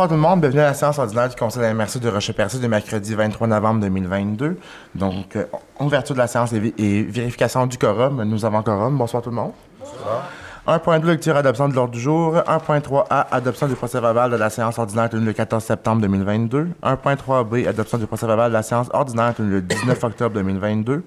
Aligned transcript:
Bonsoir 0.00 0.16
tout 0.16 0.24
le 0.24 0.28
monde, 0.30 0.40
bienvenue 0.40 0.62
à 0.62 0.68
la 0.68 0.72
séance 0.72 0.98
ordinaire 0.98 1.28
du 1.28 1.36
Conseil 1.36 1.60
de 1.60 1.66
la 1.66 1.74
MRC 1.74 2.00
de 2.00 2.08
Rocher-Percé 2.08 2.58
de 2.58 2.66
mercredi 2.66 3.14
23 3.14 3.48
novembre 3.48 3.80
2022. 3.80 4.56
Donc, 4.94 5.36
euh, 5.36 5.44
ouverture 5.78 6.14
de 6.14 6.20
la 6.20 6.26
séance 6.26 6.54
et, 6.54 7.02
vérification 7.02 7.66
du 7.66 7.76
quorum. 7.76 8.24
Nous 8.24 8.46
avons 8.46 8.62
quorum. 8.62 8.96
Bonsoir 8.96 9.22
tout 9.22 9.28
le 9.28 9.36
monde. 9.36 9.52
Bonsoir. 9.78 10.24
1.2, 10.66 11.04
lecture 11.04 11.36
adoption 11.36 11.68
de 11.68 11.74
l'ordre 11.74 11.92
du 11.92 12.00
jour. 12.00 12.34
1.3a, 12.34 13.26
adoption 13.30 13.66
du 13.68 13.74
procès 13.74 14.00
verbal 14.00 14.30
de 14.30 14.36
la 14.36 14.48
séance 14.48 14.78
ordinaire 14.78 15.10
tenue 15.10 15.26
le 15.26 15.34
14 15.34 15.62
septembre 15.62 16.00
2022. 16.00 16.68
1.3b, 16.82 17.68
adoption 17.68 17.98
du 17.98 18.06
procès 18.06 18.26
verbal 18.26 18.48
de 18.48 18.54
la 18.54 18.62
séance 18.62 18.88
ordinaire 18.94 19.34
tenue 19.34 19.50
le 19.50 19.60
19 19.60 20.02
octobre 20.02 20.34
2022. 20.34 21.04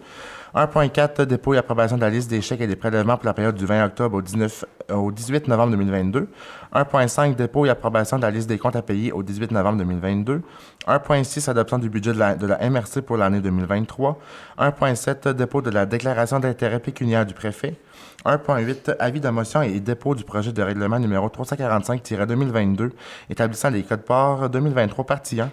1.4, 0.55 1.23
dépôt 1.25 1.55
et 1.55 1.57
approbation 1.57 1.95
de 1.95 2.02
la 2.02 2.12
liste 2.12 2.30
des 2.30 2.39
chèques 2.39 2.62
et 2.62 2.67
des 2.67 2.75
prélèvements 2.75 3.17
pour 3.17 3.25
la 3.25 3.34
période 3.34 3.55
du 3.55 3.66
20 3.66 3.85
octobre 3.85 4.17
au, 4.17 4.21
19, 4.21 4.66
euh, 4.91 4.93
au 4.93 5.12
18 5.12 5.48
novembre 5.48 5.71
2022. 5.71 6.27
1.5, 6.76 7.35
dépôt 7.35 7.65
et 7.65 7.70
approbation 7.70 8.18
de 8.18 8.21
la 8.21 8.29
liste 8.29 8.48
des 8.48 8.59
comptes 8.59 8.76
à 8.76 8.84
payer 8.84 9.12
au 9.12 9.24
18 9.24 9.51
novembre 9.51 9.79
2022. 9.79 10.41
1.6, 10.87 11.49
adoption 11.49 11.79
du 11.79 11.90
budget 11.90 12.13
de 12.13 12.20
la, 12.20 12.35
de 12.35 12.46
la 12.46 12.70
MRC 12.70 13.01
pour 13.01 13.18
l'année 13.18 13.41
2023. 13.41 14.20
1.7, 14.59 15.29
dépôt 15.29 15.63
de 15.63 15.71
la 15.71 15.87
déclaration 15.87 16.40
d'intérêt 16.40 16.79
pécuniaire 16.79 17.26
du 17.26 17.34
préfet. 17.34 17.76
1.8, 18.24 18.96
avis 18.99 19.21
de 19.21 19.29
motion 19.29 19.63
et 19.63 19.79
dépôt 19.79 20.13
du 20.13 20.24
projet 20.24 20.51
de 20.51 20.62
règlement 20.62 20.99
numéro 20.99 21.29
345-2022 21.29 22.91
établissant 23.31 23.71
les 23.71 23.81
codes 23.81 24.04
parts 24.04 24.51
2023 24.51 25.05
partie 25.05 25.41
1. 25.41 25.49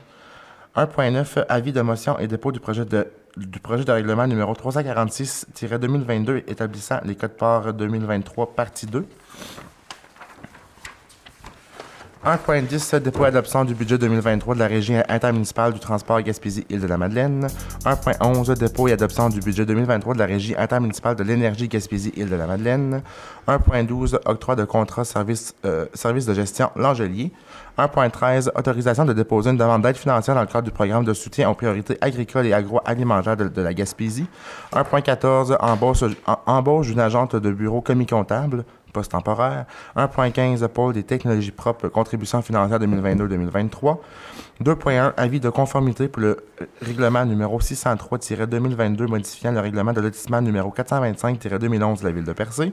1.9, 0.77 1.47
avis 1.49 1.73
de 1.73 1.81
motion 1.81 2.19
et 2.19 2.29
dépôt 2.29 2.53
du 2.53 2.61
projet 2.61 2.85
de, 2.85 3.09
du 3.37 3.61
projet 3.61 3.85
de 3.85 3.93
règlement 3.93 4.27
numéro 4.27 4.53
346-2022 4.55 6.45
établissant 6.49 7.01
les 7.05 7.15
codes 7.15 7.37
parts 7.37 7.73
2023 7.73 8.55
partie 8.55 8.87
2. 8.87 9.07
1.10, 12.23 13.01
dépôt 13.01 13.25
et 13.25 13.29
adoption 13.29 13.65
du 13.65 13.75
budget 13.75 13.97
2023 13.97 14.55
de 14.55 14.59
la 14.59 14.67
Régie 14.67 14.95
intermunicipale 15.09 15.73
du 15.73 15.81
transport 15.81 16.21
Gaspésie-Île-de-la-Madeleine. 16.21 17.47
1.11, 17.87 18.59
dépôt 18.59 18.89
et 18.89 18.93
adoption 18.93 19.31
du 19.31 19.41
budget 19.41 19.65
2023 19.65 20.13
de 20.13 20.19
la 20.19 20.27
Régie 20.27 20.55
intermunicipale 20.55 21.17
de 21.17 21.23
l'énergie 21.23 21.67
Gaspésie-Île-de-la-Madeleine. 21.69 23.03
1.12, 23.49 24.19
octroi 24.27 24.55
de 24.55 24.65
contrat 24.67 25.07
service, 25.07 25.55
euh, 25.65 25.87
service 25.95 26.27
de 26.27 26.35
gestion 26.35 26.71
L'Angelier. 26.77 27.33
1.13, 27.87 28.51
autorisation 28.55 29.05
de 29.05 29.13
déposer 29.13 29.51
une 29.51 29.57
demande 29.57 29.83
d'aide 29.83 29.97
financière 29.97 30.35
dans 30.35 30.43
le 30.43 30.47
cadre 30.47 30.65
du 30.65 30.71
programme 30.71 31.05
de 31.05 31.15
soutien 31.15 31.49
aux 31.49 31.55
priorités 31.55 31.97
agricoles 32.01 32.47
et 32.47 32.53
agroalimentaires 32.53 33.37
de, 33.37 33.63
la 33.63 33.75
Gaspésie. 33.75 34.27
1.14, 34.73 35.57
embauche, 36.47 36.87
d'une 36.89 37.01
agente 37.01 37.37
de 37.37 37.51
bureau 37.51 37.81
commis 37.81 38.07
comptable 38.07 38.65
poste 38.91 39.13
temporaire. 39.13 39.67
1.15, 39.97 40.67
pôle 40.69 40.95
des 40.95 41.05
technologies 41.05 41.53
propres, 41.53 41.89
contribution 41.89 42.43
financière 42.43 42.79
2022-2023. 42.81 43.99
2.1, 44.63 45.13
avis 45.17 45.41
de 45.41 45.49
conformité 45.49 46.09
pour 46.09 46.23
le 46.23 46.37
règlement 46.83 47.25
numéro 47.25 47.61
603-2022 47.61 49.07
modifiant 49.07 49.53
le 49.53 49.61
règlement 49.61 49.93
de 49.93 50.01
lotissement 50.01 50.43
numéro 50.43 50.75
425-2011 50.77 52.01
de 52.01 52.05
la 52.05 52.11
ville 52.11 52.25
de 52.25 52.33
Percé. 52.33 52.73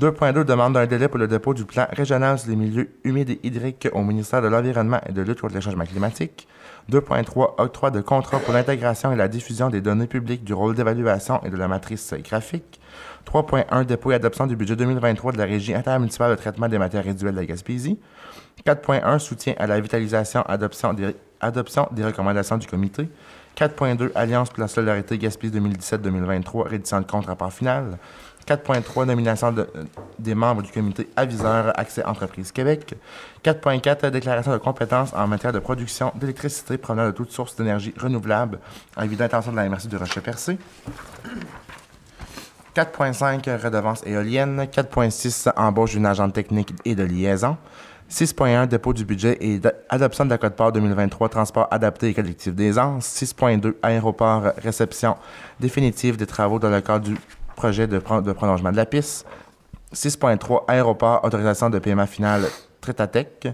2.2, 0.00 0.42
demande 0.44 0.74
d'un 0.74 0.86
délai 0.86 1.06
pour 1.06 1.18
le 1.18 1.28
dépôt 1.28 1.54
du 1.54 1.64
plan 1.64 1.86
régional 1.92 2.36
sur 2.36 2.50
les 2.50 2.56
milieux 2.56 2.90
humides 3.04 3.30
et 3.30 3.40
hydriques 3.44 3.88
au 3.92 4.02
ministère 4.02 4.42
de 4.42 4.48
l'Environnement 4.48 4.98
et 5.08 5.12
de 5.12 5.22
lutte 5.22 5.40
contre 5.40 5.54
le 5.54 5.60
changement 5.60 5.84
climatique. 5.84 6.48
2.3, 6.90 7.54
octroi 7.58 7.92
de 7.92 8.00
contrat 8.00 8.40
pour 8.40 8.54
l'intégration 8.54 9.12
et 9.12 9.16
la 9.16 9.28
diffusion 9.28 9.70
des 9.70 9.80
données 9.80 10.08
publiques 10.08 10.42
du 10.42 10.52
rôle 10.52 10.74
d'évaluation 10.74 11.40
et 11.44 11.50
de 11.50 11.56
la 11.56 11.68
matrice 11.68 12.12
graphique. 12.24 12.80
3.1, 13.24 13.84
dépôt 13.84 14.10
et 14.10 14.16
adoption 14.16 14.48
du 14.48 14.56
budget 14.56 14.74
2023 14.74 15.30
de 15.30 15.38
la 15.38 15.44
Régie 15.44 15.74
intermunicipale 15.74 16.32
de 16.32 16.36
traitement 16.36 16.68
des 16.68 16.78
matières 16.78 17.04
résiduelles 17.04 17.34
de 17.36 17.40
la 17.40 17.46
Gaspésie. 17.46 18.00
4.1, 18.66 19.20
soutien 19.20 19.54
à 19.58 19.68
la 19.68 19.78
vitalisation, 19.78 20.42
adoption 20.42 20.92
des, 20.92 21.14
adoption 21.40 21.88
des 21.92 22.04
recommandations 22.04 22.58
du 22.58 22.66
comité. 22.66 23.08
4.2, 23.56 24.10
Alliance 24.16 24.50
pour 24.50 24.60
la 24.60 24.68
solidarité 24.68 25.16
Gaspésie 25.18 25.56
2017-2023, 25.60 26.68
rédition 26.68 27.00
de 27.00 27.06
compte 27.06 27.26
rapport 27.26 27.52
final. 27.52 27.98
4.3, 28.46 29.06
nomination 29.06 29.52
de, 29.52 29.66
des 30.18 30.34
membres 30.34 30.62
du 30.62 30.70
comité 30.70 31.08
aviseur 31.16 31.72
Accès 31.78 32.04
Entreprise 32.04 32.52
Québec. 32.52 32.94
4.4, 33.42 34.10
déclaration 34.10 34.52
de 34.52 34.58
compétences 34.58 35.12
en 35.14 35.26
matière 35.26 35.52
de 35.52 35.58
production 35.58 36.12
d'électricité 36.14 36.76
provenant 36.76 37.06
de 37.06 37.12
toutes 37.12 37.30
sources 37.30 37.56
d'énergie 37.56 37.94
renouvelable 37.98 38.58
en 38.96 39.06
vue 39.06 39.16
d'intention 39.16 39.52
de 39.52 39.56
la 39.56 39.68
MRC 39.68 39.88
de 39.88 39.96
Rocher-Percé. 39.96 40.58
4.5, 42.74 43.62
redevance 43.62 44.02
éolienne. 44.04 44.64
4.6, 44.64 45.50
embauche 45.56 45.92
d'une 45.92 46.06
agente 46.06 46.32
technique 46.32 46.74
et 46.84 46.94
de 46.94 47.04
liaison. 47.04 47.56
6.1, 48.10 48.66
dépôt 48.66 48.92
du 48.92 49.04
budget 49.04 49.38
et 49.40 49.60
adoption 49.88 50.24
de 50.24 50.30
la 50.30 50.38
Code-part 50.38 50.72
2023, 50.72 51.28
transport 51.30 51.68
adapté 51.70 52.08
et 52.08 52.14
collectif 52.14 52.54
d'aisance. 52.54 53.06
6.2, 53.06 53.74
aéroport, 53.82 54.52
réception 54.58 55.16
définitive 55.58 56.16
des 56.16 56.26
travaux 56.26 56.58
dans 56.58 56.68
le 56.68 56.80
cadre 56.80 57.06
du 57.08 57.16
projet 57.54 57.86
de, 57.86 57.98
prolongement 57.98 58.72
de 58.72 58.76
la 58.76 58.86
piste. 58.86 59.26
6.3, 59.94 60.64
aéroport, 60.68 61.24
autorisation 61.24 61.70
de 61.70 61.78
paiement 61.78 62.06
final 62.06 62.42
Trétatec. 62.80 63.48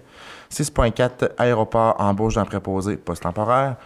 6.4, 0.51 1.31
aéroport, 1.39 1.95
embauche 2.01 2.35
d'un 2.35 2.45
préposé 2.45 2.97
post-temporaire. 2.97 3.77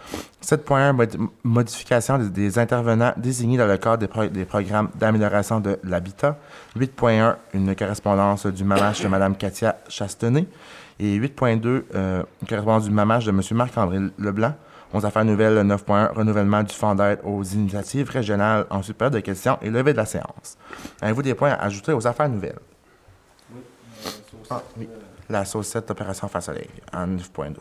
7.1, 0.43 0.93
mod 0.93 1.17
modification 1.43 2.17
des, 2.17 2.57
intervenants 2.57 3.13
désignés 3.17 3.57
dans 3.57 3.67
le 3.67 3.77
cadre 3.77 4.07
des 4.29 4.45
programmes 4.45 4.89
d'amélioration 4.95 5.59
de 5.59 5.77
l'habitat. 5.83 6.39
8.1, 6.75 7.35
une 7.53 7.75
correspondance 7.75 8.47
du 8.47 8.63
mamage 8.63 9.01
de 9.01 9.07
Mme 9.07 9.35
Katia 9.35 9.77
Chastenay. 9.87 10.47
Et 10.99 11.19
8.2, 11.19 11.83
euh, 11.93 12.23
une 12.41 12.47
correspondance 12.47 12.85
du 12.85 12.91
mamage 12.91 13.25
de 13.25 13.31
M. 13.31 13.41
Marc-André 13.51 13.99
Leblanc. 14.17 14.55
11 14.95 15.05
affaires 15.05 15.25
nouvelles, 15.25 15.57
9.1, 15.59 16.13
renouvellement 16.13 16.63
du 16.63 16.73
fonds 16.73 16.95
d'aide 16.95 17.19
aux 17.23 17.43
initiatives 17.43 18.09
régionales. 18.09 18.65
Ensuite, 18.69 18.97
période 18.97 19.13
de 19.13 19.19
questions 19.19 19.57
et 19.61 19.69
levée 19.69 19.91
de 19.91 19.97
la 19.97 20.05
séance. 20.05 20.57
Avez-vous 21.01 21.21
des 21.21 21.33
points 21.35 21.51
à 21.51 21.65
ajouter 21.65 21.91
aux 21.91 22.07
affaires 22.07 22.29
nouvelles? 22.29 22.59
Oui. 23.53 23.61
Euh, 24.05 24.45
ah, 24.51 24.63
oui 24.77 24.89
la 25.29 25.45
saucette 25.45 25.89
Opération 25.91 26.27
Face 26.27 26.45
Soleil 26.45 26.69
en 26.93 27.07
9.2. 27.07 27.55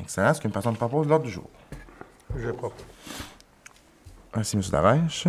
Excellent. 0.00 0.30
Est-ce 0.30 0.40
qu'une 0.40 0.52
personne 0.52 0.76
propose 0.76 1.08
l'ordre 1.08 1.24
du 1.24 1.30
jour? 1.30 1.48
Je 2.36 2.50
propose. 2.50 2.84
Merci, 4.34 4.56
M. 4.56 4.62
Darèche. 4.70 5.28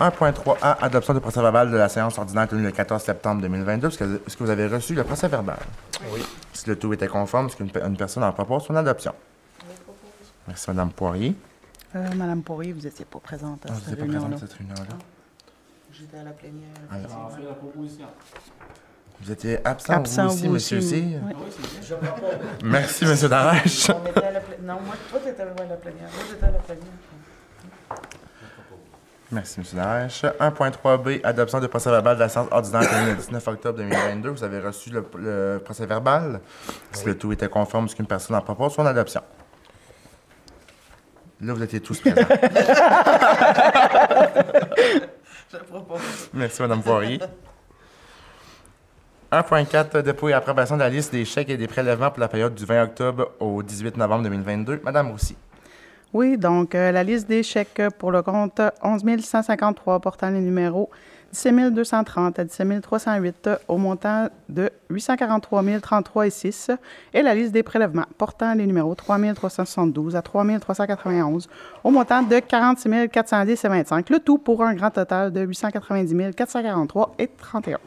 1.3a, 0.00 0.76
adoption 0.80 1.14
du 1.14 1.20
procès 1.20 1.40
verbal 1.40 1.70
de 1.70 1.76
la 1.76 1.88
séance 1.88 2.18
ordinaire 2.18 2.48
tenue 2.48 2.62
le 2.62 2.70
14 2.72 3.02
septembre 3.02 3.42
2022. 3.42 3.88
Est-ce 3.88 3.98
que, 3.98 4.04
est 4.04 4.36
que, 4.36 4.44
vous 4.44 4.50
avez 4.50 4.66
reçu 4.66 4.94
le 4.94 5.04
procès 5.04 5.28
verbal? 5.28 5.58
Oui. 6.12 6.24
Si 6.52 6.68
le 6.68 6.76
tout 6.76 6.92
était 6.92 7.06
conforme, 7.06 7.46
est-ce 7.46 7.56
qu'une 7.56 7.96
personne 7.96 8.24
en 8.24 8.32
propose 8.32 8.64
son 8.64 8.74
adoption? 8.74 9.14
Merci, 10.46 10.70
Mme 10.70 10.90
Poirier. 10.90 11.34
Euh, 11.96 12.08
Madame 12.16 12.42
Poirier, 12.42 12.72
vous 12.72 12.80
n'étiez 12.80 13.04
pas 13.04 13.20
présente 13.20 13.64
à 13.66 13.68
ah, 13.70 13.74
cette 13.74 13.98
réunion-là. 13.98 14.18
réunion 14.18 14.36
Vous 14.36 14.42
n'étiez 14.42 14.56
pas 14.58 14.74
présente 14.74 14.74
à 14.74 14.74
cette 14.74 14.86
réunion-là? 14.86 15.04
J'étais 15.92 16.18
à 16.18 16.22
la 16.24 16.30
plénière. 16.32 16.68
Ah, 16.90 16.96
On 17.26 17.36
fait 17.36 17.42
la 17.44 17.54
proposition. 17.54 18.06
Vous 19.20 19.30
étiez 19.30 19.64
absent, 19.64 19.92
Absent, 19.92 20.26
vous 20.26 20.32
aussi, 20.32 20.46
vous 20.46 20.52
monsieur 20.54 20.78
aussi, 20.78 20.94
oui. 20.94 21.16
Ah 21.22 21.34
oui, 21.38 21.46
c'est 21.50 21.70
bien. 21.70 21.80
Je 21.82 21.94
propose. 21.94 22.30
Merci, 22.64 23.04
M. 23.04 23.28
Darèche. 23.28 23.90
On 23.90 24.06
était 24.10 24.24
à 24.24 24.32
la 24.32 24.40
plénière. 24.40 24.74
Non, 24.74 24.80
moi, 24.84 24.94
toi, 25.08 25.20
t'étais 25.20 25.42
à 25.42 25.44
la 25.44 25.52
plénière. 25.52 26.08
Moi, 26.12 26.24
j'étais 26.28 26.44
à 26.44 26.50
la 26.50 26.58
plénière. 26.58 26.84
Merci, 29.34 29.58
M. 29.58 29.66
Darèche. 29.74 30.22
1.3b, 30.24 31.20
adoption 31.24 31.58
du 31.58 31.66
procès 31.66 31.90
verbal 31.90 32.14
de 32.14 32.20
la 32.20 32.28
séance 32.28 32.46
ordinaire 32.52 32.88
tenue 32.88 33.10
le 33.10 33.16
19 33.16 33.48
octobre 33.48 33.78
2022. 33.78 34.28
Vous 34.28 34.44
avez 34.44 34.60
reçu 34.60 34.90
le, 34.90 35.04
le 35.18 35.60
procès 35.62 35.86
verbal? 35.86 36.40
Si 36.92 37.04
le 37.04 37.18
tout 37.18 37.32
était 37.32 37.48
conforme, 37.48 37.88
ce 37.88 37.96
qu'une 37.96 38.06
personne 38.06 38.36
en 38.36 38.40
propose, 38.40 38.74
son 38.74 38.86
adoption. 38.86 39.22
Là, 41.40 41.52
vous 41.52 41.62
étiez 41.64 41.80
tous 41.80 41.98
présents. 42.00 42.16
Je 45.52 45.56
propose. 45.58 46.30
Merci, 46.32 46.62
Mme 46.62 46.82
Poirier. 46.82 47.18
1.4, 49.32 50.02
dépôt 50.02 50.28
et 50.28 50.32
approbation 50.32 50.76
de 50.76 50.80
la 50.82 50.88
liste 50.88 51.10
des 51.10 51.24
chèques 51.24 51.50
et 51.50 51.56
des 51.56 51.66
prélèvements 51.66 52.10
pour 52.10 52.20
la 52.20 52.28
période 52.28 52.54
du 52.54 52.64
20 52.64 52.84
octobre 52.84 53.32
au 53.40 53.64
18 53.64 53.96
novembre 53.96 54.22
2022. 54.22 54.80
Madame 54.84 55.10
Roussy. 55.10 55.36
Oui, 56.14 56.38
donc 56.38 56.76
euh, 56.76 56.92
la 56.92 57.02
liste 57.02 57.28
des 57.28 57.42
chèques 57.42 57.82
pour 57.98 58.12
le 58.12 58.22
compte 58.22 58.60
11 58.84 59.02
153 59.20 59.98
portant 59.98 60.30
les 60.30 60.38
numéros 60.38 60.88
17 61.32 61.74
230 61.74 62.38
à 62.38 62.44
17 62.44 62.80
308 62.80 63.50
au 63.66 63.78
montant 63.78 64.28
de 64.48 64.70
843 64.90 65.64
033 65.82 66.26
et 66.28 66.30
6 66.30 66.70
et 67.12 67.22
la 67.22 67.34
liste 67.34 67.50
des 67.50 67.64
prélèvements 67.64 68.06
portant 68.16 68.54
les 68.54 68.64
numéros 68.64 68.94
3 68.94 69.18
372 69.34 70.14
à 70.14 70.22
3 70.22 70.44
391 70.60 71.48
au 71.82 71.90
montant 71.90 72.22
de 72.22 72.38
46 72.38 73.08
410 73.10 73.64
et 73.64 73.68
25, 73.68 74.10
le 74.10 74.20
tout 74.20 74.38
pour 74.38 74.62
un 74.62 74.74
grand 74.74 74.90
total 74.90 75.32
de 75.32 75.40
890 75.40 76.36
443 76.36 77.16
et 77.18 77.26
31. 77.26 77.78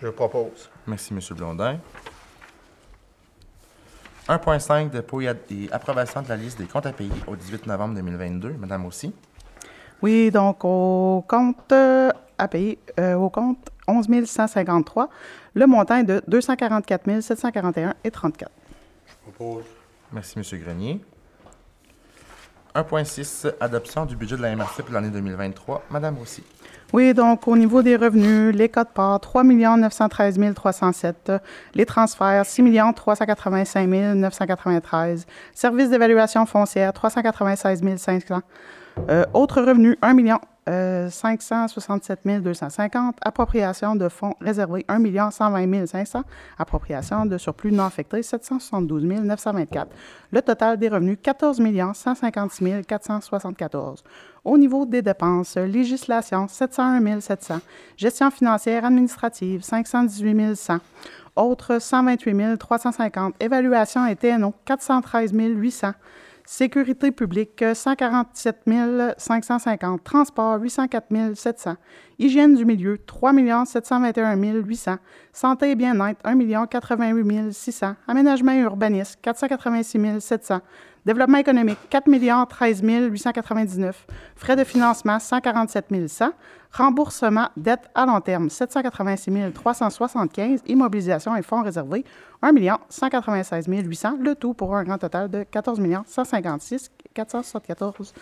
Je 0.00 0.06
propose. 0.06 0.70
Merci, 0.86 1.12
M. 1.12 1.18
Blondin. 1.36 1.78
1.5, 4.28 4.90
dépôt 4.90 5.20
et 5.20 5.28
approbation 5.72 6.22
de 6.22 6.28
la 6.28 6.36
liste 6.36 6.58
des 6.58 6.66
comptes 6.66 6.86
à 6.86 6.92
payer 6.92 7.10
au 7.26 7.34
18 7.34 7.66
novembre 7.66 7.94
2022. 7.96 8.54
Madame 8.58 8.86
aussi. 8.86 9.12
Oui, 10.00 10.30
donc 10.30 10.64
au 10.64 11.24
compte 11.26 11.72
euh, 11.72 12.10
à 12.38 12.48
payer 12.48 12.78
euh, 12.98 13.14
au 13.14 13.30
compte 13.30 13.58
11 13.88 14.24
153. 14.24 15.08
Le 15.54 15.66
montant 15.66 15.96
est 15.96 16.04
de 16.04 16.22
244 16.28 17.20
741 17.20 17.94
et 18.04 18.10
34. 18.10 18.50
Je 19.06 19.30
propose. 19.30 19.64
Merci, 20.12 20.38
M. 20.38 20.60
Grenier. 20.60 21.00
1.6, 22.74 23.52
adoption 23.60 24.06
du 24.06 24.16
budget 24.16 24.36
de 24.36 24.42
la 24.42 24.54
MRC 24.56 24.82
pour 24.82 24.94
l'année 24.94 25.10
2023. 25.10 25.82
Madame 25.90 26.16
Roussy. 26.16 26.42
Oui, 26.92 27.14
donc 27.14 27.48
au 27.48 27.56
niveau 27.56 27.82
des 27.82 27.96
revenus, 27.96 28.54
les 28.54 28.68
codes 28.68 28.90
parts, 28.92 29.18
3 29.18 29.44
913 29.44 30.38
307. 30.54 31.32
Les 31.74 31.86
transferts, 31.86 32.44
6 32.44 32.62
385 32.94 33.86
993. 33.88 35.26
Services 35.54 35.88
d'évaluation 35.88 36.44
foncière, 36.44 36.92
396 36.92 37.82
500. 37.96 38.40
Euh, 39.08 39.24
autres 39.32 39.62
revenus, 39.62 39.96
1 40.02 40.14
million 40.14 40.38
euh, 40.68 41.10
567 41.10 42.20
250. 42.24 43.16
Appropriation 43.20 43.96
de 43.96 44.08
fonds 44.08 44.34
réservés, 44.40 44.84
1 44.86 45.30
120 45.30 45.86
500. 45.86 46.22
Appropriation 46.58 47.26
de 47.26 47.36
surplus 47.36 47.72
non 47.72 47.84
affectés, 47.84 48.22
772 48.22 49.02
924. 49.04 49.88
Le 50.30 50.40
total 50.40 50.78
des 50.78 50.88
revenus, 50.88 51.18
14 51.20 51.60
156 51.94 52.86
474. 52.86 54.04
Au 54.44 54.56
niveau 54.56 54.86
des 54.86 55.02
dépenses, 55.02 55.56
législation, 55.56 56.46
701 56.46 57.20
700. 57.20 57.58
Gestion 57.96 58.30
financière 58.30 58.84
administrative, 58.84 59.62
518 59.62 60.54
100. 60.54 60.78
Autres, 61.34 61.80
128 61.80 62.56
350. 62.58 63.34
Évaluation 63.40 64.06
et 64.06 64.14
TNO, 64.14 64.54
413 64.64 65.32
800. 65.32 65.92
Sécurité 66.44 67.12
publique, 67.12 67.64
147 67.74 68.64
550. 69.16 70.02
Transport, 70.02 70.60
804 70.60 71.34
700. 71.34 71.76
Hygiène 72.18 72.54
du 72.54 72.64
milieu, 72.64 72.98
3 72.98 73.32
721 73.64 74.36
800. 74.36 74.96
Santé 75.32 75.70
et 75.70 75.74
bien-être, 75.76 76.20
1 76.24 76.66
88 76.66 77.52
600. 77.52 77.94
Aménagement 78.06 78.52
et 78.52 78.60
urbanisme, 78.60 79.18
486 79.22 80.20
700. 80.20 80.60
Développement 81.04 81.38
économique, 81.38 81.78
4 81.90 82.46
13 82.48 82.82
899. 82.82 84.06
Frais 84.36 84.54
de 84.54 84.62
financement, 84.62 85.18
147 85.18 86.08
100. 86.08 86.30
Remboursement, 86.72 87.48
dette 87.56 87.90
à 87.94 88.06
long 88.06 88.20
terme, 88.20 88.48
786 88.48 89.52
375. 89.52 90.62
Immobilisation 90.66 91.34
et 91.36 91.42
fonds 91.42 91.62
réservés, 91.62 92.04
1 92.40 92.52
196 92.88 93.66
800. 93.66 94.18
Le 94.20 94.36
tout 94.36 94.54
pour 94.54 94.76
un 94.76 94.84
grand 94.84 94.98
total 94.98 95.28
de 95.28 95.42
14 95.42 95.80
156 96.06 96.90
474 97.12 98.14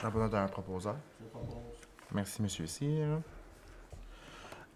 J'ai 0.00 0.10
besoin 0.10 0.28
d'un 0.28 0.46
proposeur. 0.46 0.96
Merci, 2.12 2.42
M. 2.42 2.48
Cyr. 2.48 3.20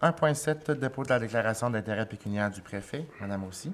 1.7, 0.03 0.73
dépôt 0.73 1.05
de 1.05 1.11
la 1.11 1.19
déclaration 1.21 1.71
d'intérêt 1.71 2.07
pécuniaire 2.07 2.51
du 2.51 2.61
préfet. 2.61 3.07
Madame 3.21 3.45
aussi. 3.45 3.73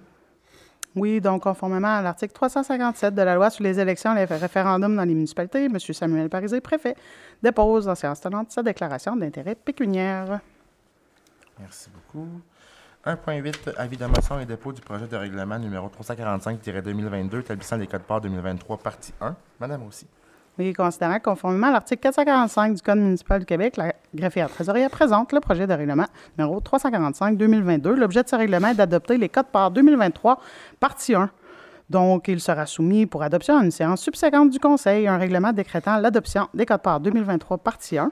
Oui, 0.95 1.21
donc 1.21 1.43
conformément 1.43 1.97
à 1.97 2.03
l'article 2.03 2.33
357 2.33 3.15
de 3.15 3.23
la 3.23 3.35
loi 3.35 3.51
sur 3.51 3.63
les 3.63 3.79
élections 3.79 4.17
et 4.17 4.27
les 4.27 4.37
référendums 4.37 4.97
dans 4.97 5.05
les 5.05 5.15
municipalités, 5.15 5.65
M. 5.65 5.79
Samuel 5.79 6.29
Parisé, 6.29 6.61
préfet, 6.61 6.97
dépose 7.43 7.89
en 7.89 7.95
séance 7.95 8.21
tenante 8.21 8.51
sa 8.51 8.63
déclaration 8.63 9.15
d'intérêt 9.17 9.55
pécuniaire. 9.55 10.41
Merci 11.59 11.91
beaucoup. 11.91 12.29
1.8, 13.07 13.75
avis 13.77 13.97
de 13.97 14.07
motion 14.07 14.41
et 14.41 14.47
dépôt 14.47 14.73
du 14.73 14.81
projet 14.81 15.07
de 15.07 15.17
règlement 15.17 15.59
numéro 15.59 15.89
345-2022 15.89 17.41
établissant 17.41 17.77
les 17.77 17.87
codes 17.87 18.03
parts 18.03 18.21
2023, 18.21 18.79
partie 18.79 19.15
1. 19.21 19.37
Madame 19.61 19.87
aussi. 19.87 20.07
Oui, 20.59 20.73
considérant 20.73 21.21
conformément 21.21 21.69
à 21.69 21.71
l'article 21.71 22.01
445 22.03 22.75
du 22.75 22.83
Code 22.83 22.99
municipal 22.99 23.39
du 23.39 23.47
Québec, 23.47 23.77
la 23.77 23.93
greffière 24.13 24.51
trésorière 24.51 24.91
présente 24.91 25.33
le 25.33 25.39
projet 25.39 25.69
de 25.69 25.73
règlement 25.73 26.07
numéro 26.37 26.61
345-2022. 26.61 27.91
L'objet 27.91 28.25
de 28.25 28.29
ce 28.29 28.35
règlement 28.35 28.67
est 28.67 28.75
d'adopter 28.75 29.19
les 29.19 29.29
codes 29.29 29.47
parts 29.53 29.71
2023, 29.71 30.41
partie 30.81 31.15
1. 31.15 31.31
Donc, 31.91 32.27
il 32.27 32.41
sera 32.41 32.67
soumis 32.67 33.07
pour 33.07 33.23
adoption 33.23 33.57
à 33.57 33.63
une 33.63 33.71
séance 33.71 34.03
subséquente 34.03 34.51
du 34.51 34.59
Conseil, 34.59 35.07
un 35.07 35.17
règlement 35.17 35.53
décrétant 35.53 35.97
l'adoption 35.99 36.49
des 36.53 36.67
codes 36.67 36.83
parts 36.83 36.99
2023, 36.99 37.59
partie 37.59 37.97
1. 37.97 38.11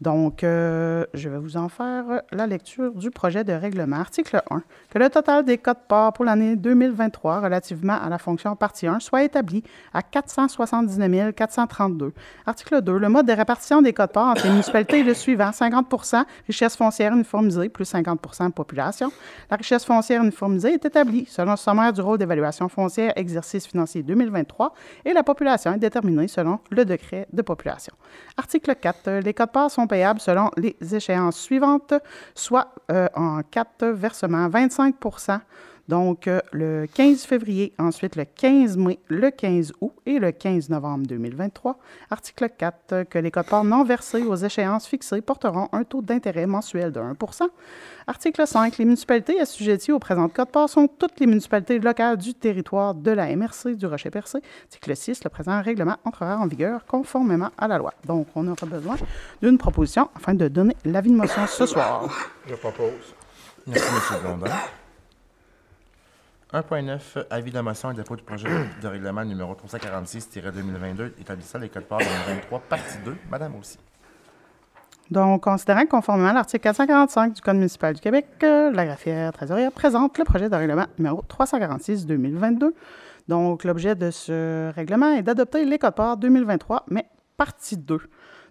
Donc, 0.00 0.44
euh, 0.44 1.04
je 1.12 1.28
vais 1.28 1.36
vous 1.36 1.58
en 1.58 1.68
faire 1.68 2.22
la 2.32 2.46
lecture 2.46 2.94
du 2.94 3.10
projet 3.10 3.44
de 3.44 3.52
règlement. 3.52 3.96
Article 3.96 4.42
1. 4.50 4.62
Que 4.88 4.98
le 4.98 5.10
total 5.10 5.44
des 5.44 5.58
codes 5.58 5.86
parts 5.88 6.14
pour 6.14 6.24
l'année 6.24 6.56
2023 6.56 7.40
relativement 7.40 8.00
à 8.00 8.08
la 8.08 8.16
fonction 8.16 8.56
partie 8.56 8.86
1 8.86 9.00
soit 9.00 9.24
établi 9.24 9.62
à 9.92 10.00
479 10.00 11.34
432. 11.34 12.14
Article 12.46 12.80
2. 12.80 12.96
Le 12.96 13.08
mode 13.10 13.26
de 13.26 13.32
répartition 13.32 13.82
des 13.82 13.92
codes 13.92 14.12
parts 14.12 14.28
entre 14.28 14.44
les 14.44 14.52
municipalités 14.52 15.00
est 15.00 15.04
le 15.04 15.12
suivant. 15.12 15.50
50% 15.50 16.24
richesse 16.46 16.76
foncière 16.76 17.12
uniformisée 17.12 17.68
plus 17.68 17.92
50% 17.92 18.52
population. 18.52 19.12
La 19.50 19.58
richesse 19.58 19.84
foncière 19.84 20.22
uniformisée 20.22 20.72
est 20.72 20.84
établie 20.84 21.26
selon 21.26 21.52
le 21.52 21.56
sommaire 21.58 21.92
du 21.92 22.00
rôle 22.00 22.16
d'évaluation 22.16 22.70
foncière 22.70 23.12
exercice 23.16 23.66
financier 23.66 24.02
2023 24.02 24.72
et 25.04 25.12
la 25.12 25.22
population 25.22 25.74
est 25.74 25.78
déterminée 25.78 26.28
selon 26.28 26.58
le 26.70 26.86
décret 26.86 27.26
de 27.30 27.42
population. 27.42 27.92
Article 28.38 28.74
4. 28.80 29.20
Les 29.22 29.34
codes 29.34 29.52
parts 29.52 29.70
sont 29.70 29.89
payables 29.90 30.20
selon 30.20 30.50
les 30.56 30.76
échéances 30.94 31.38
suivantes, 31.38 31.94
soit 32.34 32.72
euh, 32.90 33.08
en 33.14 33.42
quatre 33.42 33.86
versements, 33.86 34.48
25 34.48 34.94
donc, 35.90 36.28
euh, 36.28 36.40
le 36.52 36.86
15 36.94 37.24
février, 37.24 37.74
ensuite 37.76 38.14
le 38.14 38.24
15 38.24 38.76
mai, 38.76 39.00
le 39.08 39.32
15 39.32 39.72
août 39.80 39.92
et 40.06 40.20
le 40.20 40.30
15 40.30 40.68
novembre 40.68 41.04
2023. 41.08 41.78
Article 42.10 42.48
4, 42.56 43.02
que 43.10 43.18
les 43.18 43.32
codes 43.32 43.46
non 43.64 43.82
versés 43.82 44.22
aux 44.22 44.36
échéances 44.36 44.86
fixées 44.86 45.20
porteront 45.20 45.68
un 45.72 45.82
taux 45.82 46.00
d'intérêt 46.00 46.46
mensuel 46.46 46.92
de 46.92 47.00
1% 47.00 47.48
Article 48.06 48.46
5, 48.46 48.78
les 48.78 48.84
municipalités 48.84 49.40
assujetties 49.40 49.90
aux 49.90 49.98
présentes 49.98 50.32
codes 50.32 50.50
parts 50.50 50.68
sont 50.68 50.86
toutes 50.86 51.18
les 51.18 51.26
municipalités 51.26 51.80
locales 51.80 52.16
du 52.16 52.34
territoire 52.34 52.94
de 52.94 53.10
la 53.10 53.34
MRC 53.34 53.74
du 53.74 53.86
Rocher-Percé. 53.86 54.38
Article 54.66 54.96
6, 54.96 55.24
le 55.24 55.30
présent 55.30 55.60
règlement 55.60 55.96
entrera 56.04 56.38
en 56.38 56.46
vigueur 56.46 56.86
conformément 56.86 57.50
à 57.58 57.66
la 57.66 57.78
loi. 57.78 57.92
Donc, 58.06 58.28
on 58.36 58.46
aura 58.46 58.66
besoin 58.66 58.96
d'une 59.42 59.58
proposition 59.58 60.08
afin 60.14 60.34
de 60.34 60.46
donner 60.46 60.76
l'avis 60.84 61.10
de 61.10 61.16
motion 61.16 61.46
ce 61.48 61.66
soir. 61.66 62.08
Je 62.48 62.54
propose. 62.54 63.14
Merci, 63.66 64.14
M. 64.24 64.50
Blondin. 66.52 66.96
1.9, 66.96 67.24
avis 67.30 67.50
de 67.50 67.60
motion 67.60 67.90
et 67.90 67.94
dépôt 67.94 68.16
du 68.16 68.22
projet 68.22 68.48
de 68.82 68.88
règlement 68.88 69.24
numéro 69.24 69.54
346-2022 69.54 71.12
établissant 71.20 71.58
les 71.58 71.68
codes 71.68 71.84
parts 71.84 71.98
2023, 71.98 72.60
partie 72.68 72.98
2. 73.04 73.16
Madame 73.30 73.56
aussi. 73.56 73.78
Donc, 75.10 75.42
considérant 75.42 75.82
que 75.82 75.90
conformément 75.90 76.30
à 76.30 76.32
l'article 76.32 76.62
445 76.62 77.32
du 77.34 77.40
Code 77.40 77.56
municipal 77.56 77.94
du 77.94 78.00
Québec, 78.00 78.26
euh, 78.44 78.70
la 78.70 78.86
graffière 78.86 79.32
trésorière 79.32 79.72
présente 79.72 80.16
le 80.18 80.24
projet 80.24 80.48
de 80.48 80.54
règlement 80.54 80.86
numéro 80.98 81.22
346-2022. 81.28 82.70
Donc, 83.26 83.64
l'objet 83.64 83.96
de 83.96 84.10
ce 84.12 84.72
règlement 84.72 85.12
est 85.12 85.22
d'adopter 85.22 85.64
les 85.64 85.78
codes 85.78 85.94
parts 85.94 86.16
2023, 86.16 86.84
mais 86.90 87.06
partie 87.36 87.76
2. 87.76 87.98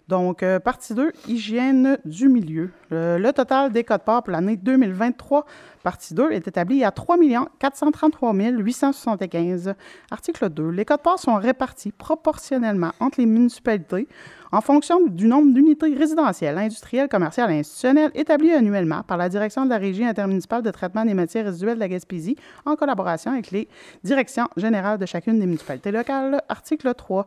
Donc, 0.08 0.42
euh, 0.42 0.58
partie 0.58 0.92
2, 0.92 1.12
hygiène 1.28 1.96
du 2.04 2.28
milieu. 2.28 2.70
le 2.90 3.30
total 3.30 3.72
des 3.72 3.84
codes 3.84 4.02
parts 4.02 4.22
pour 4.22 4.32
l'année 4.32 4.56
2023 4.56 5.46
Partie 5.82 6.12
2 6.12 6.30
est 6.32 6.46
établie 6.46 6.84
à 6.84 6.90
3 6.90 7.16
433 7.58 8.34
875. 8.34 9.74
Article 10.10 10.50
2. 10.50 10.70
Les 10.70 10.84
codes 10.84 11.00
parts 11.00 11.18
sont 11.18 11.36
répartis 11.36 11.90
proportionnellement 11.90 12.92
entre 13.00 13.20
les 13.20 13.26
municipalités 13.26 14.06
en 14.52 14.60
fonction 14.60 15.06
du 15.06 15.26
nombre 15.26 15.54
d'unités 15.54 15.94
résidentielles, 15.94 16.58
industrielles, 16.58 17.08
commerciales 17.08 17.52
et 17.52 17.60
institutionnelles 17.60 18.10
établies 18.14 18.52
annuellement 18.52 19.02
par 19.04 19.16
la 19.16 19.28
direction 19.28 19.64
de 19.64 19.70
la 19.70 19.78
Régie 19.78 20.04
intermunicipale 20.04 20.62
de 20.62 20.70
traitement 20.70 21.04
des 21.04 21.14
matières 21.14 21.44
résiduelles 21.44 21.76
de 21.76 21.80
la 21.80 21.88
Gaspésie 21.88 22.36
en 22.66 22.76
collaboration 22.76 23.32
avec 23.32 23.50
les 23.50 23.68
directions 24.02 24.48
générales 24.56 24.98
de 24.98 25.06
chacune 25.06 25.38
des 25.38 25.46
municipalités 25.46 25.92
locales. 25.92 26.42
Article 26.48 26.92
3. 26.94 27.26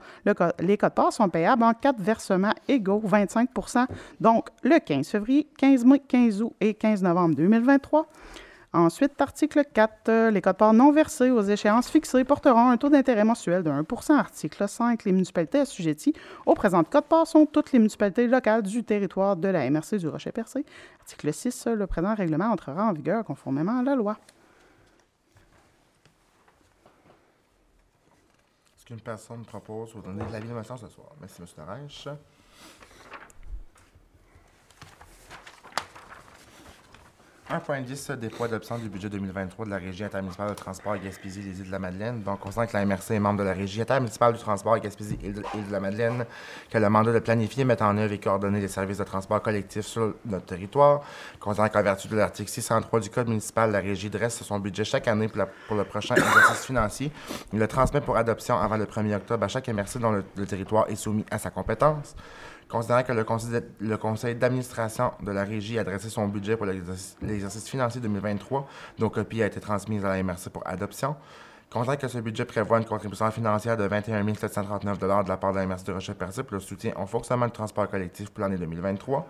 les 0.60 0.78
codes 0.78 0.94
parts 0.94 1.14
sont 1.14 1.30
payables 1.30 1.64
en 1.64 1.74
quatre 1.74 2.00
versements 2.00 2.54
égaux, 2.68 3.02
25% 3.06 3.88
donc 4.20 4.50
le 4.64 4.80
15 4.80 5.08
février, 5.08 5.48
15 5.58 5.86
mai, 5.86 6.02
15 6.08 6.42
août 6.42 6.54
et 6.60 6.74
15 6.74 7.04
novembre 7.04 7.36
2023. 7.36 8.08
Ensuite, 8.76 9.22
article 9.22 9.66
4, 9.72 10.10
euh, 10.10 10.32
les 10.32 10.42
codes 10.42 10.58
parts 10.58 10.74
non 10.74 10.92
versés 10.92 11.30
aux 11.30 11.44
échéances 11.44 11.92
fixées 11.92 12.24
porteront 12.24 12.72
un 12.72 12.78
taux 12.78 12.90
d'intérêt 12.90 13.24
mensuel 13.24 13.62
de 13.62 13.70
1% 13.70 14.14
Article 14.14 14.68
5, 14.68 15.04
les 15.04 15.12
municipalités 15.12 15.60
assujetties 15.60 16.16
aux 16.48 16.56
présentes 16.56 16.90
codes 16.90 17.06
parts 17.06 17.28
sont 17.28 17.46
toutes 17.46 17.72
les 17.72 17.78
municipalités 17.78 18.26
locales 18.26 18.64
du 18.64 18.84
territoire 18.84 19.36
de 19.36 19.48
la 19.48 19.70
MRC 19.70 19.98
du 19.98 20.08
Rocher-Percé. 20.08 20.66
Article 21.02 21.32
6, 21.32 21.68
le 21.68 21.86
présent 21.86 22.16
règlement 22.16 22.46
entrera 22.46 22.86
en 22.86 22.94
vigueur 22.94 23.24
conformément 23.24 23.78
à 23.78 23.84
la 23.84 23.94
loi. 23.94 24.18
Est-ce 28.76 28.86
qu'une 28.88 29.02
personne 29.02 29.46
propose 29.46 29.92
pour 29.92 30.02
donner 30.02 30.26
de 30.26 30.32
l'avis 30.32 30.50
de 30.50 30.78
ce 30.78 30.88
soir? 30.88 31.10
Merci, 31.22 31.44
M. 31.44 31.48
Darèche. 31.56 32.08
1.10, 37.54 38.16
dépôt 38.16 38.48
d'adoption 38.48 38.80
du 38.80 38.90
budget 38.90 39.10
2023 39.10 39.66
de 39.66 39.70
la 39.70 39.78
Régie 39.78 40.04
intermunicipale 40.04 40.50
de 40.50 40.56
transport 40.56 40.98
Gaspésie 40.98 41.44
les 41.44 41.60
îles 41.60 41.68
de 41.68 41.72
la 41.72 41.78
Madeleine. 41.78 42.24
Donc, 42.24 42.40
considérant 42.40 42.66
que 42.66 42.76
la 42.76 42.84
MRC 42.84 43.12
est 43.12 43.20
membre 43.20 43.42
de 43.42 43.44
la 43.44 43.54
Régie 43.54 43.80
intermunicipale 43.80 44.34
du 44.34 44.40
transport 44.40 44.80
Gaspésie 44.80 45.20
îles 45.22 45.36
de, 45.36 45.44
îles 45.54 45.68
de 45.68 45.72
la 45.72 45.80
Madeleine, 45.80 46.26
que 46.72 46.80
le 46.80 46.90
mandat 46.90 47.14
de 47.14 47.20
planifier, 47.20 47.64
mettre 47.64 47.84
en 47.84 47.96
œuvre 48.00 48.12
et 48.12 48.18
coordonner 48.18 48.60
les 48.60 48.68
services 48.68 48.98
de 48.98 49.04
transport 49.04 49.40
collectif 49.44 49.86
sur 49.86 50.16
notre 50.26 50.48
territoire, 50.48 51.04
considérant 51.40 51.70
qu'en 51.70 51.84
vertu 51.84 52.08
de 52.08 52.16
l'article 52.16 52.50
603 52.50 53.00
du 53.00 53.12
Code 53.12 53.28
municipal, 53.28 53.72
la 53.72 53.82
Régie 53.82 54.10
dresse 54.10 54.42
son 54.42 54.58
budget 54.58 54.84
chaque 54.84 55.08
année 55.08 55.28
pour, 55.28 55.78
le 55.78 55.84
prochain 55.84 56.16
exercice 56.18 56.66
financier, 56.66 57.12
il 57.54 57.60
le 57.60 57.68
transmet 57.68 58.02
pour 58.02 58.18
adoption 58.18 58.58
avant 58.58 58.78
le 58.78 58.86
1er 58.86 59.18
octobre 59.18 59.44
à 59.44 59.48
chaque 59.48 59.68
MRC 59.68 60.00
dont 60.00 60.12
le 60.12 60.46
territoire 60.48 60.90
est 60.90 60.96
soumis 60.96 61.26
à 61.30 61.38
sa 61.38 61.52
compétence. 61.52 62.16
Considérant 62.74 63.04
que 63.04 63.14
le 63.82 63.98
conseil 63.98 64.34
d'administration 64.34 65.12
de 65.22 65.32
la 65.32 65.44
régie 65.44 65.78
a 65.78 65.82
adressé 65.82 66.10
son 66.10 66.28
budget 66.28 66.58
pour 66.58 66.66
l'exercice 66.66 67.70
financier 67.70 68.02
2023, 68.02 68.68
dont 68.98 69.10
copie 69.10 69.44
a 69.44 69.46
été 69.46 69.60
transmise 69.60 70.04
à 70.04 70.10
la 70.10 70.24
MRC 70.24 70.50
pour 70.52 70.66
adoption. 70.66 71.16
Considérant 71.70 71.98
que 71.98 72.08
ce 72.08 72.18
budget 72.18 72.46
prévoit 72.46 72.80
une 72.80 72.86
contribution 72.86 73.30
financière 73.30 73.78
de 73.78 73.84
21 73.84 74.26
739 74.34 74.98
de 74.98 75.06
la 75.06 75.38
part 75.38 75.52
de 75.54 75.60
la 75.60 75.68
MRC 75.68 75.84
de 75.86 75.94
Rocher-Percé 75.94 76.42
pour 76.42 76.56
le 76.56 76.62
soutien 76.62 76.94
au 77.00 77.06
fonctionnement 77.06 77.46
du 77.46 77.52
transport 77.52 77.88
collectif 77.88 78.32
pour 78.32 78.42
l'année 78.42 78.58
2023. 78.58 79.28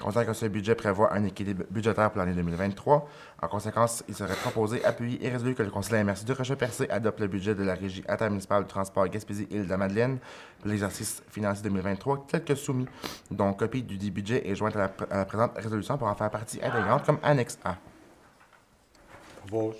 Considérant 0.00 0.26
que 0.26 0.32
ce 0.32 0.46
budget 0.46 0.74
prévoit 0.74 1.14
un 1.14 1.24
équilibre 1.24 1.64
budgétaire 1.70 2.10
pour 2.10 2.18
l'année 2.18 2.34
2023, 2.34 3.08
en 3.42 3.48
conséquence, 3.48 4.02
il 4.08 4.14
serait 4.14 4.34
proposé, 4.34 4.84
appuyé 4.84 5.24
et 5.24 5.30
résolu 5.30 5.54
que 5.54 5.62
le 5.62 5.70
Conseil 5.70 6.02
MRC 6.02 6.24
de 6.24 6.32
Rocher-Percé 6.32 6.88
adopte 6.90 7.20
le 7.20 7.28
budget 7.28 7.54
de 7.54 7.62
la 7.62 7.74
Régie 7.74 8.02
intermunicipale 8.08 8.62
du 8.64 8.68
transport 8.68 9.06
Gaspésie-Île-de-Madeleine 9.08 10.18
pour 10.60 10.68
l'exercice 10.68 11.22
financier 11.30 11.62
2023 11.62 12.26
tel 12.28 12.44
que 12.44 12.54
soumis. 12.54 12.86
Donc, 13.30 13.60
copie 13.60 13.82
du 13.82 13.96
dit 13.96 14.10
budget 14.10 14.48
est 14.48 14.54
jointe 14.56 14.74
à 14.76 14.80
la, 14.80 14.88
pr- 14.88 15.10
à 15.10 15.18
la 15.18 15.24
présente 15.24 15.56
résolution 15.56 15.96
pour 15.96 16.08
en 16.08 16.14
faire 16.14 16.30
partie 16.30 16.58
intégrante 16.62 17.04
comme 17.06 17.18
annexe 17.22 17.58
A. 17.64 17.76
Propose. 19.46 19.76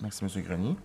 Merci, 0.00 0.24
M. 0.24 0.42
Grenier. 0.44 0.76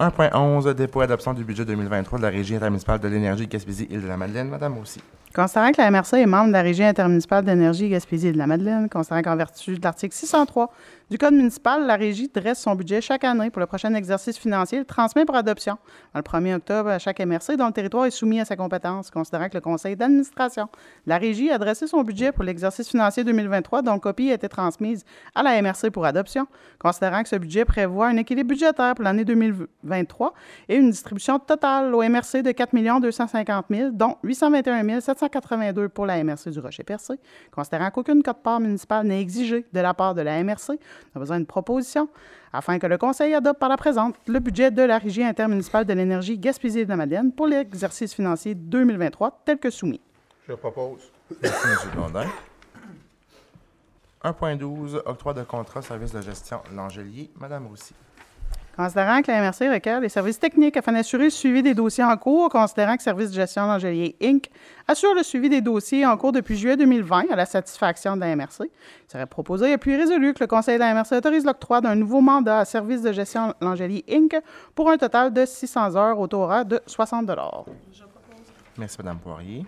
1.11, 0.00 0.74
dépôt 0.74 1.02
et 1.02 1.04
adoption 1.04 1.32
du 1.34 1.44
budget 1.44 1.64
2023 1.64 2.18
de 2.18 2.24
la 2.24 2.30
Régie 2.30 2.56
intermunicipale 2.56 2.98
de 2.98 3.08
l'énergie 3.08 3.46
Gaspésie-Île-de-la-Madeleine. 3.46 4.48
Madame 4.48 4.78
aussi. 4.78 5.00
Considérant 5.34 5.72
que 5.72 5.80
la 5.80 5.90
MRC 5.90 6.18
est 6.18 6.26
membre 6.26 6.48
de 6.48 6.52
la 6.52 6.60
Régie 6.60 6.84
intermunicipale 6.84 7.42
d'énergie 7.42 7.88
Gaspésie 7.88 8.28
et 8.28 8.32
de 8.32 8.38
la 8.38 8.46
Madeleine, 8.46 8.90
considérant 8.90 9.22
qu'en 9.22 9.36
vertu 9.36 9.76
de 9.76 9.82
l'article 9.82 10.14
603 10.14 10.70
du 11.10 11.16
Code 11.16 11.32
municipal, 11.32 11.86
la 11.86 11.96
Régie 11.96 12.28
dresse 12.28 12.60
son 12.60 12.74
budget 12.74 13.00
chaque 13.00 13.24
année 13.24 13.48
pour 13.48 13.60
le 13.60 13.66
prochain 13.66 13.94
exercice 13.94 14.36
financier 14.36 14.76
et 14.76 14.80
le 14.80 14.84
transmet 14.84 15.24
pour 15.24 15.34
adoption. 15.34 15.78
Le 16.14 16.20
1er 16.20 16.56
octobre 16.56 16.90
à 16.90 16.98
chaque 16.98 17.18
MRC 17.18 17.56
dont 17.56 17.66
le 17.66 17.72
territoire 17.72 18.04
est 18.04 18.10
soumis 18.10 18.40
à 18.40 18.44
sa 18.44 18.56
compétence, 18.56 19.10
considérant 19.10 19.48
que 19.48 19.54
le 19.54 19.62
conseil 19.62 19.96
d'administration 19.96 20.64
de 20.64 21.10
la 21.10 21.16
Régie 21.16 21.50
a 21.50 21.56
dressé 21.56 21.86
son 21.86 22.02
budget 22.02 22.30
pour 22.30 22.44
l'exercice 22.44 22.88
financier 22.88 23.24
2023 23.24 23.80
dont 23.80 23.98
copie 23.98 24.30
a 24.30 24.34
été 24.34 24.50
transmise 24.50 25.02
à 25.34 25.42
la 25.42 25.62
MRC 25.62 25.90
pour 25.90 26.04
adoption, 26.04 26.46
considérant 26.78 27.22
que 27.22 27.30
ce 27.30 27.36
budget 27.36 27.64
prévoit 27.64 28.08
un 28.08 28.18
équilibre 28.18 28.48
budgétaire 28.48 28.94
pour 28.94 29.04
l'année 29.04 29.24
2023 29.24 30.34
et 30.68 30.76
une 30.76 30.90
distribution 30.90 31.38
totale 31.38 31.94
au 31.94 32.02
MRC 32.02 32.42
de 32.42 32.52
4 32.52 33.00
250 33.00 33.66
000, 33.70 33.90
dont 33.92 34.16
821 34.22 34.82
782 35.22 35.88
pour 35.88 36.06
la 36.06 36.22
MRC 36.22 36.50
du 36.50 36.58
Rocher-Percé. 36.58 37.14
Considérant 37.50 37.90
qu'aucune 37.90 38.22
cote-part 38.22 38.60
municipale 38.60 39.06
n'est 39.06 39.20
exigée 39.20 39.64
de 39.72 39.80
la 39.80 39.94
part 39.94 40.14
de 40.14 40.22
la 40.22 40.42
MRC, 40.42 40.70
on 40.70 41.16
a 41.16 41.18
besoin 41.20 41.36
d'une 41.36 41.46
proposition 41.46 42.08
afin 42.52 42.78
que 42.78 42.86
le 42.86 42.98
Conseil 42.98 43.34
adopte 43.34 43.60
par 43.60 43.68
la 43.68 43.76
présente 43.76 44.16
le 44.26 44.40
budget 44.40 44.70
de 44.70 44.82
la 44.82 44.98
Régie 44.98 45.22
intermunicipale 45.22 45.84
de 45.84 45.92
l'énergie 45.92 46.38
Gaspésie 46.38 46.84
de 46.84 46.88
la 46.88 46.96
Madeleine 46.96 47.32
pour 47.32 47.46
l'exercice 47.46 48.14
financier 48.14 48.54
2023 48.54 49.42
tel 49.44 49.58
que 49.58 49.70
soumis. 49.70 50.00
Je 50.48 50.54
propose. 50.54 51.12
Merci, 51.40 51.66
M. 51.66 51.90
Blondin. 51.94 52.26
1.12, 54.24 55.02
octroi 55.06 55.34
de 55.34 55.42
contrat 55.42 55.82
service 55.82 56.12
de 56.12 56.20
gestion 56.20 56.60
L'Angelier. 56.74 57.30
Madame 57.40 57.66
Roussy. 57.66 57.94
Considérant 58.76 59.20
que 59.20 59.30
la 59.30 59.42
MRC 59.42 59.68
requiert 59.68 60.00
les 60.00 60.08
services 60.08 60.38
techniques 60.38 60.76
afin 60.78 60.92
d'assurer 60.92 61.24
le 61.24 61.30
suivi 61.30 61.62
des 61.62 61.74
dossiers 61.74 62.04
en 62.04 62.16
cours, 62.16 62.48
considérant 62.48 62.96
que 62.96 63.02
Service 63.02 63.30
de 63.30 63.34
gestion 63.34 63.66
L'Angelier 63.66 64.16
Inc. 64.22 64.50
assure 64.88 65.14
le 65.14 65.22
suivi 65.22 65.50
des 65.50 65.60
dossiers 65.60 66.06
en 66.06 66.16
cours 66.16 66.32
depuis 66.32 66.56
juillet 66.56 66.78
2020 66.78 67.30
à 67.30 67.36
la 67.36 67.44
satisfaction 67.44 68.16
de 68.16 68.20
la 68.20 68.34
MRC, 68.34 68.60
il 68.62 68.70
serait 69.12 69.26
proposé 69.26 69.72
et 69.72 69.78
puis 69.78 69.94
résolu 69.94 70.32
que 70.32 70.40
le 70.40 70.46
Conseil 70.46 70.76
de 70.76 70.80
la 70.80 70.94
MRC 70.94 71.12
autorise 71.12 71.44
l'octroi 71.44 71.82
d'un 71.82 71.94
nouveau 71.94 72.22
mandat 72.22 72.60
à 72.60 72.64
Service 72.64 73.02
de 73.02 73.12
gestion 73.12 73.54
L'Angelier 73.60 74.04
Inc. 74.10 74.40
pour 74.74 74.90
un 74.90 74.96
total 74.96 75.34
de 75.34 75.44
600 75.44 75.96
heures 75.96 76.18
au 76.18 76.26
taux 76.26 76.48
de 76.64 76.80
60 76.86 77.30
Merci, 78.78 78.96
Mme 79.02 79.18
Poirier. 79.18 79.66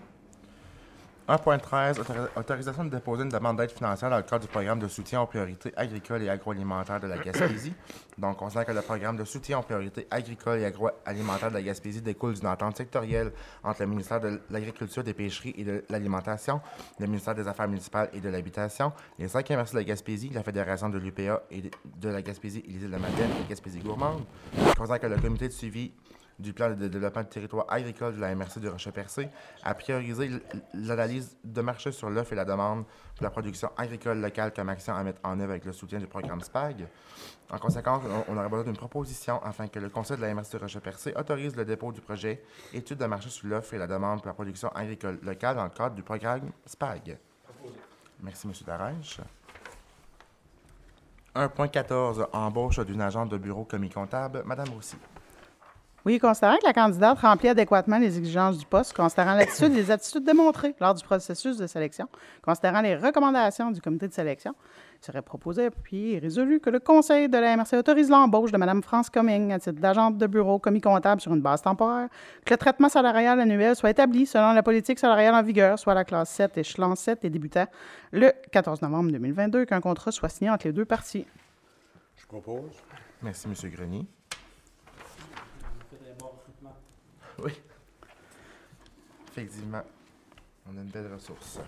1.13, 1.27 1.99
autori- 1.99 2.29
autorisation 2.35 2.85
de 2.85 2.89
déposer 2.89 3.23
une 3.23 3.29
demande 3.29 3.57
d'aide 3.57 3.71
financière 3.71 4.09
dans 4.11 4.17
le 4.17 4.23
cadre 4.23 4.45
du 4.45 4.47
programme 4.47 4.77
de 4.79 4.87
soutien 4.87 5.21
aux 5.21 5.25
priorités 5.25 5.73
agricoles 5.75 6.21
et 6.21 6.29
agroalimentaires 6.29 6.99
de 6.99 7.07
la 7.07 7.17
Gaspésie. 7.17 7.73
Donc, 8.17 8.33
on 8.33 8.45
considère 8.45 8.65
que 8.65 8.71
le 8.71 8.81
programme 8.81 9.17
de 9.17 9.23
soutien 9.23 9.57
aux 9.59 9.63
priorités 9.63 10.07
agricoles 10.11 10.59
et 10.59 10.65
agroalimentaires 10.65 11.49
de 11.49 11.55
la 11.55 11.63
Gaspésie 11.63 12.01
découle 12.01 12.33
d'une 12.35 12.47
entente 12.47 12.77
sectorielle 12.77 13.31
entre 13.63 13.81
le 13.81 13.87
ministère 13.87 14.19
de 14.19 14.39
l'Agriculture, 14.51 15.03
des 15.03 15.13
Pêcheries 15.15 15.55
et 15.57 15.63
de 15.63 15.83
l'Alimentation, 15.89 16.61
le 16.99 17.07
ministère 17.07 17.33
des 17.33 17.47
Affaires 17.47 17.67
municipales 17.67 18.09
et 18.13 18.21
de 18.21 18.29
l'Habitation, 18.29 18.93
les 19.17 19.27
5 19.27 19.49
MRC 19.49 19.71
de 19.71 19.77
la 19.77 19.83
Gaspésie, 19.83 20.29
la 20.29 20.43
Fédération 20.43 20.89
de 20.89 20.99
l'UPA 20.99 21.41
et 21.49 21.61
de- 21.61 22.09
la 22.09 22.21
Gaspésie 22.21 22.63
îles 22.67 22.81
de 22.89 22.97
Madeleine 22.97 23.31
et 23.43 23.49
Gaspésie 23.49 23.79
gourmande. 23.79 24.23
On 24.79 24.85
que 24.99 25.07
le 25.07 25.17
comité 25.17 25.47
de 25.47 25.53
suivi 25.53 25.91
du 26.39 26.53
plan 26.53 26.69
de 26.69 26.87
développement 26.87 27.23
du 27.23 27.29
territoire 27.29 27.65
agricole 27.69 28.15
de 28.15 28.19
la 28.19 28.35
MRC 28.35 28.59
de 28.59 28.69
Rocher-Percé 28.69 29.29
a 29.63 29.73
priorisé 29.73 30.29
l'analyse 30.73 31.37
de 31.43 31.61
marché 31.61 31.91
sur 31.91 32.09
l'offre 32.09 32.33
et 32.33 32.35
la 32.35 32.45
demande 32.45 32.85
pour 33.15 33.23
la 33.23 33.29
production 33.29 33.69
agricole 33.77 34.19
locale 34.19 34.53
comme 34.53 34.69
action 34.69 34.93
à 34.93 35.03
mettre 35.03 35.19
en 35.23 35.39
œuvre 35.39 35.51
avec 35.51 35.65
le 35.65 35.71
soutien 35.71 35.99
du 35.99 36.07
programme 36.07 36.41
SPAG. 36.41 36.87
En 37.49 37.57
conséquence, 37.57 38.03
on, 38.27 38.33
on 38.33 38.37
aurait 38.37 38.49
besoin 38.49 38.65
d'une 38.65 38.75
proposition 38.77 39.41
afin 39.43 39.67
que 39.67 39.79
le 39.79 39.89
conseil 39.89 40.17
de 40.17 40.21
la 40.21 40.33
MRC 40.33 40.53
de 40.53 40.57
Rocher-Percé 40.57 41.13
autorise 41.15 41.55
le 41.55 41.63
dépôt 41.63 41.91
du 41.91 42.01
projet 42.01 42.43
étude 42.73 42.97
de 42.97 43.05
marché 43.05 43.29
sur 43.29 43.47
l'offre 43.47 43.73
et 43.73 43.77
la 43.77 43.87
demande 43.87 44.19
pour 44.19 44.27
la 44.27 44.33
production 44.33 44.69
agricole 44.69 45.19
locale 45.23 45.55
dans 45.55 45.63
le 45.63 45.69
cadre 45.69 45.95
du 45.95 46.03
programme 46.03 46.51
SPAG. 46.65 47.17
Merci, 48.21 48.47
M. 48.47 48.53
Darèche. 48.65 49.19
1.14, 51.35 52.27
embauche 52.31 52.79
d'une 52.79 53.01
agente 53.01 53.29
de 53.29 53.37
bureau 53.37 53.65
commis 53.65 53.89
comptable. 53.89 54.43
Madame 54.45 54.69
Roussy. 54.69 54.95
Oui, 56.05 56.19
considérant 56.19 56.57
que 56.57 56.67
la 56.67 56.73
candidate 56.73 57.17
remplit 57.17 57.49
adéquatement 57.49 57.97
les 57.97 58.19
exigences 58.19 58.59
du 58.59 58.65
poste, 58.67 58.93
considérant 58.93 59.33
l'attitude 59.33 59.71
et 59.71 59.77
les 59.77 59.89
attitudes 59.89 60.23
démontrées 60.23 60.75
lors 60.79 60.93
du 60.93 61.03
processus 61.03 61.57
de 61.57 61.65
sélection, 61.65 62.07
considérant 62.43 62.81
les 62.81 62.95
recommandations 62.95 63.71
du 63.71 63.81
comité 63.81 64.07
de 64.07 64.13
sélection, 64.13 64.53
il 65.01 65.03
serait 65.03 65.23
proposé 65.23 65.71
puis 65.71 66.13
et 66.13 66.19
résolu 66.19 66.59
que 66.59 66.69
le 66.69 66.79
conseil 66.79 67.27
de 67.27 67.37
la 67.39 67.57
MRC 67.57 67.73
autorise 67.73 68.11
l'embauche 68.11 68.51
de 68.51 68.57
Mme 68.57 68.83
France 68.83 69.09
Cumming 69.09 69.51
à 69.51 69.57
titre 69.57 69.81
d'agente 69.81 70.19
de 70.19 70.27
bureau 70.27 70.59
commis 70.59 70.79
comptable 70.79 71.21
sur 71.21 71.33
une 71.33 71.41
base 71.41 71.63
temporaire, 71.63 72.09
que 72.45 72.53
le 72.53 72.57
traitement 72.57 72.89
salarial 72.89 73.39
annuel 73.39 73.75
soit 73.75 73.89
établi 73.89 74.27
selon 74.27 74.53
la 74.53 74.61
politique 74.61 74.99
salariale 74.99 75.33
en 75.33 75.41
vigueur, 75.41 75.79
soit 75.79 75.95
la 75.95 76.05
classe 76.05 76.29
7, 76.29 76.55
échelon 76.59 76.93
7 76.93 77.25
et 77.25 77.31
débutant 77.31 77.65
le 78.11 78.31
14 78.51 78.79
novembre 78.83 79.11
2022, 79.11 79.65
qu'un 79.65 79.81
contrat 79.81 80.11
soit 80.11 80.29
signé 80.29 80.51
entre 80.51 80.67
les 80.67 80.73
deux 80.73 80.85
parties. 80.85 81.25
Je 82.15 82.27
propose. 82.27 82.83
Merci, 83.23 83.47
M. 83.47 83.71
Grenier. 83.71 84.05
Oui. 87.43 87.51
Effectivement, 89.29 89.81
on 90.65 90.77
a 90.77 90.81
une 90.81 90.87
belle 90.87 91.11
ressource. 91.13 91.59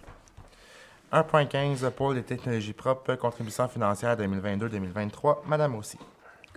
1.15, 1.11 1.89
pôle 1.91 2.15
des 2.15 2.23
technologies 2.23 2.73
propres, 2.73 3.15
contribution 3.15 3.67
financière 3.67 4.15
2022-2023. 4.17 5.39
Madame 5.45 5.75
aussi. 5.75 5.97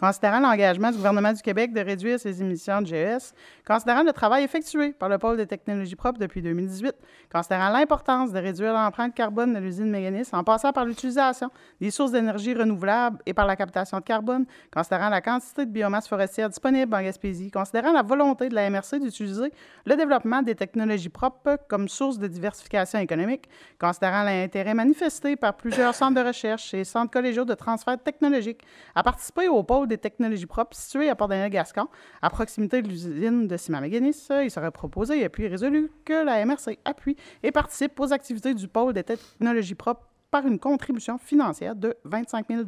Considérant 0.00 0.40
l'engagement 0.40 0.90
du 0.90 0.96
gouvernement 0.96 1.34
du 1.34 1.42
Québec 1.42 1.74
de 1.74 1.80
réduire 1.80 2.18
ses 2.18 2.40
émissions 2.40 2.80
de 2.80 2.86
GES, 2.86 3.34
considérant 3.66 4.02
le 4.02 4.14
travail 4.14 4.44
effectué 4.44 4.94
par 4.94 5.10
le 5.10 5.18
pôle 5.18 5.36
des 5.36 5.46
technologies 5.46 5.94
propres 5.94 6.18
depuis 6.18 6.40
2018, 6.40 6.94
considérant 7.30 7.68
l'importance 7.68 8.32
de 8.32 8.38
réduire 8.38 8.72
l'empreinte 8.72 9.14
carbone 9.14 9.52
de 9.52 9.58
l'usine 9.58 9.90
Méganis 9.90 10.26
en 10.32 10.42
passant 10.42 10.72
par 10.72 10.86
l'utilisation 10.86 11.50
des 11.82 11.90
sources 11.90 12.12
d'énergie 12.12 12.54
renouvelables 12.54 13.18
et 13.26 13.34
par 13.34 13.46
la 13.46 13.56
captation 13.56 13.98
de 13.98 14.02
carbone, 14.02 14.46
considérant 14.72 15.10
la 15.10 15.20
quantité 15.20 15.66
de 15.66 15.70
biomasse 15.70 16.08
forestière 16.08 16.48
disponible 16.48 16.94
en 16.94 17.02
Gaspésie, 17.02 17.50
considérant 17.50 17.92
la 17.92 18.02
volonté 18.02 18.48
de 18.48 18.54
la 18.54 18.70
MRC 18.70 19.00
d'utiliser 19.00 19.52
le 19.84 19.96
développement 19.96 20.40
des 20.40 20.54
technologies 20.54 21.10
propres 21.10 21.58
comme 21.68 21.90
source 21.90 22.18
de 22.18 22.26
diversification 22.26 23.00
économique, 23.00 23.50
considérant 23.78 24.22
l'intérêt 24.22 24.72
manifesté 24.72 25.36
par 25.36 25.58
plusieurs 25.58 25.94
centres 25.94 26.22
de 26.22 26.26
recherche 26.26 26.72
et 26.72 26.84
centres 26.84 27.10
collégiaux 27.10 27.44
de 27.44 27.52
transfert 27.52 28.02
technologique 28.02 28.62
à 28.94 29.02
participer 29.02 29.48
au 29.48 29.62
pôle 29.62 29.89
des 29.90 29.98
technologies 29.98 30.46
propres 30.46 30.74
situé 30.74 31.10
à 31.10 31.14
Port-Daniel-Gascon, 31.14 31.88
à 32.22 32.30
proximité 32.30 32.80
de 32.80 32.88
l'usine 32.88 33.46
de 33.46 33.56
ciment 33.58 33.80
méganis 33.80 34.16
Il 34.42 34.50
serait 34.50 34.70
proposé 34.70 35.22
et 35.22 35.28
puis 35.28 35.46
résolu 35.46 35.90
que 36.04 36.24
la 36.24 36.44
MRC 36.46 36.78
appuie 36.84 37.16
et 37.42 37.52
participe 37.52 38.00
aux 38.00 38.12
activités 38.12 38.54
du 38.54 38.66
pôle 38.68 38.94
des 38.94 39.04
technologies 39.04 39.74
propres 39.74 40.06
par 40.30 40.46
une 40.46 40.58
contribution 40.58 41.18
financière 41.18 41.74
de 41.74 41.96
25 42.04 42.46
000 42.48 42.62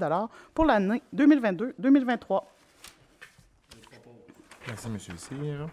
pour 0.52 0.64
l'année 0.64 1.02
2022-2023. 1.14 2.42
Merci, 4.68 4.88
M. 4.88 4.98
Cyr. 4.98 5.66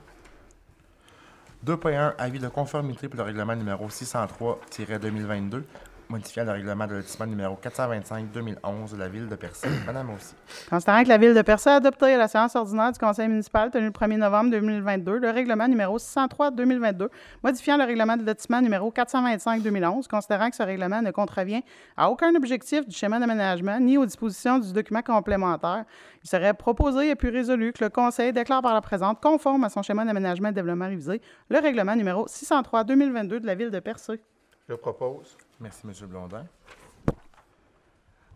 2.1, 1.66 2.14
avis 2.18 2.40
de 2.40 2.48
conformité 2.48 3.10
pour 3.10 3.18
le 3.18 3.24
règlement 3.24 3.56
numéro 3.56 3.88
603-2022 3.90 5.64
modifiant 6.10 6.44
le 6.44 6.52
règlement 6.52 6.88
de 6.88 6.96
lotissement 6.96 7.28
numéro 7.28 7.58
425-2011 7.62 8.94
de 8.94 8.98
la 8.98 9.08
ville 9.08 9.28
de 9.28 9.36
Percé. 9.36 9.68
Madame 9.86 10.10
aussi. 10.10 10.34
Considérant 10.68 11.04
que 11.04 11.10
la 11.10 11.18
Ville 11.20 11.36
de 11.36 11.42
Percé 11.44 11.70
a 11.70 11.76
adopté 11.76 12.14
à 12.14 12.18
la 12.18 12.28
séance 12.28 12.56
ordinaire 12.56 12.92
du 12.92 12.98
Conseil 12.98 13.28
municipal 13.28 13.70
tenue 13.70 13.86
le 13.86 13.92
1er 13.92 14.18
novembre 14.18 14.50
2022 14.50 15.20
le 15.20 15.30
règlement 15.30 15.68
numéro 15.68 16.00
603-2022 16.00 17.10
modifiant 17.44 17.78
le 17.78 17.84
règlement 17.84 18.18
de 18.18 18.26
lotissement 18.26 18.62
numéro 18.62 18.92
425-2011, 18.92 20.08
considérant 20.08 20.50
que 20.50 20.56
ce 20.56 20.64
règlement 20.64 21.02
ne 21.02 21.12
contrevient 21.12 21.62
à 21.96 22.10
aucun 22.10 22.34
objectif 22.34 22.88
du 22.88 22.96
schéma 22.96 23.20
d'aménagement 23.20 23.80
ni 23.80 23.98
aux 23.98 24.06
dispositions 24.06 24.58
du 24.58 24.74
document 24.74 25.04
complémentaire, 25.04 25.86
il 26.24 26.30
serait 26.30 26.56
proposé 26.56 27.10
et 27.12 27.16
puis 27.16 27.30
résolu 27.30 27.72
que 27.72 27.84
le 27.84 27.90
Conseil 27.90 28.34
déclare 28.34 28.64
par 28.64 28.74
la 28.74 28.82
présente 28.82 29.22
conforme 29.22 29.64
à 29.64 29.70
son 29.70 29.84
schéma 29.84 30.06
d'aménagement 30.06 30.50
et 30.50 30.54
développement 30.54 30.88
révisé 30.88 31.22
le 31.50 31.60
règlement 31.60 31.96
numéro 31.96 32.26
603-2022 32.26 33.40
de 33.40 33.46
la 33.46 33.54
Ville 33.54 33.70
de 33.70 33.80
Percé. 33.80 34.20
Je 34.68 34.74
propose. 34.74 35.38
Merci, 35.62 35.82
M. 35.86 36.08
Blondin. 36.08 36.46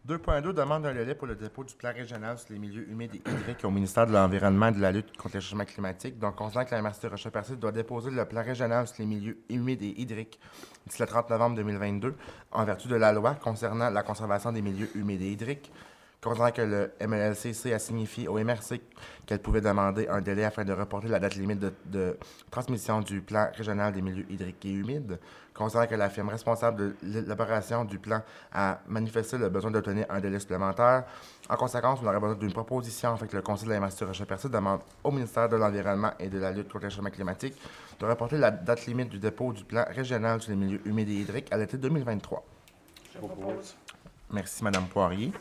2.2 0.05 0.51
demande 0.51 0.85
un 0.85 0.93
délai 0.93 1.15
pour 1.15 1.27
le 1.27 1.35
dépôt 1.35 1.63
du 1.63 1.73
plan 1.75 1.93
régional 1.93 2.37
sur 2.37 2.51
les 2.51 2.59
milieux 2.59 2.89
humides 2.89 3.15
et 3.15 3.29
hydriques 3.29 3.63
au 3.63 3.71
ministère 3.71 4.05
de 4.05 4.11
l'Environnement 4.11 4.67
et 4.67 4.71
de 4.73 4.81
la 4.81 4.91
lutte 4.91 5.15
contre 5.15 5.35
le 5.35 5.39
changement 5.39 5.63
climatique. 5.63 6.19
Donc, 6.19 6.35
considérant 6.35 6.65
que 6.65 6.75
la 6.75 6.81
MRC 6.81 7.07
Rocher-Percé 7.09 7.55
doit 7.55 7.71
déposer 7.71 8.11
le 8.11 8.25
plan 8.25 8.43
régional 8.43 8.85
sur 8.85 8.97
les 8.99 9.05
milieux 9.05 9.37
humides 9.47 9.81
et 9.81 10.01
hydriques 10.01 10.37
d'ici 10.85 11.01
le 11.01 11.07
30 11.07 11.29
novembre 11.29 11.55
2022, 11.55 12.15
en 12.51 12.65
vertu 12.65 12.89
de 12.89 12.95
la 12.95 13.13
loi 13.13 13.35
concernant 13.35 13.89
la 13.89 14.03
conservation 14.03 14.51
des 14.51 14.61
milieux 14.61 14.89
humides 14.93 15.21
et 15.21 15.31
hydriques, 15.31 15.71
considérant 16.23 16.51
que 16.51 16.61
le 16.61 16.91
MLLCC 17.05 17.73
a 17.73 17.79
signifié 17.79 18.27
au 18.27 18.39
MRC 18.39 18.81
qu'elle 19.25 19.39
pouvait 19.39 19.61
demander 19.61 20.07
un 20.07 20.21
délai 20.21 20.45
afin 20.45 20.63
de 20.63 20.73
reporter 20.73 21.07
la 21.09 21.19
date 21.19 21.35
limite 21.35 21.59
de, 21.59 21.73
de 21.85 22.17
transmission 22.49 23.01
du 23.01 23.21
plan 23.21 23.49
régional 23.53 23.93
des 23.93 24.01
milieux 24.01 24.25
hydriques 24.29 24.65
et 24.65 24.71
humides, 24.71 25.19
considérant 25.53 25.87
que 25.87 25.95
la 25.95 26.09
firme 26.09 26.29
responsable 26.29 26.77
de 26.77 26.95
l'élaboration 27.03 27.85
du 27.85 27.99
plan 27.99 28.21
a 28.53 28.79
manifesté 28.87 29.37
le 29.37 29.49
besoin 29.49 29.71
d'obtenir 29.71 30.05
un 30.09 30.19
délai 30.19 30.39
supplémentaire. 30.39 31.03
En 31.49 31.55
conséquence, 31.55 31.99
on 32.01 32.07
aurait 32.07 32.19
besoin 32.19 32.35
d'une 32.35 32.53
proposition 32.53 33.13
afin 33.13 33.27
que 33.27 33.35
le 33.35 33.41
Conseil 33.41 33.67
de 33.67 33.73
la 33.73 33.79
MRC 33.79 34.05
Rocher-Percé 34.05 34.49
demande 34.49 34.81
au 35.03 35.11
ministère 35.11 35.49
de 35.49 35.57
l'Environnement 35.57 36.11
et 36.19 36.29
de 36.29 36.39
la 36.39 36.51
lutte 36.51 36.71
contre 36.71 36.85
le 36.85 36.89
changement 36.89 37.09
climatique 37.09 37.55
de 37.99 38.05
reporter 38.05 38.37
la 38.37 38.51
date 38.51 38.85
limite 38.85 39.09
du 39.09 39.19
dépôt 39.19 39.53
du 39.53 39.63
plan 39.63 39.85
régional 39.89 40.41
sur 40.41 40.51
les 40.51 40.57
milieux 40.57 40.81
humides 40.85 41.09
et 41.09 41.21
hydriques 41.21 41.51
à 41.51 41.57
l'été 41.57 41.77
2023. 41.77 42.43
Je 43.13 43.19
propose. 43.19 43.75
Merci, 44.31 44.63
Madame 44.63 44.85
Poirier. 44.87 45.31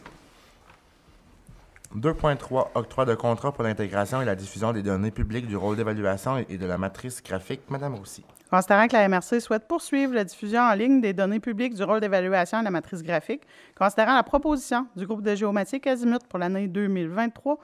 2.3 1.96 2.68
Octroi 2.74 3.04
de 3.04 3.14
contrat 3.14 3.52
pour 3.52 3.64
l'intégration 3.64 4.22
et 4.22 4.24
la 4.24 4.34
diffusion 4.34 4.72
des 4.72 4.82
données 4.82 5.10
publiques 5.10 5.46
du 5.46 5.56
rôle 5.56 5.76
d'évaluation 5.76 6.38
et 6.48 6.56
de 6.56 6.66
la 6.66 6.78
matrice 6.78 7.22
graphique. 7.22 7.62
Madame 7.68 7.94
Roussy. 7.94 8.24
Considérant 8.50 8.86
que 8.86 8.92
la 8.94 9.08
MRC 9.08 9.40
souhaite 9.40 9.66
poursuivre 9.66 10.14
la 10.14 10.24
diffusion 10.24 10.60
en 10.60 10.74
ligne 10.74 11.00
des 11.00 11.12
données 11.12 11.40
publiques 11.40 11.74
du 11.74 11.82
rôle 11.82 12.00
d'évaluation 12.00 12.58
et 12.58 12.60
de 12.60 12.64
la 12.66 12.70
matrice 12.70 13.02
graphique, 13.02 13.42
considérant 13.78 14.14
la 14.14 14.22
proposition 14.22 14.86
du 14.96 15.06
groupe 15.06 15.22
de 15.22 15.34
géomatique 15.34 15.86
Azimut 15.86 16.22
pour 16.28 16.38
l'année 16.38 16.68
2023, 16.68 17.58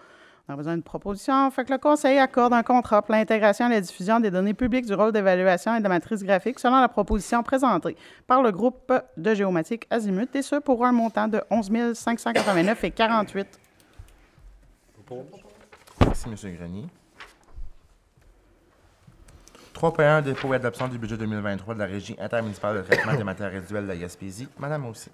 on 0.49 0.53
a 0.55 0.57
besoin 0.57 0.75
d'une 0.75 0.83
proposition. 0.83 1.51
Fait 1.51 1.65
que 1.67 1.73
le 1.73 1.79
Conseil 1.79 2.19
accorde 2.19 2.55
un 2.55 2.63
contrat 2.63 3.03
pour 3.03 3.15
l'intégration 3.15 3.67
et 3.67 3.75
la 3.75 3.81
diffusion 3.83 4.19
des 4.19 4.31
données 4.31 4.55
publiques 4.55 4.87
du 4.87 4.95
rôle 4.95 5.13
d'évaluation 5.13 5.75
et 5.75 5.79
de 5.79 5.83
la 5.83 5.91
matrice 5.91 6.23
graphique 6.23 6.59
selon 6.59 6.81
la 6.81 6.89
proposition 6.89 7.43
présentée 7.43 7.97
par 8.27 8.43
le 8.43 8.51
groupe 8.51 8.93
de 9.19 9.35
géomatique 9.35 9.87
Azimut, 9.91 10.35
et 10.35 10.43
ce 10.43 10.57
pour 10.57 10.87
un 10.87 10.93
montant 10.93 11.29
de 11.29 11.43
11 11.51 11.93
589 11.93 12.85
et 12.85 12.91
48 12.91 13.58
Propose. 15.09 15.41
Merci, 16.01 16.29
M. 16.29 16.57
Grenier. 16.57 16.87
3.1 19.75 20.23
Dépôt 20.23 20.53
et 20.53 20.57
adoption 20.57 20.87
du 20.87 20.99
budget 20.99 21.17
2023 21.17 21.75
de 21.75 21.79
la 21.79 21.87
Régie 21.87 22.15
intermunicipale 22.19 22.77
de 22.77 22.83
traitement 22.83 23.15
des 23.15 23.25
matières 23.25 23.51
résiduelles 23.51 23.85
de 23.85 23.89
la 23.89 23.97
Gaspésie. 23.97 24.49
Madame 24.59 24.85
aussi. 24.87 25.11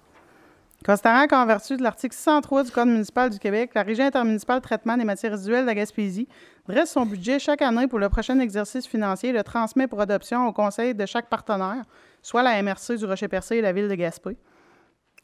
Considérant 0.85 1.27
qu'en 1.27 1.45
vertu 1.45 1.77
de 1.77 1.83
l'article 1.83 2.13
603 2.13 2.63
du 2.63 2.71
Code 2.71 2.87
municipal 2.89 3.29
du 3.29 3.39
Québec, 3.39 3.71
la 3.73 3.83
Régie 3.83 4.01
intermunicipale 4.01 4.59
de 4.59 4.63
traitement 4.63 4.97
des 4.97 5.05
matières 5.05 5.31
résiduelles 5.31 5.61
de 5.61 5.67
la 5.67 5.75
Gaspésie 5.75 6.27
dresse 6.67 6.91
son 6.91 7.05
budget 7.05 7.39
chaque 7.39 7.61
année 7.61 7.87
pour 7.87 7.99
le 7.99 8.09
prochain 8.09 8.37
exercice 8.39 8.85
financier 8.85 9.29
et 9.29 9.33
le 9.33 9.43
transmet 9.43 9.87
pour 9.87 10.01
adoption 10.01 10.45
au 10.45 10.51
conseil 10.51 10.93
de 10.93 11.05
chaque 11.05 11.29
partenaire, 11.29 11.85
soit 12.21 12.43
la 12.43 12.61
MRC 12.61 12.97
du 12.97 13.05
Rocher-Percé 13.05 13.57
et 13.57 13.61
la 13.61 13.71
Ville 13.71 13.87
de 13.87 13.95
Gaspé. 13.95 14.35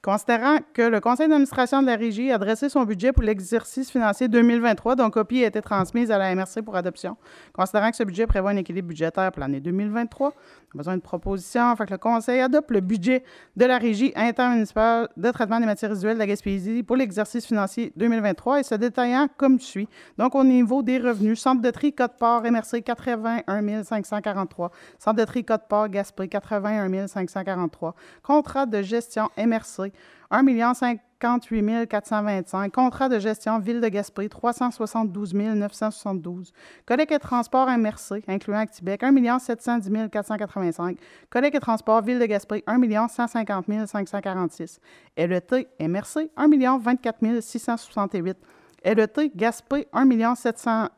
Considérant 0.03 0.57
que 0.73 0.81
le 0.81 0.99
conseil 0.99 1.27
d'administration 1.27 1.83
de 1.83 1.85
la 1.85 1.95
Régie 1.95 2.31
a 2.31 2.39
dressé 2.39 2.69
son 2.69 2.85
budget 2.85 3.11
pour 3.13 3.21
l'exercice 3.21 3.91
financier 3.91 4.27
2023, 4.27 4.95
dont 4.95 5.11
copie 5.11 5.43
a 5.43 5.47
été 5.47 5.61
transmise 5.61 6.09
à 6.09 6.17
la 6.17 6.33
MRC 6.33 6.63
pour 6.65 6.75
adoption, 6.75 7.17
considérant 7.53 7.91
que 7.91 7.97
ce 7.97 8.03
budget 8.03 8.25
prévoit 8.25 8.49
un 8.49 8.55
équilibre 8.55 8.87
budgétaire 8.87 9.31
pour 9.31 9.41
l'année 9.41 9.59
2023, 9.59 10.29
on 10.29 10.31
a 10.31 10.77
besoin 10.79 10.93
d'une 10.93 11.03
proposition 11.03 11.69
afin 11.69 11.85
que 11.85 11.91
le 11.91 11.99
conseil 11.99 12.39
adopte 12.39 12.71
le 12.71 12.79
budget 12.79 13.23
de 13.55 13.65
la 13.65 13.77
Régie 13.77 14.11
intermunicipale 14.15 15.07
de 15.17 15.29
traitement 15.29 15.59
des 15.59 15.67
matières 15.67 15.91
résiduelles 15.91 16.15
de 16.15 16.19
la 16.19 16.25
Gaspésie 16.25 16.81
pour 16.81 16.95
l'exercice 16.95 17.45
financier 17.45 17.93
2023 17.95 18.61
et 18.61 18.63
se 18.63 18.73
détaillant 18.73 19.27
comme 19.37 19.59
suit. 19.59 19.87
Donc, 20.17 20.33
au 20.33 20.43
niveau 20.43 20.81
des 20.81 20.97
revenus, 20.97 21.39
centre 21.39 21.61
de 21.61 21.69
tri 21.69 21.93
Côte-Port 21.93 22.41
MRC 22.41 22.81
81 22.83 23.83
543, 23.83 24.71
centre 24.97 25.19
de 25.19 25.25
tri 25.25 25.45
Côte-Port 25.45 25.89
Gaspé 25.89 26.27
81 26.27 27.05
543, 27.05 27.93
contrat 28.23 28.65
de 28.65 28.81
gestion 28.81 29.29
MRC 29.37 29.90
1 30.29 30.73
58 30.73 31.87
425. 31.87 32.71
Contrat 32.71 33.09
de 33.09 33.19
gestion 33.19 33.59
Ville 33.59 33.81
de 33.81 33.89
Gaspé, 33.89 34.29
372 34.29 35.33
972. 35.33 36.53
Collecte 36.85 37.11
et 37.11 37.19
transport 37.19 37.67
MRC, 37.69 38.23
incluant 38.27 38.59
Actibec, 38.59 39.03
1 39.03 39.39
710 39.39 40.09
485. 40.09 40.97
Collecte 41.29 41.55
et 41.55 41.59
transport 41.59 42.01
Ville 42.01 42.19
de 42.19 42.25
Gaspé, 42.25 42.63
1 42.65 43.07
150 43.07 43.65
546. 43.87 44.79
LET 45.17 45.67
MRC, 45.79 46.29
1 46.37 46.77
24 46.79 47.41
668. 47.41 48.37
LET 48.83 49.31
Gaspé, 49.35 49.87
1 49.93 50.35
707 50.35 50.89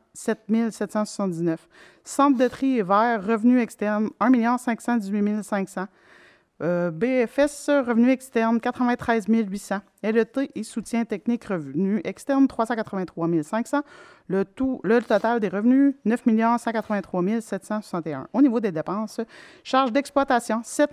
779. 0.70 1.68
Centre 2.04 2.38
de 2.38 2.48
tri 2.48 2.78
et 2.78 2.82
vert, 2.82 3.22
revenu 3.24 3.60
externe, 3.60 4.10
1 4.20 4.58
518 4.58 5.42
500. 5.42 5.86
Euh, 6.62 6.92
BFS, 6.92 7.68
revenu 7.68 8.10
externe, 8.10 8.60
93 8.60 9.26
800. 9.26 9.80
LET 10.04 10.50
et 10.54 10.62
soutien 10.62 11.04
technique 11.04 11.44
revenu 11.46 12.00
externe, 12.04 12.46
383 12.46 13.28
500. 13.42 13.82
Le, 14.28 14.44
tout, 14.44 14.80
le 14.84 15.02
total 15.02 15.40
des 15.40 15.48
revenus, 15.48 15.96
9 16.04 16.22
183 16.58 17.40
761. 17.40 18.28
Au 18.32 18.40
niveau 18.40 18.60
des 18.60 18.70
dépenses, 18.70 19.20
charges 19.64 19.92
d'exploitation, 19.92 20.60
7 20.62 20.92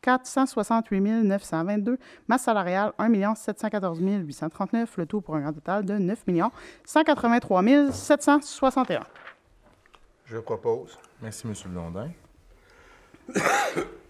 468 0.00 1.00
922. 1.00 1.98
Masse 2.26 2.42
salariale, 2.42 2.92
1 2.98 3.34
714 3.34 4.00
839. 4.00 4.96
Le 4.96 5.06
tout 5.06 5.20
pour 5.20 5.36
un 5.36 5.42
grand 5.42 5.52
total 5.52 5.84
de 5.84 5.98
9 5.98 6.24
183 6.86 7.62
761. 7.92 9.00
Je 10.24 10.38
propose. 10.38 10.98
Merci, 11.20 11.46
M. 11.46 11.52
Blondin. 11.66 12.10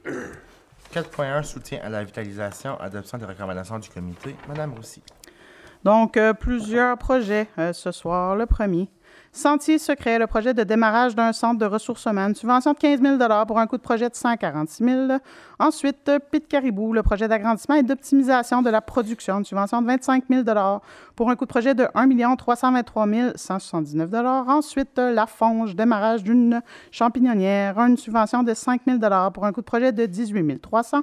4.1 0.05 1.43
Soutien 1.43 1.81
à 1.83 1.89
la 1.89 2.05
vitalisation, 2.05 2.79
adoption 2.81 3.19
des 3.19 3.25
recommandations 3.25 3.79
du 3.79 3.89
comité. 3.89 4.37
Madame 4.49 4.75
Roussy. 4.75 5.03
Donc, 5.85 6.17
euh, 6.17 6.33
plusieurs 6.33 6.97
projets 6.99 7.49
euh, 7.59 7.73
ce 7.73 7.91
soir. 7.91 8.37
Le 8.37 8.47
premier, 8.47 8.89
Sentier 9.35 9.79
secret, 9.79 10.19
le 10.19 10.27
projet 10.27 10.53
de 10.53 10.63
démarrage 10.63 11.15
d'un 11.15 11.33
centre 11.33 11.59
de 11.59 11.65
ressources 11.65 12.05
humaines, 12.05 12.35
subvention 12.35 12.75
de 12.75 12.79
15 12.79 13.01
000 13.01 13.17
pour 13.47 13.59
un 13.59 13.67
coût 13.67 13.79
de 13.79 13.83
projet 13.83 14.11
de 14.11 14.15
146 14.15 14.85
000 14.85 15.19
Ensuite, 15.59 16.11
Pit 16.31 16.47
Caribou, 16.47 16.93
le 16.93 17.03
projet 17.03 17.29
d'agrandissement 17.29 17.77
et 17.77 17.83
d'optimisation 17.83 18.61
de 18.61 18.69
la 18.69 18.83
production, 18.83 19.39
une 19.39 19.47
subvention 19.47 19.81
de 19.81 19.87
25 19.87 20.25
000 20.29 20.43
pour 21.17 21.31
un 21.31 21.37
coût 21.37 21.47
de 21.47 21.49
projet 21.49 21.75
de 21.75 21.89
1 21.95 22.37
323 22.37 23.07
179 23.35 24.11
Ensuite, 24.49 24.99
La 24.99 25.27
Fonge, 25.27 25.75
démarrage 25.75 26.23
d'une 26.23 26.61
champignonnière, 26.91 27.79
une 27.79 27.97
subvention 27.97 28.43
de 28.43 28.53
5 28.53 28.83
000 28.87 28.99
pour 29.33 29.47
un 29.47 29.53
coût 29.53 29.63
de 29.63 29.67
projet 29.67 29.93
de 29.93 30.05
18 30.05 30.61
300 30.61 31.01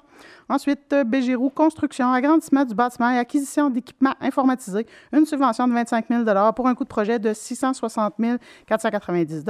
Ensuite, 0.50 0.96
Bégirou, 1.08 1.50
construction, 1.50 2.12
agrandissement 2.12 2.65
du 2.65 2.76
bâtiment 2.76 3.10
et 3.10 3.18
acquisition 3.18 3.72
d'équipements 3.72 4.15
informatisés, 4.22 4.86
une 5.13 5.26
subvention 5.26 5.68
de 5.68 5.74
25 5.74 6.06
000 6.10 6.24
pour 6.54 6.68
un 6.68 6.76
coût 6.76 6.84
de 6.84 6.89
projet 6.89 7.18
de 7.18 7.34
660 7.34 8.18
490 8.67 9.45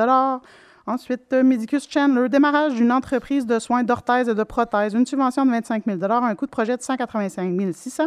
Ensuite, 0.88 1.34
Medicus 1.34 1.88
Chandler, 1.88 2.30
démarrage 2.30 2.74
d'une 2.74 2.92
entreprise 2.92 3.46
de 3.46 3.60
soins 3.60 3.84
d'orthèse 3.84 4.28
et 4.28 4.34
de 4.34 4.44
prothèses, 4.44 4.96
une 4.96 5.06
subvention 5.06 5.46
de 5.46 5.52
25 5.52 5.84
000 5.86 6.00
un 6.12 6.34
coût 6.34 6.48
de 6.48 6.52
projet 6.52 6.76
de 6.78 6.82
185 6.82 7.74
600 7.74 8.06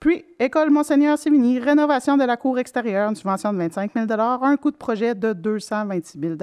puis, 0.00 0.24
École 0.38 0.70
Monseigneur 0.70 1.18
Sévigny, 1.18 1.58
rénovation 1.58 2.16
de 2.16 2.22
la 2.22 2.36
cour 2.36 2.60
extérieure, 2.60 3.08
une 3.08 3.16
subvention 3.16 3.52
de 3.52 3.58
25 3.58 3.90
000 3.94 4.06
un 4.20 4.56
coût 4.56 4.70
de 4.70 4.76
projet 4.76 5.16
de 5.16 5.32
226 5.32 6.20
000 6.20 6.36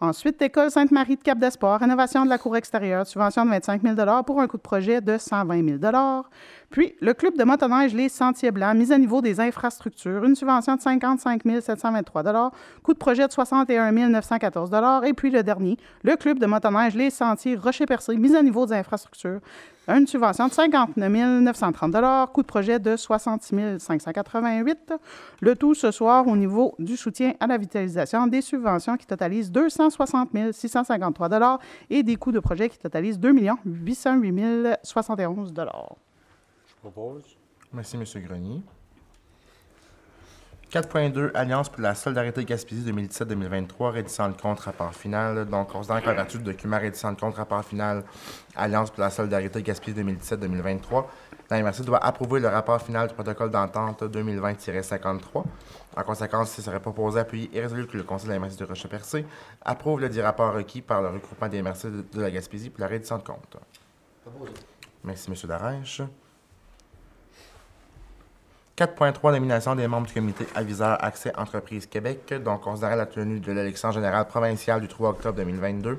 Ensuite, 0.00 0.40
École 0.40 0.70
Sainte-Marie 0.70 1.16
de 1.16 1.22
Cap 1.22 1.38
d'Espoir, 1.38 1.80
rénovation 1.80 2.24
de 2.24 2.30
la 2.30 2.38
cour 2.38 2.56
extérieure, 2.56 3.06
subvention 3.06 3.44
de 3.44 3.50
25 3.50 3.82
000 3.82 4.22
pour 4.24 4.40
un 4.40 4.46
coût 4.46 4.56
de 4.56 4.62
projet 4.62 5.02
de 5.02 5.18
120 5.18 5.80
000 5.80 5.92
Puis, 6.70 6.94
le 7.02 7.12
Club 7.12 7.36
de 7.36 7.44
motoneige 7.44 7.92
Les 7.92 8.08
Sentiers 8.08 8.50
Blancs, 8.50 8.74
mise 8.74 8.90
à 8.90 8.96
niveau 8.96 9.20
des 9.20 9.38
infrastructures, 9.38 10.24
une 10.24 10.34
subvention 10.34 10.74
de 10.76 10.80
55 10.80 11.42
723 11.60 12.52
coût 12.82 12.94
de 12.94 12.98
projet 12.98 13.26
de 13.26 13.32
61 13.32 13.92
914 13.92 14.70
Et 15.04 15.12
puis, 15.12 15.30
le 15.30 15.42
dernier, 15.42 15.76
le 16.04 16.16
Club 16.16 16.38
de 16.38 16.46
motoneige 16.46 16.94
Les 16.94 17.10
Sentiers 17.10 17.56
Rocher-Percé, 17.56 18.16
mise 18.16 18.34
à 18.34 18.42
niveau 18.42 18.64
des 18.64 18.76
infrastructures, 18.76 19.40
une 19.88 20.06
subvention 20.06 20.46
de 20.46 20.52
59 20.52 21.40
930 21.42 22.32
coût 22.32 22.42
de 22.42 22.46
projet 22.46 22.78
de 22.78 22.96
66 22.96 23.78
588 23.78 24.92
Le 25.40 25.56
tout 25.56 25.74
ce 25.74 25.90
soir 25.90 26.26
au 26.26 26.36
niveau 26.36 26.74
du 26.78 26.96
soutien 26.96 27.34
à 27.40 27.46
la 27.46 27.58
vitalisation, 27.58 28.26
des 28.26 28.42
subventions 28.42 28.96
qui 28.96 29.06
totalisent 29.06 29.50
260 29.50 30.30
653 30.52 31.58
et 31.90 32.02
des 32.02 32.16
coûts 32.16 32.32
de 32.32 32.40
projet 32.40 32.68
qui 32.68 32.78
totalisent 32.78 33.18
2 33.18 33.32
808 33.32 34.78
071 34.82 35.52
Je 35.56 36.74
propose. 36.80 37.36
Merci, 37.72 37.96
M. 37.96 38.04
Grenier. 38.24 38.62
4.2 40.72 41.32
Alliance 41.34 41.68
pour 41.68 41.82
la 41.82 41.94
solidarité 41.94 42.46
Gaspésie 42.46 42.90
2017-2023, 42.90 43.90
rédissant 43.90 44.26
le 44.28 44.32
compte 44.32 44.60
rapport 44.60 44.94
final. 44.94 45.44
Donc, 45.44 45.70
considérant 45.70 46.00
qu'en 46.00 46.14
vertu 46.14 46.38
du 46.38 46.44
document 46.44 46.78
rédissant 46.78 47.10
le 47.10 47.16
compte 47.16 47.34
rapport 47.34 47.62
final 47.62 48.02
Alliance 48.56 48.90
pour 48.90 49.02
la 49.02 49.10
solidarité 49.10 49.62
Gaspésie 49.62 50.00
2017-2023, 50.02 51.04
la 51.50 51.62
MRC 51.62 51.82
doit 51.82 52.02
approuver 52.02 52.40
le 52.40 52.48
rapport 52.48 52.80
final 52.80 53.06
du 53.06 53.12
protocole 53.12 53.50
d'entente 53.50 54.02
2020-53. 54.04 55.44
En 55.94 56.02
conséquence, 56.04 56.56
il 56.56 56.64
serait 56.64 56.80
proposé, 56.80 57.20
appuyé 57.20 57.50
et 57.52 57.60
résolu 57.60 57.86
que 57.86 57.98
le 57.98 58.04
Conseil 58.04 58.28
de 58.28 58.32
la 58.32 58.38
MRC 58.38 58.56
de 58.56 58.64
Rocher-Percé 58.64 59.26
approuve 59.60 60.00
le 60.00 60.08
dit 60.08 60.22
rapport 60.22 60.54
requis 60.54 60.80
par 60.80 61.02
le 61.02 61.08
regroupement 61.08 61.48
des 61.48 61.60
MRC 61.60 61.84
de, 61.90 62.04
de 62.14 62.22
la 62.22 62.30
Gaspésie 62.30 62.70
pour 62.70 62.80
la 62.80 62.86
rédition 62.86 63.18
de 63.18 63.24
compte. 63.24 63.58
Merci, 65.04 65.30
M. 65.30 65.36
Darèche. 65.46 66.00
4.3 68.76 69.32
Nomination 69.32 69.74
des 69.74 69.86
membres 69.86 70.06
du 70.06 70.14
comité 70.14 70.46
aviseur 70.54 70.96
Accès 71.04 71.30
Entreprise 71.36 71.84
Québec. 71.86 72.32
Donc, 72.42 72.62
considérant 72.62 72.94
la 72.94 73.04
tenue 73.04 73.38
de 73.38 73.52
l'élection 73.52 73.90
générale 73.92 74.26
provinciale 74.26 74.80
du 74.80 74.88
3 74.88 75.10
octobre 75.10 75.36
2022, 75.36 75.98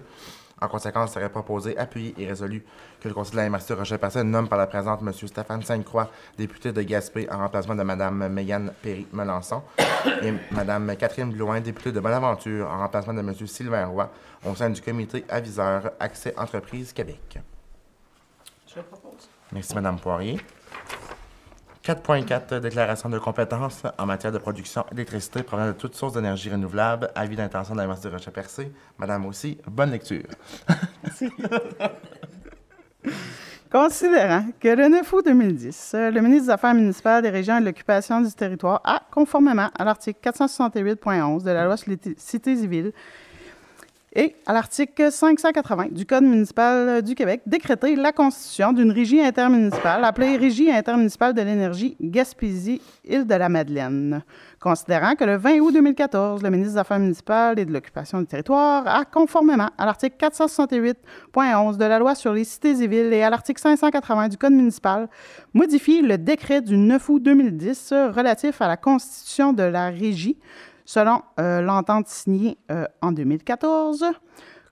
en 0.59 0.67
conséquence, 0.67 1.12
il 1.12 1.13
serait 1.13 1.29
proposé, 1.29 1.77
appuyé 1.77 2.15
et 2.17 2.25
résolu 2.25 2.63
que 2.99 3.07
le 3.07 3.13
Conseil 3.13 3.33
de 3.33 3.38
la 3.38 3.49
MRC 3.49 3.73
Rocher 3.77 3.97
Percé 3.99 4.23
nomme 4.23 4.47
par 4.47 4.57
la 4.57 4.65
présente 4.65 5.01
M. 5.01 5.12
Stéphane 5.13 5.62
Sainte-Croix, 5.62 6.09
député 6.36 6.71
de 6.71 6.81
Gaspé, 6.81 7.27
en 7.29 7.38
remplacement 7.38 7.75
de 7.75 7.83
Mme 7.83 8.29
Mégane 8.29 8.71
Perry-Melançon, 8.81 9.62
et 10.23 10.33
Mme 10.51 10.95
Catherine 10.97 11.31
Blouin, 11.31 11.59
députée 11.59 11.91
de 11.91 11.99
Bonaventure, 11.99 12.67
en 12.71 12.79
remplacement 12.79 13.13
de 13.13 13.19
M. 13.19 13.36
Sylvain 13.45 13.86
Roy, 13.86 14.09
au 14.45 14.55
sein 14.55 14.71
du 14.71 14.81
comité 14.81 15.25
aviseur 15.29 15.91
Accès 15.99 16.33
Entreprise 16.38 16.91
Québec. 16.91 17.39
Je 18.73 18.81
propose. 18.81 19.29
Merci, 19.51 19.75
Mme 19.75 19.99
Poirier. 19.99 20.39
4.4 21.84 22.62
Déclaration 22.62 23.10
de 23.10 23.19
compétences 23.19 23.84
en 23.98 24.06
matière 24.06 24.32
de 24.32 24.38
production 24.38 24.86
d'électricité 24.91 25.43
provenant 25.43 25.67
de 25.67 25.74
toutes 25.74 25.96
sources 25.96 26.13
d'énergie 26.13 26.50
renouvelable. 26.50 27.10
Avis 27.13 27.36
d'intention 27.36 27.76
de 27.76 27.82
la 27.82 27.88
de 27.88 28.10
Rocher-Percé. 28.10 28.72
Madame 28.98 29.26
aussi, 29.26 29.58
bonne 29.67 29.91
lecture. 29.91 30.24
Considérant 33.69 34.46
que 34.62 34.67
le 34.69 34.88
9 34.88 35.13
août 35.13 35.26
2010, 35.26 35.96
le 35.96 36.22
ministre 36.22 36.46
des 36.46 36.52
Affaires 36.52 36.74
municipales 36.74 37.22
des 37.22 37.32
régions 37.32 37.58
et 37.58 37.60
de 37.60 37.65
l'occupation 37.65 38.22
du 38.22 38.32
territoire 38.32 38.80
a, 38.86 39.02
conformément 39.12 39.69
à 39.78 39.84
l'article 39.84 40.19
468.11 40.24 41.43
de 41.43 41.52
la 41.52 41.65
loi 41.65 41.76
sur 41.76 41.89
les 41.89 42.00
cités 42.15 42.56
civiles, 42.56 42.93
et 44.15 44.36
à 44.45 44.54
l'article 44.54 45.12
580 45.12 45.88
du 45.91 46.06
Code 46.06 46.23
municipal 46.23 47.02
du 47.02 47.15
Québec, 47.15 47.41
décréter 47.47 47.95
la 47.95 48.12
constitution 48.12 48.71
d'une 48.71 48.91
régie 48.91 49.19
intermunicipale 49.19 50.06
appelée 50.06 50.38
Régie 50.38 50.69
intermunicipale 50.71 51.34
de 51.34 51.41
l'énergie 51.41 51.97
Gaspésie-Île-de-la-Madeleine. 51.99 54.21
Considérant 54.60 55.15
que 55.15 55.23
le 55.23 55.38
20 55.38 55.58
août 55.60 55.73
2014, 55.73 56.43
le 56.43 56.52
ministre 56.52 56.73
des 56.73 56.80
Affaires 56.80 56.99
municipales 56.99 57.58
et 57.58 57.65
de 57.65 57.73
l'occupation 57.73 58.19
du 58.19 58.28
territoire 58.28 58.88
a, 58.88 59.04
conformément 59.04 59.71
à 59.78 59.86
l'article 59.86 60.15
468.11 60.19 61.78
de 61.78 61.86
la 61.86 61.97
loi 61.97 62.13
sur 62.13 62.34
les 62.34 62.43
cités 62.43 62.84
et 62.84 62.88
villes 62.88 63.13
et 63.13 63.23
à 63.23 63.32
l'article 63.32 63.60
580 63.60 64.30
du 64.30 64.38
Code 64.38 64.54
municipal, 64.54 65.10
modifié 65.54 66.04
le 66.04 66.19
décret 66.19 66.62
du 66.62 66.78
9 66.78 67.10
août 67.10 67.23
2010 67.23 67.93
relatif 68.15 68.62
à 68.62 68.67
la 68.67 68.78
constitution 68.78 69.54
de 69.54 69.63
la 69.63 69.89
régie 69.89 70.38
selon 70.86 71.22
euh, 71.39 71.62
l'entente 71.62 72.08
signée 72.08 72.58
euh, 72.72 72.86
en 73.02 73.12
2014. 73.12 74.06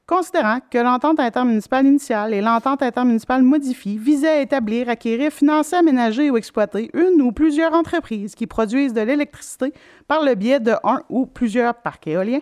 Considérant 0.07 0.59
que 0.69 0.77
l'entente 0.77 1.21
intermunicipale 1.21 1.85
initiale 1.85 2.33
et 2.33 2.41
l'entente 2.41 2.83
intermunicipale 2.83 3.43
modifiée 3.43 3.97
visaient 3.97 4.27
à 4.27 4.41
établir, 4.41 4.89
acquérir, 4.89 5.31
financer, 5.31 5.77
aménager 5.77 6.29
ou 6.29 6.35
exploiter 6.35 6.89
une 6.93 7.21
ou 7.21 7.31
plusieurs 7.31 7.73
entreprises 7.73 8.35
qui 8.35 8.45
produisent 8.45 8.93
de 8.93 8.99
l'électricité 8.99 9.71
par 10.09 10.21
le 10.21 10.35
biais 10.35 10.59
de 10.59 10.73
un 10.83 11.01
ou 11.09 11.27
plusieurs 11.27 11.75
parcs 11.75 12.07
éoliens, 12.07 12.41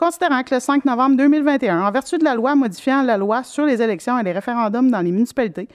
considérant 0.00 0.42
que 0.42 0.54
le 0.54 0.60
5 0.60 0.86
novembre 0.86 1.18
2021, 1.18 1.82
en 1.82 1.90
vertu 1.90 2.16
de 2.16 2.24
la 2.24 2.34
loi 2.34 2.54
modifiant 2.54 3.02
la 3.02 3.18
loi 3.18 3.42
sur 3.44 3.66
les 3.66 3.82
élections 3.82 4.18
et 4.18 4.22
les 4.22 4.32
référendums 4.32 4.90
dans 4.90 5.02
les 5.02 5.12
municipalités, 5.12 5.68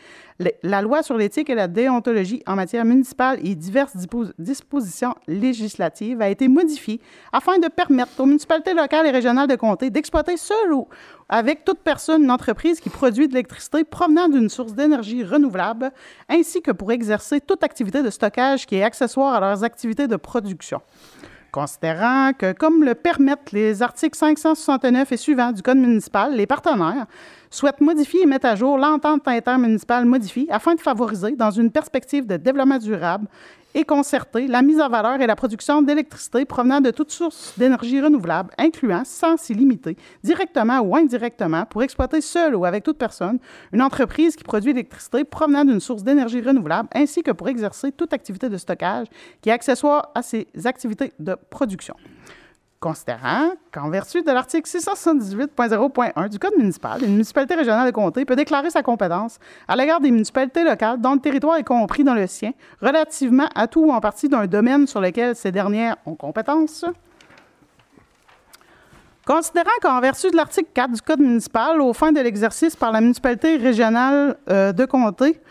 la 0.63 0.81
loi 0.81 1.03
sur 1.03 1.15
l'éthique 1.15 1.47
et 1.51 1.53
la 1.53 1.67
déontologie 1.67 2.41
en 2.47 2.55
matière 2.55 2.85
municipale 2.85 3.37
et 3.43 3.53
diverses 3.53 3.95
dispositions 4.39 5.13
législatives 5.27 6.23
a 6.23 6.29
été 6.29 6.47
modifiée 6.47 6.99
afin 7.31 7.59
de 7.59 7.67
permettre 7.67 8.19
aux 8.19 8.25
municipalités 8.25 8.73
locales 8.73 9.05
et 9.05 9.11
régionales 9.11 9.47
de 9.47 9.55
comté 9.55 9.91
d'exploiter 9.91 10.37
seul 10.37 10.73
ou 10.73 10.87
avec 11.29 11.63
toute 11.63 11.81
personne 11.81 12.23
une 12.23 12.31
entreprise 12.31 12.79
qui 12.79 12.89
produit 12.89 13.27
de 13.27 13.33
l'électricité 13.33 13.83
provenant 13.83 14.27
d'une 14.27 14.49
source 14.49 14.73
d'énergie 14.73 15.23
renouvelable, 15.23 15.91
ainsi 16.29 16.63
que 16.63 16.71
pour 16.71 16.91
exercer 16.91 17.41
toute 17.41 17.63
activité 17.63 18.01
de 18.01 18.09
stockage 18.09 18.65
qui 18.65 18.75
est 18.75 18.83
accessoire 18.83 19.35
à 19.35 19.39
leurs 19.39 19.63
activités 19.63 20.07
de 20.07 20.15
production 20.15 20.81
considérant 21.55 22.33
que, 22.37 22.51
comme 22.51 22.83
le 22.83 22.95
permettent 22.95 23.53
les 23.53 23.81
articles 23.81 24.17
569 24.17 25.09
et 25.13 25.17
suivants 25.17 25.53
du 25.53 25.61
Code 25.61 25.77
municipal, 25.77 26.35
les 26.35 26.45
partenaires 26.45 27.05
souhaitent 27.49 27.79
modifier 27.79 28.23
et 28.23 28.25
mettre 28.25 28.47
à 28.47 28.55
jour 28.55 28.77
l'entente 28.77 29.25
intermunicipale 29.25 30.03
modifiée 30.03 30.47
afin 30.49 30.75
de 30.75 30.81
favoriser, 30.81 31.31
dans 31.37 31.51
une 31.51 31.71
perspective 31.71 32.27
de 32.27 32.35
développement 32.35 32.77
durable 32.77 33.27
et 33.75 33.83
concertée, 33.83 34.47
la 34.47 34.61
mise 34.61 34.79
en 34.79 34.89
valeur 34.89 35.21
et 35.21 35.27
la 35.27 35.35
production 35.35 35.81
d'électricité 35.81 36.45
provenant 36.45 36.79
de 36.79 36.91
toutes 36.91 37.11
sources 37.11 37.53
d'énergie 37.57 38.01
renouvelable, 38.01 38.51
incluant, 38.57 39.03
sans 39.03 39.37
s'y 39.37 39.53
limiter, 39.53 39.97
directement 40.23 40.79
ou 40.79 40.95
indirectement, 40.95 41.65
pour 41.65 41.83
exploiter 41.83 42.21
seule 42.21 42.55
ou 42.55 42.63
avec 42.63 42.83
toute 42.83 42.97
personne, 42.97 43.37
une 43.73 43.81
entreprise 43.81 44.37
qui 44.37 44.45
produit 44.45 44.71
l'électricité 44.71 45.25
provenant 45.25 45.65
d'une 45.65 45.81
source 45.81 46.03
d'énergie 46.03 46.41
renouvelable, 46.41 46.87
ainsi 46.95 47.21
que 47.21 47.31
pour 47.31 47.49
exercer 47.49 47.91
toute 47.91 48.13
activité 48.13 48.47
de 48.47 48.57
stockage 48.57 49.07
qui 49.41 49.49
est 49.49 49.53
accessoire 49.53 50.09
à 50.15 50.21
ces 50.21 50.47
activités 50.63 51.11
de 51.19 51.35
production 51.49 51.95
considérant 52.85 53.49
qu'en 53.71 53.89
vertu 53.89 54.21
de 54.21 54.31
l'article 54.31 54.69
678.0.1 54.69 56.29
du 56.29 56.37
Code 56.37 56.55
municipal, 56.55 57.01
une 57.01 57.13
municipalité 57.13 57.55
régionale 57.55 57.87
de 57.87 57.91
comté 57.91 58.25
peut 58.25 58.35
déclarer 58.35 58.69
sa 58.69 58.83
compétence 58.83 59.39
à 59.67 59.75
l'égard 59.75 59.99
des 59.99 60.11
municipalités 60.11 60.63
locales 60.63 61.01
dont 61.01 61.15
le 61.15 61.19
territoire 61.19 61.57
est 61.57 61.63
compris 61.63 62.03
dans 62.03 62.13
le 62.13 62.27
sien, 62.27 62.51
relativement 62.83 63.47
à 63.55 63.65
tout 63.65 63.85
ou 63.85 63.91
en 63.91 63.99
partie 64.01 64.29
d'un 64.29 64.45
domaine 64.45 64.85
sur 64.85 65.01
lequel 65.01 65.35
ces 65.35 65.51
dernières 65.51 65.97
ont 66.05 66.13
compétence. 66.13 66.85
Considérant 69.25 69.77
qu'en 69.81 69.99
vertu 69.99 70.29
de 70.29 70.35
l'article 70.35 70.69
4 70.71 70.91
du 70.91 71.01
Code 71.01 71.21
municipal, 71.21 71.81
aux 71.81 71.93
fins 71.93 72.11
de 72.11 72.19
l'exercice 72.19 72.75
par 72.75 72.91
la 72.91 73.01
municipalité 73.01 73.57
régionale 73.57 74.37
euh, 74.47 74.73
de 74.73 74.85
comté 74.85 75.41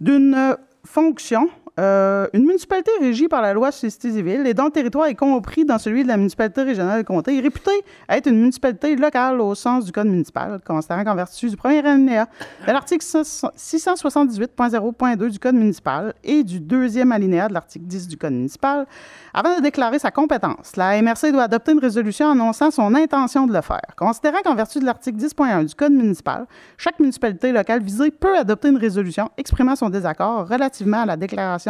d'une 0.00 0.56
fonction 0.84 1.48
euh, 1.80 2.28
une 2.32 2.44
municipalité 2.44 2.92
régie 3.00 3.26
par 3.26 3.42
la 3.42 3.52
loi 3.52 3.70
et 3.70 3.88
villes 4.22 4.46
et 4.46 4.54
dont 4.54 4.66
le 4.66 4.70
territoire 4.70 5.06
est 5.06 5.16
compris 5.16 5.64
dans 5.64 5.78
celui 5.78 6.04
de 6.04 6.08
la 6.08 6.16
municipalité 6.16 6.62
régionale 6.62 7.02
de 7.02 7.06
comté 7.06 7.36
est 7.36 7.40
réputée 7.40 7.82
être 8.08 8.28
une 8.28 8.38
municipalité 8.38 8.94
locale 8.94 9.40
au 9.40 9.56
sens 9.56 9.84
du 9.84 9.90
code 9.90 10.06
municipal, 10.06 10.60
considérant 10.64 11.02
qu'en 11.02 11.16
vertu 11.16 11.48
du 11.48 11.56
premier 11.56 11.84
alinéa 11.84 12.28
de 12.64 12.72
l'article 12.72 13.04
678.0.2 13.04 15.30
du 15.30 15.40
code 15.40 15.56
municipal 15.56 16.14
et 16.22 16.44
du 16.44 16.60
deuxième 16.60 17.10
alinéa 17.10 17.48
de 17.48 17.54
l'article 17.54 17.86
10 17.86 18.06
du 18.06 18.16
code 18.16 18.34
municipal, 18.34 18.86
avant 19.32 19.56
de 19.56 19.62
déclarer 19.62 19.98
sa 19.98 20.12
compétence, 20.12 20.76
la 20.76 21.02
MRC 21.02 21.32
doit 21.32 21.42
adopter 21.42 21.72
une 21.72 21.80
résolution 21.80 22.30
annonçant 22.30 22.70
son 22.70 22.94
intention 22.94 23.48
de 23.48 23.52
le 23.52 23.62
faire. 23.62 23.82
Considérant 23.96 24.42
qu'en 24.44 24.54
vertu 24.54 24.78
de 24.78 24.84
l'article 24.84 25.18
10.1 25.18 25.66
du 25.66 25.74
code 25.74 25.92
municipal, 25.92 26.46
chaque 26.76 27.00
municipalité 27.00 27.50
locale 27.50 27.82
visée 27.82 28.12
peut 28.12 28.38
adopter 28.38 28.68
une 28.68 28.78
résolution 28.78 29.28
exprimant 29.36 29.74
son 29.74 29.90
désaccord 29.90 30.48
relativement 30.48 31.02
à 31.02 31.06
la 31.06 31.16
déclaration 31.16 31.63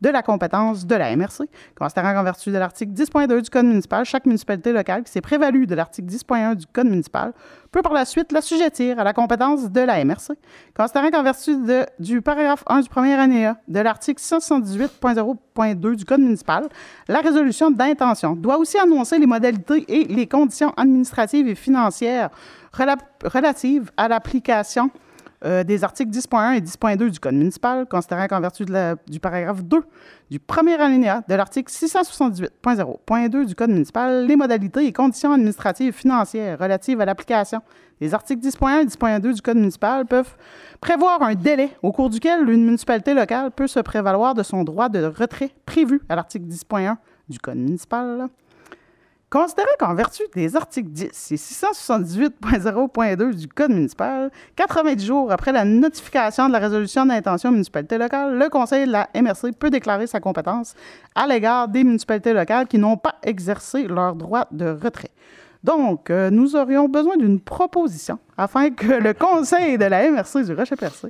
de 0.00 0.08
la 0.08 0.22
compétence 0.22 0.86
de 0.86 0.94
la 0.94 1.14
MRC. 1.16 1.48
Considérant 1.76 2.14
qu'en 2.14 2.22
vertu 2.22 2.50
de 2.50 2.58
l'article 2.58 2.92
10.2 2.92 3.42
du 3.42 3.50
Code 3.50 3.66
municipal, 3.66 4.04
chaque 4.04 4.26
municipalité 4.26 4.72
locale 4.72 5.02
qui 5.02 5.12
s'est 5.12 5.20
prévalue 5.20 5.64
de 5.64 5.74
l'article 5.74 6.08
10.1 6.08 6.54
du 6.54 6.66
Code 6.66 6.88
municipal 6.88 7.32
peut 7.70 7.82
par 7.82 7.92
la 7.92 8.04
suite 8.04 8.32
l'assujettir 8.32 8.98
à 8.98 9.04
la 9.04 9.12
compétence 9.12 9.70
de 9.70 9.80
la 9.80 10.04
MRC. 10.04 10.32
Considérant 10.76 11.10
qu'en 11.10 11.22
vertu 11.22 11.56
du 11.98 12.22
paragraphe 12.22 12.64
1 12.66 12.80
du 12.80 12.88
premier 12.88 13.14
année 13.14 13.52
de 13.66 13.80
l'article 13.80 14.20
618.0.2 14.20 15.96
du 15.96 16.04
Code 16.04 16.20
municipal, 16.20 16.68
la 17.08 17.20
résolution 17.20 17.70
d'intention 17.70 18.34
doit 18.34 18.58
aussi 18.58 18.78
annoncer 18.78 19.18
les 19.18 19.26
modalités 19.26 19.84
et 19.88 20.04
les 20.04 20.26
conditions 20.26 20.72
administratives 20.76 21.48
et 21.48 21.54
financières 21.54 22.30
relatives 22.72 23.90
à 23.96 24.08
l'application 24.08 24.90
euh, 25.44 25.62
des 25.62 25.84
articles 25.84 26.10
10.1 26.10 26.56
et 26.56 26.60
10.2 26.60 27.10
du 27.10 27.20
Code 27.20 27.34
municipal, 27.34 27.86
considérant 27.86 28.26
qu'en 28.26 28.40
vertu 28.40 28.64
du 29.06 29.20
paragraphe 29.20 29.62
2 29.62 29.82
du 30.30 30.40
premier 30.40 30.74
alinéa 30.74 31.22
de 31.28 31.34
l'article 31.34 31.70
678.0.2 31.70 33.46
du 33.46 33.54
Code 33.54 33.70
municipal, 33.70 34.26
les 34.26 34.36
modalités 34.36 34.86
et 34.86 34.92
conditions 34.92 35.32
administratives 35.32 35.88
et 35.88 35.92
financières 35.92 36.58
relatives 36.58 37.00
à 37.00 37.04
l'application 37.04 37.60
des 38.00 38.14
articles 38.14 38.46
10.1 38.46 38.82
et 38.82 38.86
10.2 38.86 39.34
du 39.34 39.42
Code 39.42 39.58
municipal 39.58 40.06
peuvent 40.06 40.36
prévoir 40.80 41.22
un 41.22 41.34
délai 41.34 41.70
au 41.82 41.92
cours 41.92 42.10
duquel 42.10 42.48
une 42.48 42.64
municipalité 42.64 43.14
locale 43.14 43.50
peut 43.50 43.66
se 43.66 43.80
prévaloir 43.80 44.34
de 44.34 44.42
son 44.42 44.64
droit 44.64 44.88
de 44.88 45.04
retrait 45.04 45.50
prévu 45.66 46.00
à 46.08 46.16
l'article 46.16 46.46
10.1 46.46 46.96
du 47.28 47.38
Code 47.38 47.58
municipal. 47.58 48.28
Considérant 49.30 49.68
qu'en 49.78 49.94
vertu 49.94 50.22
des 50.34 50.56
articles 50.56 50.88
10 50.88 51.32
et 51.32 51.36
678.0.2 51.36 53.34
du 53.34 53.46
Code 53.46 53.72
municipal, 53.72 54.30
90 54.56 55.04
jours 55.04 55.30
après 55.30 55.52
la 55.52 55.66
notification 55.66 56.48
de 56.48 56.54
la 56.54 56.58
résolution 56.58 57.04
d'intention 57.04 57.52
municipalité 57.52 57.98
locale, 57.98 58.38
le 58.38 58.48
Conseil 58.48 58.86
de 58.86 58.92
la 58.92 59.10
MRC 59.14 59.52
peut 59.58 59.68
déclarer 59.68 60.06
sa 60.06 60.20
compétence 60.20 60.74
à 61.14 61.26
l'égard 61.26 61.68
des 61.68 61.84
municipalités 61.84 62.32
locales 62.32 62.66
qui 62.66 62.78
n'ont 62.78 62.96
pas 62.96 63.16
exercé 63.22 63.86
leur 63.86 64.14
droit 64.14 64.46
de 64.50 64.70
retrait. 64.82 65.10
Donc, 65.62 66.08
euh, 66.08 66.30
nous 66.30 66.56
aurions 66.56 66.88
besoin 66.88 67.18
d'une 67.18 67.38
proposition 67.38 68.18
afin 68.38 68.70
que 68.70 68.86
le 68.86 69.12
Conseil 69.12 69.76
de 69.76 69.84
la 69.84 70.10
MRC 70.10 70.44
du 70.46 70.54
Rocher-Percé 70.54 71.08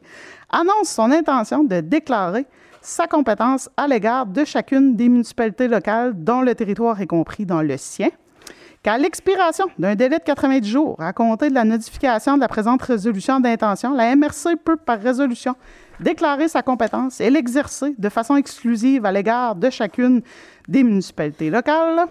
annonce 0.50 0.88
son 0.88 1.12
intention 1.12 1.62
de 1.62 1.80
déclarer 1.80 2.46
sa 2.80 3.06
compétence 3.06 3.68
à 3.76 3.86
l'égard 3.86 4.26
de 4.26 4.44
chacune 4.44 4.96
des 4.96 5.08
municipalités 5.08 5.68
locales 5.68 6.12
dont 6.14 6.42
le 6.42 6.54
territoire 6.54 7.00
est 7.00 7.06
compris 7.06 7.46
dans 7.46 7.62
le 7.62 7.76
sien, 7.76 8.10
qu'à 8.82 8.98
l'expiration 8.98 9.66
d'un 9.78 9.94
délai 9.94 10.18
de 10.18 10.24
90 10.24 10.68
jours 10.68 10.96
à 11.00 11.12
compter 11.12 11.50
de 11.50 11.54
la 11.54 11.64
notification 11.64 12.36
de 12.36 12.40
la 12.40 12.48
présente 12.48 12.82
résolution 12.82 13.40
d'intention, 13.40 13.92
la 13.94 14.14
MRC 14.14 14.56
peut, 14.64 14.76
par 14.76 15.00
résolution, 15.00 15.56
déclarer 16.00 16.48
sa 16.48 16.62
compétence 16.62 17.20
et 17.20 17.30
l'exercer 17.30 17.94
de 17.98 18.08
façon 18.08 18.36
exclusive 18.36 19.04
à 19.04 19.12
l'égard 19.12 19.56
de 19.56 19.70
chacune 19.70 20.22
des 20.68 20.84
municipalités 20.84 21.50
locales. 21.50 22.06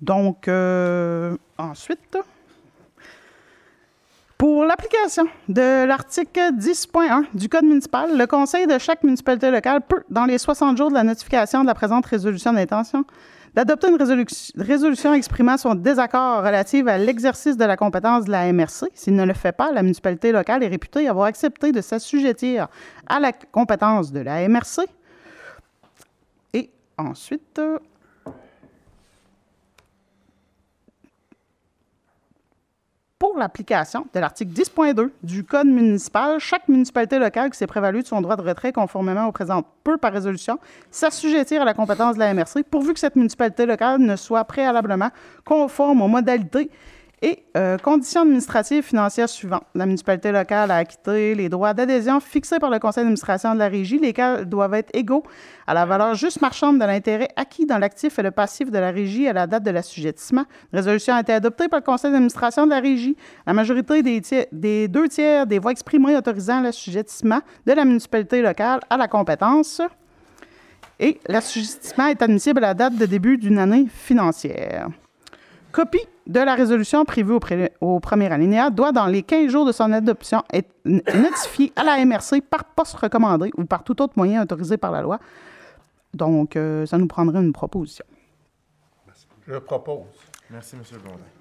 Donc, 0.00 0.46
euh, 0.46 1.36
ensuite, 1.58 2.16
pour 4.38 4.64
l'application 4.64 5.24
de 5.48 5.84
l'article 5.84 6.52
10.1 6.56 7.24
du 7.34 7.48
Code 7.48 7.64
municipal, 7.64 8.16
le 8.16 8.26
conseil 8.28 8.68
de 8.68 8.78
chaque 8.78 9.02
municipalité 9.02 9.50
locale 9.50 9.80
peut, 9.82 10.04
dans 10.08 10.26
les 10.26 10.38
60 10.38 10.78
jours 10.78 10.90
de 10.90 10.94
la 10.94 11.02
notification 11.02 11.62
de 11.62 11.66
la 11.66 11.74
présente 11.74 12.06
résolution 12.06 12.52
d'intention, 12.52 13.04
d'adopter 13.54 13.88
une 13.88 13.96
résolu- 13.96 14.52
résolution 14.56 15.12
exprimant 15.12 15.56
son 15.56 15.74
désaccord 15.74 16.44
relative 16.44 16.86
à 16.86 16.98
l'exercice 16.98 17.56
de 17.56 17.64
la 17.64 17.76
compétence 17.76 18.26
de 18.26 18.30
la 18.30 18.52
MRC. 18.52 18.86
S'il 18.94 19.16
ne 19.16 19.24
le 19.24 19.34
fait 19.34 19.50
pas, 19.50 19.72
la 19.72 19.82
municipalité 19.82 20.30
locale 20.30 20.62
est 20.62 20.68
réputée 20.68 21.08
avoir 21.08 21.26
accepté 21.26 21.72
de 21.72 21.80
s'assujettir 21.80 22.68
à 23.08 23.18
la 23.18 23.32
compétence 23.32 24.12
de 24.12 24.20
la 24.20 24.48
MRC. 24.48 24.82
Et 26.54 26.70
ensuite, 26.96 27.60
pour 33.18 33.36
l'application 33.36 34.06
de 34.14 34.20
l'article 34.20 34.52
10.2 34.52 35.10
du 35.22 35.44
Code 35.44 35.66
municipal, 35.66 36.38
chaque 36.38 36.68
municipalité 36.68 37.18
locale 37.18 37.50
qui 37.50 37.58
s'est 37.58 37.66
prévalue 37.66 38.00
de 38.00 38.06
son 38.06 38.20
droit 38.20 38.36
de 38.36 38.42
retrait 38.42 38.72
conformément 38.72 39.26
au 39.26 39.32
présent 39.32 39.64
peut, 39.82 39.96
par 39.96 40.12
résolution, 40.12 40.58
s'assujettir 40.90 41.62
à 41.62 41.64
la 41.64 41.74
compétence 41.74 42.14
de 42.14 42.20
la 42.20 42.32
MRC, 42.32 42.62
pourvu 42.70 42.94
que 42.94 43.00
cette 43.00 43.16
municipalité 43.16 43.66
locale 43.66 44.00
ne 44.00 44.14
soit 44.14 44.44
préalablement 44.44 45.10
conforme 45.44 46.00
aux 46.02 46.08
modalités 46.08 46.70
et 47.22 47.44
euh, 47.56 47.78
conditions 47.78 48.22
administratives 48.22 48.78
et 48.78 48.82
financières 48.82 49.28
suivantes. 49.28 49.64
La 49.74 49.86
municipalité 49.86 50.30
locale 50.30 50.70
a 50.70 50.76
acquitté 50.76 51.34
les 51.34 51.48
droits 51.48 51.74
d'adhésion 51.74 52.20
fixés 52.20 52.58
par 52.58 52.70
le 52.70 52.78
conseil 52.78 53.02
d'administration 53.02 53.54
de 53.54 53.58
la 53.58 53.68
régie, 53.68 53.98
lesquels 53.98 54.44
doivent 54.44 54.74
être 54.74 54.90
égaux 54.94 55.24
à 55.66 55.74
la 55.74 55.84
valeur 55.84 56.14
juste 56.14 56.40
marchande 56.40 56.78
de 56.78 56.84
l'intérêt 56.84 57.28
acquis 57.36 57.66
dans 57.66 57.78
l'actif 57.78 58.18
et 58.18 58.22
le 58.22 58.30
passif 58.30 58.70
de 58.70 58.78
la 58.78 58.90
régie 58.90 59.28
à 59.28 59.32
la 59.32 59.46
date 59.46 59.64
de 59.64 59.70
l'assujettissement. 59.70 60.44
La 60.72 60.78
résolution 60.78 61.14
a 61.14 61.20
été 61.20 61.32
adoptée 61.32 61.68
par 61.68 61.80
le 61.80 61.84
conseil 61.84 62.12
d'administration 62.12 62.64
de 62.64 62.70
la 62.70 62.80
régie. 62.80 63.16
La 63.46 63.52
majorité 63.52 64.02
des, 64.02 64.22
des 64.52 64.88
deux 64.88 65.08
tiers 65.08 65.46
des 65.46 65.58
voix 65.58 65.72
exprimées 65.72 66.16
autorisant 66.16 66.60
l'assujettissement 66.60 67.40
de 67.66 67.72
la 67.72 67.84
municipalité 67.84 68.42
locale 68.42 68.80
à 68.88 68.96
la 68.96 69.08
compétence. 69.08 69.80
Et 71.00 71.20
l'assujettissement 71.28 72.06
est 72.06 72.22
admissible 72.22 72.58
à 72.58 72.68
la 72.68 72.74
date 72.74 72.96
de 72.96 73.06
début 73.06 73.38
d'une 73.38 73.58
année 73.58 73.86
financière. 73.88 74.88
Copie 75.78 76.04
de 76.26 76.40
la 76.40 76.56
résolution 76.56 77.04
prévue 77.04 77.34
au, 77.34 77.38
pré- 77.38 77.72
au 77.80 78.00
premier 78.00 78.32
alinéa 78.32 78.68
doit, 78.70 78.90
dans 78.90 79.06
les 79.06 79.22
15 79.22 79.48
jours 79.48 79.64
de 79.64 79.70
son 79.70 79.92
adoption, 79.92 80.42
être 80.52 80.72
notifiée 80.84 81.72
à 81.76 81.84
la 81.84 82.04
MRC 82.04 82.40
par 82.40 82.64
poste 82.64 82.96
recommandé 82.96 83.52
ou 83.56 83.64
par 83.64 83.84
tout 83.84 84.02
autre 84.02 84.14
moyen 84.16 84.42
autorisé 84.42 84.76
par 84.76 84.90
la 84.90 85.02
loi. 85.02 85.20
Donc, 86.14 86.56
euh, 86.56 86.84
ça 86.84 86.98
nous 86.98 87.06
prendrait 87.06 87.40
une 87.40 87.52
proposition. 87.52 88.04
Je 89.46 89.54
propose. 89.58 90.02
Merci, 90.50 90.74
M. 90.74 90.82
Blondin.« 91.00 91.20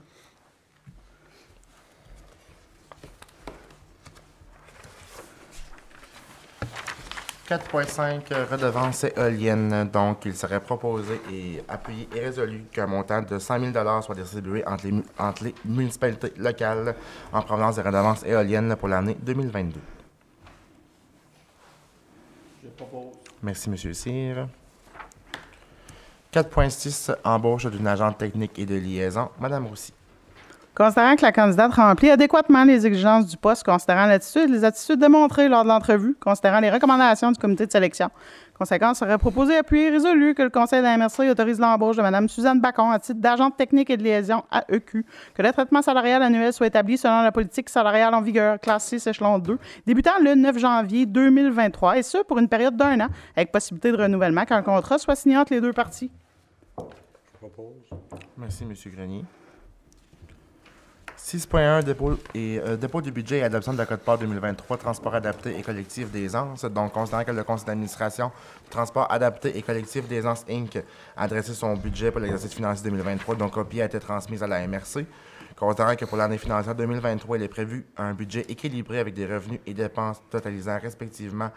4.5 7.48 8.22
euh, 8.34 8.46
redevances 8.52 9.06
éoliennes. 9.06 9.90
Donc, 9.90 10.26
il 10.26 10.36
serait 10.36 10.60
proposé 10.60 11.22
et 11.32 11.64
appuyé 11.68 12.10
et 12.14 12.20
résolu 12.20 12.66
qu'un 12.72 12.88
montant 12.88 13.22
de 13.22 13.40
100 13.40 13.72
000 13.72 14.02
soit 14.02 14.16
distribué 14.16 14.66
entre 14.68 14.86
les, 14.86 14.92
mu- 14.92 15.04
entre 15.18 15.46
les 15.46 15.56
municipalités 15.64 16.34
locales 16.38 16.96
en 17.32 17.42
provenance 17.42 17.78
des 17.78 17.82
redevances 17.84 18.24
éoliennes 18.26 18.76
pour 18.76 18.90
l'année 18.90 19.16
2022. 19.22 19.80
Je 22.64 22.70
propose. 22.70 23.14
Merci, 23.42 23.70
M. 23.70 23.94
Cyr. 23.94 24.48
4.6 26.34 27.16
Embauche 27.24 27.68
d'une 27.68 27.88
agente 27.88 28.18
technique 28.18 28.60
et 28.60 28.66
de 28.66 28.76
liaison. 28.76 29.30
Madame 29.40 29.68
Roussy. 29.68 29.94
Considérant 30.78 31.16
que 31.16 31.24
la 31.24 31.32
candidate 31.32 31.74
remplit 31.74 32.12
adéquatement 32.12 32.64
les 32.64 32.86
exigences 32.86 33.26
du 33.26 33.36
poste, 33.36 33.66
considérant 33.66 34.06
l'attitude, 34.06 34.48
les 34.52 34.64
attitudes 34.64 35.00
démontrées 35.00 35.50
lors 35.50 35.64
de 35.64 35.70
l'entrevue, 35.70 36.16
considérant 36.20 36.60
les 36.60 36.70
recommandations 36.70 37.32
du 37.32 37.40
comité 37.40 37.66
de 37.66 37.72
sélection. 37.72 38.12
Conséquence, 38.60 39.00
serait 39.00 39.18
proposé, 39.18 39.58
appuyé 39.58 39.88
et 39.88 39.90
résolu 39.90 40.36
que 40.36 40.44
le 40.44 40.52
conseil 40.52 40.82
de 40.82 40.84
la 40.84 40.96
MRC 40.96 41.32
autorise 41.32 41.60
l'embauche 41.60 41.96
de 41.96 42.04
Mme 42.04 42.30
Suzanne 42.30 42.62
Bacon 42.62 42.92
à 42.92 43.00
titre 43.00 43.20
d'agente 43.20 43.58
technique 43.58 43.90
et 43.90 43.98
de 43.98 44.04
liaison 44.04 44.44
AEQ, 44.52 45.04
que 45.34 45.42
le 45.42 45.52
traitement 45.52 45.82
salarial 45.82 46.22
annuel 46.22 46.54
soit 46.54 46.68
établi 46.68 46.96
selon 46.96 47.24
la 47.24 47.32
politique 47.32 47.70
salariale 47.70 48.14
en 48.14 48.22
vigueur, 48.22 48.60
classe 48.60 48.86
6, 48.86 49.08
échelon 49.08 49.40
2, 49.40 49.58
débutant 49.88 50.20
le 50.22 50.36
9 50.36 50.60
janvier 50.60 51.08
2023, 51.08 51.98
et 51.98 52.04
ce, 52.04 52.20
pour 52.20 52.38
une 52.38 52.50
période 52.50 52.78
d'un 52.78 53.00
an, 53.00 53.08
avec 53.36 53.52
possibilité 53.52 53.92
de 53.92 53.98
renouvellement 53.98 54.46
qu'un 54.46 54.62
contrat 54.62 55.00
soit 55.00 55.16
signé 55.16 55.40
entre 55.40 55.54
les 55.56 55.62
deux 55.62 55.74
parties. 55.74 56.12
Je 56.78 57.38
propose. 57.40 57.90
Merci, 58.38 58.64
M. 58.64 58.74
Grenier. 58.96 59.26
6.1 61.18 61.84
dépôt, 61.84 62.18
dépôt 62.80 63.02
du 63.02 63.12
budget 63.12 63.40
et 63.40 63.44
adoption 63.44 63.74
de 63.74 63.78
la 63.78 63.86
Code-Part 63.86 64.20
2023, 64.20 64.78
transport 64.78 65.16
adapté 65.16 65.58
et 65.58 65.62
collectif 65.62 66.12
d'aisance. 66.12 66.64
Donc, 66.66 66.94
considérant 66.94 67.24
que 67.24 67.32
le 67.32 67.44
conseil 67.44 67.66
d'administration 67.66 68.32
transport 68.70 69.12
adapté 69.12 69.58
et 69.58 69.62
collectif 69.62 70.08
d'aisance 70.08 70.46
Inc. 70.50 70.78
a 71.16 71.24
adressé 71.24 71.54
son 71.54 71.76
budget 71.76 72.12
pour 72.12 72.22
l'exercice 72.22 72.54
financier 72.54 72.84
2023, 72.90 73.36
dont 73.36 73.50
copie 73.50 73.82
a 73.82 73.86
été 73.86 74.00
transmise 74.00 74.44
à 74.44 74.48
la 74.48 74.66
MRC. 74.68 75.06
Considérant 75.56 75.96
que 75.96 76.06
pour 76.06 76.18
l'année 76.18 76.38
financière 76.38 76.76
2023, 76.76 77.38
il 77.38 77.44
est 77.44 77.48
prévu 77.48 77.88
un 77.98 78.14
budget 78.14 78.46
équilibré 78.48 79.00
avec 79.00 79.16
des 79.16 79.26
revenus 79.26 79.60
et 79.66 79.74
dépenses 79.74 80.22
totalisant 80.30 80.78
respectivement 80.80 81.50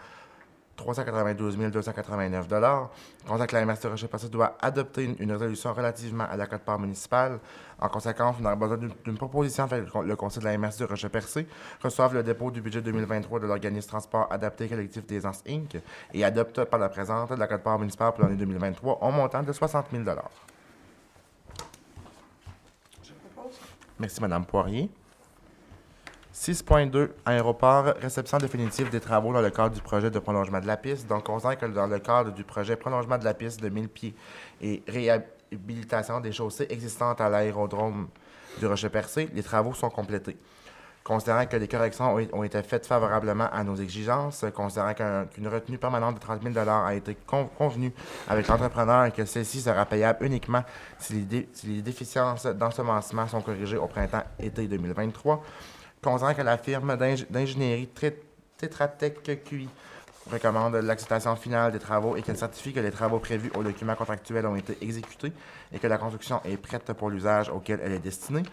392 0.75 1.57
289 1.57 2.47
Considérant 2.47 3.45
que 3.47 3.55
la 3.55 3.65
MRC 3.65 4.29
doit 4.29 4.57
adopter 4.61 5.03
une, 5.03 5.15
une 5.19 5.31
résolution 5.31 5.73
relativement 5.73 6.23
à 6.23 6.35
la 6.35 6.47
cote-part 6.47 6.79
municipale. 6.79 7.39
En 7.79 7.87
conséquence, 7.89 8.35
on 8.41 8.45
a 8.45 8.55
besoin 8.55 8.77
d'une 8.77 9.17
proposition 9.17 9.67
que 9.67 9.75
le 9.75 9.85
con- 9.85 10.01
le 10.01 10.15
conseil 10.15 10.39
de 10.43 10.45
la 10.47 10.57
MRC 10.57 10.79
de 10.79 10.85
Rocher-Percé 10.85 11.47
reçoive 11.83 12.13
le 12.15 12.23
dépôt 12.23 12.49
du 12.51 12.61
budget 12.61 12.81
2023 12.81 13.39
de 13.39 13.47
l'organisme 13.47 13.89
Transport 13.89 14.27
Adapté 14.31 14.67
Collectif 14.67 15.05
des 15.05 15.25
Anses 15.25 15.43
Inc. 15.47 15.77
et 16.13 16.23
adopte 16.23 16.63
par 16.65 16.79
la 16.79 16.89
présente 16.89 17.31
la 17.31 17.47
cote-part 17.47 17.77
municipale 17.79 18.13
pour 18.13 18.23
l'année 18.23 18.37
2023 18.37 18.99
au 19.01 19.11
montant 19.11 19.43
de 19.43 19.51
60 19.51 19.85
000 19.91 20.03
Merci, 23.99 24.19
Madame 24.21 24.45
Poirier. 24.45 24.89
6.2 26.33 27.09
Aéroport, 27.25 27.93
réception 28.01 28.37
définitive 28.37 28.89
des 28.89 29.01
travaux 29.01 29.33
dans 29.33 29.41
le 29.41 29.49
cadre 29.49 29.75
du 29.75 29.81
projet 29.81 30.09
de 30.09 30.17
prolongement 30.19 30.61
de 30.61 30.67
la 30.67 30.77
piste. 30.77 31.07
Donc, 31.07 31.27
on 31.27 31.39
que 31.39 31.65
dans 31.65 31.87
le 31.87 31.99
cadre 31.99 32.31
du 32.31 32.43
projet 32.45 32.77
prolongement 32.77 33.17
de 33.17 33.25
la 33.25 33.33
piste 33.33 33.61
de 33.61 33.67
1000 33.67 33.89
pieds 33.89 34.15
et 34.61 34.81
réhabilitation 34.87 36.21
des 36.21 36.31
chaussées 36.31 36.67
existantes 36.69 37.19
à 37.19 37.27
l'aérodrome 37.29 38.07
du 38.59 38.65
Rocher-Percé, 38.65 39.29
les 39.33 39.43
travaux 39.43 39.73
sont 39.73 39.89
complétés. 39.89 40.37
Considérant 41.03 41.45
que 41.47 41.57
les 41.57 41.67
corrections 41.67 42.15
ont, 42.31 42.43
été 42.43 42.61
faites 42.61 42.85
favorablement 42.85 43.49
à 43.51 43.63
nos 43.63 43.75
exigences, 43.75 44.45
considérant 44.53 44.93
qu'un- 44.93 45.25
qu'une 45.25 45.47
retenue 45.47 45.79
permanente 45.79 46.15
de 46.15 46.19
30 46.19 46.43
000 46.43 46.55
a 46.69 46.93
été 46.93 47.15
con- 47.25 47.49
convenue 47.57 47.91
avec 48.29 48.47
l'entrepreneur 48.47 49.05
et 49.05 49.11
que 49.11 49.25
celle-ci 49.25 49.61
sera 49.61 49.83
payable 49.85 50.23
uniquement 50.25 50.63
si 50.99 51.25
les, 51.29 51.49
si 51.53 51.67
les 51.67 51.81
déficiences 51.81 52.45
d'ensemencement 52.45 53.27
sont 53.27 53.41
corrigées 53.41 53.77
au 53.77 53.87
printemps-été 53.87 54.67
2023, 54.67 55.41
Considérant 56.03 56.33
que 56.33 56.41
la 56.41 56.57
firme 56.57 56.97
d'ing- 56.97 57.27
d'ingénierie 57.29 57.87
Tret- 57.87 58.17
Tetratec 58.57 59.21
QI 59.43 59.69
recommande 60.31 60.75
l'acceptation 60.75 61.35
finale 61.35 61.71
des 61.71 61.79
travaux 61.79 62.15
et 62.15 62.21
qu'elle 62.23 62.37
certifie 62.37 62.73
que 62.73 62.79
les 62.79 62.91
travaux 62.91 63.19
prévus 63.19 63.51
au 63.55 63.61
document 63.63 63.95
contractuel 63.95 64.45
ont 64.47 64.55
été 64.55 64.77
exécutés 64.81 65.31
et 65.71 65.77
que 65.79 65.87
la 65.87 65.97
construction 65.99 66.41
est 66.45 66.57
prête 66.57 66.91
pour 66.93 67.09
l'usage 67.09 67.49
auquel 67.49 67.79
elle 67.83 67.91
est 67.91 67.99
destinée. 67.99 68.43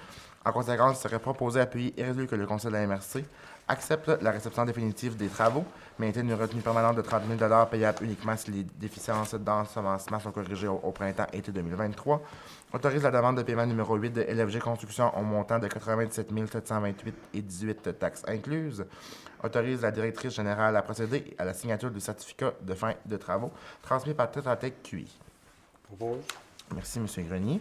En 0.45 0.53
conséquence, 0.53 0.99
il 0.99 1.03
serait 1.03 1.19
proposé, 1.19 1.61
appuyé 1.61 1.93
et 1.97 2.05
résolu 2.05 2.27
que 2.27 2.37
le 2.37 2.47
Conseil 2.47 2.71
de 2.71 2.77
la 2.77 2.87
MRC 2.87 3.25
accepte 3.67 4.09
la 4.23 4.31
réception 4.31 4.65
définitive 4.65 5.17
des 5.17 5.29
travaux, 5.29 5.65
maintienne 5.99 6.29
une 6.29 6.35
retenue 6.41 6.63
permanente 6.63 6.97
de 6.97 7.03
30 7.03 7.23
000 7.39 7.67
payable 7.71 7.99
uniquement 8.03 8.35
si 8.37 8.51
les 8.51 8.63
déficiences 8.63 9.35
d'ensemencement 9.35 10.21
sont 10.21 10.31
corrigées 10.33 10.69
au, 10.69 10.81
au 10.83 10.91
printemps-été 10.91 11.53
2023, 11.53 12.23
autorise 12.73 13.03
la 13.03 13.11
demande 13.11 13.37
de 13.39 13.43
paiement 13.43 13.67
numéro 13.67 13.97
8 13.97 14.11
de 14.11 14.23
LFG 14.23 14.59
Construction 14.61 15.17
au 15.19 15.23
montant 15.23 15.59
de 15.59 15.69
97 15.69 16.29
728 16.53 17.15
et 17.35 17.43
18 17.43 17.99
taxes 17.99 18.23
incluses, 18.27 18.85
autorise 19.43 19.83
la 19.83 19.91
directrice 19.91 20.35
générale 20.35 20.77
à 20.77 20.83
procéder 20.83 21.35
à 21.39 21.45
la 21.45 21.55
signature 21.55 21.91
du 21.91 22.01
certificat 22.01 22.53
de 22.61 22.75
fin 22.75 22.95
de 23.07 23.17
travaux 23.17 23.53
transmis 23.83 24.15
par 24.15 24.31
Tetratec 24.31 24.83
QI. 24.83 25.19
Propose. 25.85 26.25
Merci, 26.75 26.99
M. 26.99 27.07
Grenier. 27.27 27.61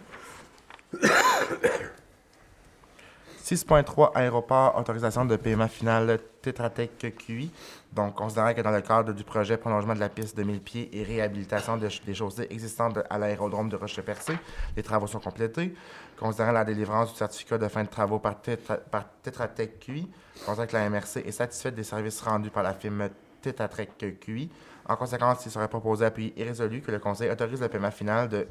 6.3 3.47 4.11
Aéroport, 4.13 4.77
autorisation 4.77 5.23
de 5.23 5.37
paiement 5.37 5.69
final 5.69 6.19
Tetratec 6.41 7.15
QI. 7.17 7.49
Donc, 7.93 8.15
considérant 8.15 8.53
que 8.53 8.59
dans 8.59 8.71
le 8.71 8.81
cadre 8.81 9.13
du 9.13 9.23
projet 9.23 9.55
prolongement 9.55 9.93
de 9.95 10.01
la 10.01 10.09
piste 10.09 10.35
de 10.35 10.43
1000 10.43 10.59
pieds 10.59 10.89
et 10.91 11.03
réhabilitation 11.03 11.77
des 11.77 12.13
chaussées 12.13 12.47
existantes 12.49 12.99
à 13.09 13.17
l'aérodrome 13.17 13.69
de 13.69 13.77
Roche-Percé, 13.77 14.33
les 14.75 14.83
travaux 14.83 15.07
sont 15.07 15.21
complétés. 15.21 15.73
Considérant 16.19 16.51
la 16.51 16.65
délivrance 16.65 17.13
du 17.13 17.17
certificat 17.17 17.57
de 17.57 17.69
fin 17.69 17.83
de 17.85 17.87
travaux 17.87 18.19
par, 18.19 18.33
Tetra- 18.33 18.81
par 18.91 19.05
Tetratec 19.23 19.79
QI, 19.79 20.09
considérant 20.45 20.67
que 20.67 20.75
la 20.75 20.89
MRC 20.89 21.25
est 21.25 21.31
satisfaite 21.31 21.75
des 21.75 21.85
services 21.85 22.19
rendus 22.19 22.49
par 22.49 22.63
la 22.63 22.73
firme 22.73 23.07
Tetratrek 23.41 24.19
QI. 24.19 24.49
En 24.89 24.97
conséquence, 24.97 25.45
il 25.45 25.51
serait 25.53 25.69
proposé, 25.69 26.03
appuyé 26.03 26.33
et 26.35 26.43
résolu 26.43 26.81
que 26.81 26.91
le 26.91 26.99
Conseil 26.99 27.29
autorise 27.29 27.61
le 27.61 27.69
paiement 27.69 27.91
final 27.91 28.27
de 28.27 28.45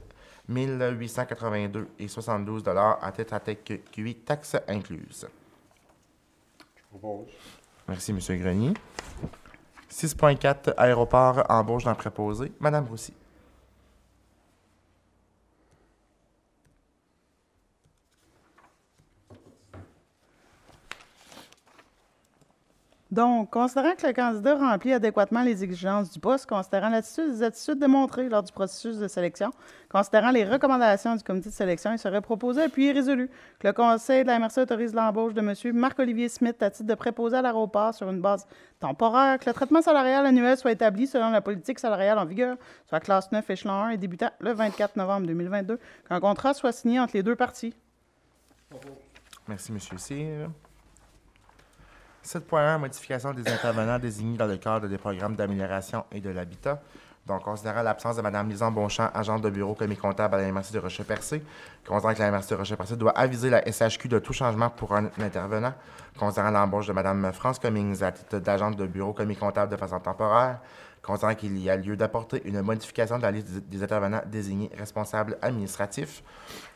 1882 0.48 1.88
et 1.98 2.08
72 2.08 2.62
à 2.68 3.12
Tetratec 3.12 3.82
QI, 3.90 4.14
taxes 4.14 4.56
incluses. 4.68 5.26
Je 6.76 6.82
propose. 6.90 7.28
Merci, 7.88 8.12
M. 8.12 8.18
Grenier. 8.38 8.74
6.4 9.90 10.74
Aéroport, 10.76 11.44
embauche 11.48 11.84
d'un 11.84 11.94
préposé. 11.94 12.52
Madame 12.60 12.86
Roussy. 12.86 13.14
Donc, 23.12 23.50
considérant 23.50 23.94
que 23.94 24.04
le 24.04 24.12
candidat 24.12 24.56
remplit 24.56 24.92
adéquatement 24.92 25.42
les 25.42 25.62
exigences 25.62 26.10
du 26.10 26.18
poste, 26.18 26.46
considérant 26.46 26.88
l'attitude 26.88 27.30
des 27.30 27.42
attitudes 27.44 27.78
démontrées 27.78 28.28
lors 28.28 28.42
du 28.42 28.50
processus 28.50 28.98
de 28.98 29.06
sélection, 29.06 29.52
considérant 29.88 30.32
les 30.32 30.44
recommandations 30.44 31.14
du 31.14 31.22
comité 31.22 31.50
de 31.50 31.54
sélection, 31.54 31.92
il 31.92 32.00
serait 32.00 32.20
proposé, 32.20 32.62
appuyé 32.62 32.90
résolu 32.90 33.30
que 33.60 33.68
le 33.68 33.72
Conseil 33.72 34.24
de 34.24 34.26
la 34.26 34.40
MRC 34.40 34.58
autorise 34.58 34.92
l'embauche 34.92 35.34
de 35.34 35.40
M. 35.40 35.76
Marc-Olivier 35.76 36.28
Smith 36.28 36.60
à 36.60 36.70
titre 36.70 36.88
de 36.88 36.94
préposé 36.96 37.36
à 37.36 37.42
l'aéroport 37.42 37.94
sur 37.94 38.10
une 38.10 38.20
base 38.20 38.44
temporaire, 38.80 39.38
que 39.38 39.48
le 39.48 39.54
traitement 39.54 39.82
salarial 39.82 40.26
annuel 40.26 40.58
soit 40.58 40.72
établi 40.72 41.06
selon 41.06 41.30
la 41.30 41.40
politique 41.40 41.78
salariale 41.78 42.18
en 42.18 42.24
vigueur, 42.24 42.56
soit 42.88 42.98
classe 42.98 43.30
9, 43.30 43.48
échelon 43.48 43.74
1 43.84 43.90
et 43.90 43.96
débutant 43.98 44.30
le 44.40 44.52
24 44.52 44.96
novembre 44.96 45.28
2022, 45.28 45.78
qu'un 46.08 46.20
contrat 46.20 46.54
soit 46.54 46.72
signé 46.72 46.98
entre 46.98 47.14
les 47.14 47.22
deux 47.22 47.36
parties. 47.36 47.72
Merci, 49.46 49.70
M. 49.70 49.78
Cyr. 49.96 50.50
7.1 52.26 52.78
Modification 52.80 53.32
des 53.32 53.48
intervenants 53.48 54.00
désignés 54.00 54.36
dans 54.36 54.46
le 54.46 54.56
cadre 54.56 54.88
des 54.88 54.98
programmes 54.98 55.36
d'amélioration 55.36 56.04
et 56.10 56.20
de 56.20 56.30
l'habitat. 56.30 56.82
Donc, 57.24 57.42
considérant 57.42 57.82
l'absence 57.82 58.16
de 58.16 58.22
Mme 58.22 58.48
Lison 58.48 58.70
Bonchamp, 58.70 59.10
agente 59.14 59.42
de 59.42 59.50
bureau 59.50 59.74
commis 59.74 59.96
comptable 59.96 60.34
à 60.34 60.38
la 60.38 60.52
MRC 60.52 60.72
de 60.72 60.78
Rocher-Percé, 60.80 61.42
considérant 61.86 62.14
que 62.14 62.18
la 62.18 62.30
MRC 62.32 62.50
de 62.50 62.54
Rocher-Percé 62.56 62.96
doit 62.96 63.16
aviser 63.16 63.50
la 63.50 63.62
SHQ 63.64 64.08
de 64.08 64.18
tout 64.18 64.32
changement 64.32 64.70
pour 64.70 64.94
un 64.94 65.06
intervenant, 65.20 65.72
considérant 66.18 66.50
l'embauche 66.50 66.88
de 66.88 66.92
Mme 66.92 67.32
France 67.32 67.60
Cummings 67.60 68.02
à 68.02 68.12
titre 68.12 68.38
d'agente 68.38 68.76
de 68.76 68.86
bureau 68.86 69.12
commis 69.12 69.36
comptable 69.36 69.70
de 69.70 69.76
façon 69.76 70.00
temporaire, 70.00 70.58
considérant 71.06 71.34
qu'il 71.34 71.56
y 71.58 71.70
a 71.70 71.76
lieu 71.76 71.96
d'apporter 71.96 72.42
une 72.44 72.60
modification 72.62 73.16
de 73.16 73.22
la 73.22 73.30
liste 73.30 73.48
des 73.48 73.82
intervenants 73.82 74.22
désignés 74.26 74.70
responsables 74.76 75.38
administratifs. 75.40 76.22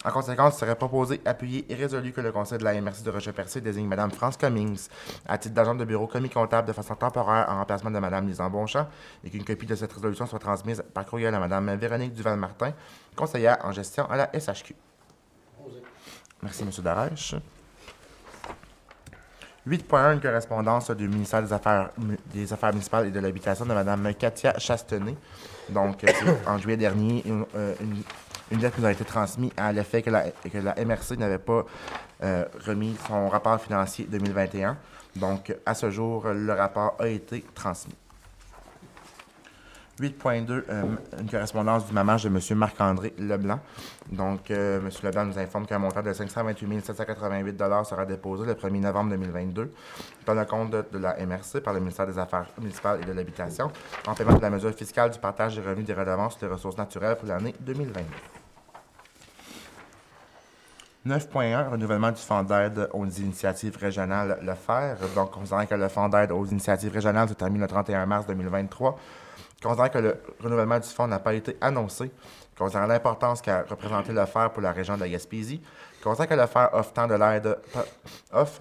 En 0.04 0.10
conséquence, 0.10 0.54
il 0.54 0.58
serait 0.60 0.76
proposé, 0.76 1.20
appuyé 1.24 1.66
et 1.68 1.74
résolu 1.74 2.12
que 2.12 2.20
le 2.20 2.30
Conseil 2.30 2.58
de 2.58 2.64
la 2.64 2.80
MRC 2.80 3.02
de 3.02 3.10
Rocher-Percé 3.10 3.60
désigne 3.60 3.86
Mme 3.86 4.10
France 4.12 4.36
Cummings 4.36 4.88
à 5.26 5.36
titre 5.36 5.54
d'agente 5.54 5.78
de 5.78 5.84
bureau 5.84 6.06
commis 6.06 6.30
comptable 6.30 6.68
de 6.68 6.72
façon 6.72 6.94
temporaire 6.94 7.46
en 7.48 7.56
remplacement 7.56 7.90
de 7.90 7.98
Mme 7.98 8.28
Lisan 8.28 8.48
Bonchamp 8.48 8.86
et 9.24 9.30
qu'une 9.30 9.44
copie 9.44 9.66
de 9.66 9.74
cette 9.74 9.92
résolution 9.92 10.26
soit 10.26 10.38
transmise 10.38 10.82
par 10.94 11.04
courriel 11.04 11.34
à 11.34 11.40
Mme 11.40 11.76
Véronique 11.76 12.14
Duval-Martin, 12.14 12.72
conseillère 13.16 13.58
en 13.64 13.72
gestion 13.72 14.08
à 14.08 14.16
la 14.16 14.30
SHQ. 14.32 14.74
Merci, 16.42 16.62
M. 16.62 16.70
Darèche. 16.82 17.34
8.1 19.68 20.14
Une 20.14 20.20
correspondance 20.20 20.90
du 20.92 21.06
ministère 21.06 21.42
des 21.42 21.52
Affaires, 21.52 21.90
des 22.32 22.50
Affaires 22.52 22.72
municipales 22.72 23.06
et 23.06 23.10
de 23.10 23.20
l'Habitation 23.20 23.66
de 23.66 23.74
Mme 23.74 24.14
Katia 24.14 24.58
Chastenay. 24.58 25.14
Donc, 25.68 26.02
euh, 26.04 26.08
en 26.46 26.56
juillet 26.56 26.78
dernier, 26.78 27.22
une, 27.26 27.44
euh, 27.54 27.74
lettre 28.52 28.80
nous 28.80 28.86
a 28.86 28.92
été 28.92 29.04
transmise 29.04 29.50
à 29.56 29.70
l'effet 29.72 30.00
que 30.00 30.10
la, 30.10 30.30
que 30.30 30.58
la 30.58 30.74
MRC 30.82 31.16
n'avait 31.18 31.38
pas 31.38 31.64
euh, 32.22 32.44
remis 32.66 32.96
son 33.06 33.28
rapport 33.28 33.60
financier 33.60 34.06
2021. 34.10 34.78
Donc, 35.16 35.54
à 35.66 35.74
ce 35.74 35.90
jour, 35.90 36.28
le 36.28 36.52
rapport 36.52 36.96
a 36.98 37.08
été 37.08 37.44
transmis. 37.54 37.94
8.2, 40.00 40.62
euh, 40.68 40.82
une 41.20 41.30
correspondance 41.30 41.86
du 41.86 41.92
mamage 41.92 42.24
de 42.24 42.28
M. 42.28 42.58
Marc-André 42.58 43.12
Leblanc. 43.18 43.60
Donc, 44.10 44.50
euh, 44.50 44.78
M. 44.78 44.90
Leblanc 45.02 45.26
nous 45.26 45.38
informe 45.38 45.66
qu'un 45.66 45.78
montant 45.78 46.02
de 46.02 46.12
528 46.12 46.86
788 46.86 47.62
sera 47.84 48.06
déposé 48.06 48.46
le 48.46 48.54
1er 48.54 48.80
novembre 48.80 49.10
2022 49.10 49.72
dans 50.26 50.34
le 50.34 50.44
compte 50.46 50.70
de, 50.70 50.84
de 50.90 50.98
la 50.98 51.16
MRC 51.24 51.60
par 51.62 51.74
le 51.74 51.80
ministère 51.80 52.06
des 52.06 52.18
Affaires 52.18 52.46
municipales 52.58 53.00
et 53.02 53.04
de 53.04 53.12
l'Habitation 53.12 53.70
en 54.06 54.14
paiement 54.14 54.36
de 54.36 54.42
la 54.42 54.50
mesure 54.50 54.72
fiscale 54.72 55.10
du 55.10 55.18
partage 55.18 55.56
des 55.56 55.62
revenus 55.62 55.86
des 55.86 55.94
redevances 55.94 56.40
les 56.40 56.48
ressources 56.48 56.78
naturelles 56.78 57.16
pour 57.16 57.28
l'année 57.28 57.54
2022. 57.60 58.04
9.1, 61.06 61.70
renouvellement 61.70 62.12
du 62.12 62.20
fonds 62.20 62.42
d'aide 62.42 62.90
aux 62.92 63.06
initiatives 63.06 63.76
régionales 63.78 64.38
Le 64.42 64.54
Faire. 64.54 64.98
Donc, 65.14 65.30
considérant 65.30 65.64
que 65.64 65.74
le 65.74 65.88
fonds 65.88 66.10
d'aide 66.10 66.30
aux 66.30 66.44
initiatives 66.44 66.92
régionales 66.92 67.28
se 67.30 67.34
termine 67.34 67.62
le 67.62 67.66
31 67.66 68.04
mars 68.04 68.26
2023, 68.26 68.98
considérant 69.62 69.88
que 69.88 69.98
le 69.98 70.16
renouvellement 70.42 70.78
du 70.78 70.88
fonds 70.88 71.06
n'a 71.06 71.18
pas 71.18 71.34
été 71.34 71.56
annoncé, 71.60 72.10
considérant 72.56 72.86
l'importance 72.86 73.40
qu'a 73.42 73.62
représenté 73.62 74.12
le 74.12 74.24
pour 74.48 74.62
la 74.62 74.72
région 74.72 74.94
de 74.96 75.00
la 75.00 75.08
Gaspésie, 75.08 75.60
considérant 76.02 76.28
que 76.28 76.40
le 76.40 76.46
Faire 76.46 76.70
offre 76.72 76.92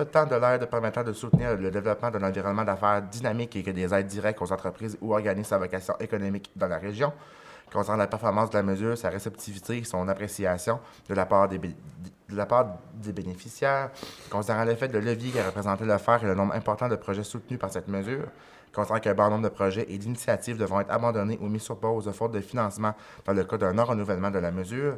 tant 0.05 0.25
de 0.25 0.35
l'aide 0.35 0.65
permettant 0.69 1.03
de 1.03 1.13
soutenir 1.13 1.55
le 1.55 1.71
développement 1.71 2.11
d'un 2.11 2.23
environnement 2.23 2.63
d'affaires 2.63 3.01
dynamique 3.01 3.55
et 3.55 3.63
que 3.63 3.71
des 3.71 3.93
aides 3.93 4.07
directes 4.07 4.41
aux 4.41 4.51
entreprises 4.51 4.97
ou 5.01 5.13
organismes 5.13 5.53
à 5.53 5.57
vocation 5.57 5.95
économique 5.99 6.51
dans 6.55 6.67
la 6.67 6.77
région, 6.77 7.13
concernant 7.71 7.99
la 7.99 8.07
performance 8.07 8.49
de 8.49 8.57
la 8.57 8.63
mesure, 8.63 8.97
sa 8.97 9.09
réceptivité, 9.09 9.83
son 9.83 10.07
appréciation 10.07 10.79
de 11.07 11.13
la 11.13 11.25
part 11.25 11.47
des, 11.47 11.59
bénéficiaires, 13.13 13.91
considérant 14.29 14.63
l'effet 14.65 14.87
de 14.87 14.97
levier 14.99 15.31
qu'a 15.31 15.45
représenté 15.45 15.85
le 15.85 15.97
FER 15.97 16.17
et 16.23 16.25
le 16.25 16.35
nombre 16.35 16.53
important 16.53 16.87
de 16.87 16.95
projets 16.95 17.23
soutenus 17.23 17.59
par 17.59 17.71
cette 17.71 17.87
mesure, 17.87 18.25
considérant 18.73 18.99
qu'un 18.99 19.13
bon 19.13 19.29
nombre 19.29 19.43
de 19.43 19.49
projets 19.49 19.85
et 19.89 19.97
d'initiatives 19.97 20.57
devront 20.57 20.79
être 20.81 20.91
abandonnés 20.91 21.37
ou 21.41 21.47
mis 21.47 21.59
sur 21.59 21.77
pause 21.77 22.09
faute 22.11 22.31
de 22.31 22.41
financement 22.41 22.93
dans 23.25 23.33
le 23.33 23.43
cas 23.43 23.57
d'un 23.57 23.73
non-renouvellement 23.73 24.31
de 24.31 24.39
la 24.39 24.51
mesure, 24.51 24.97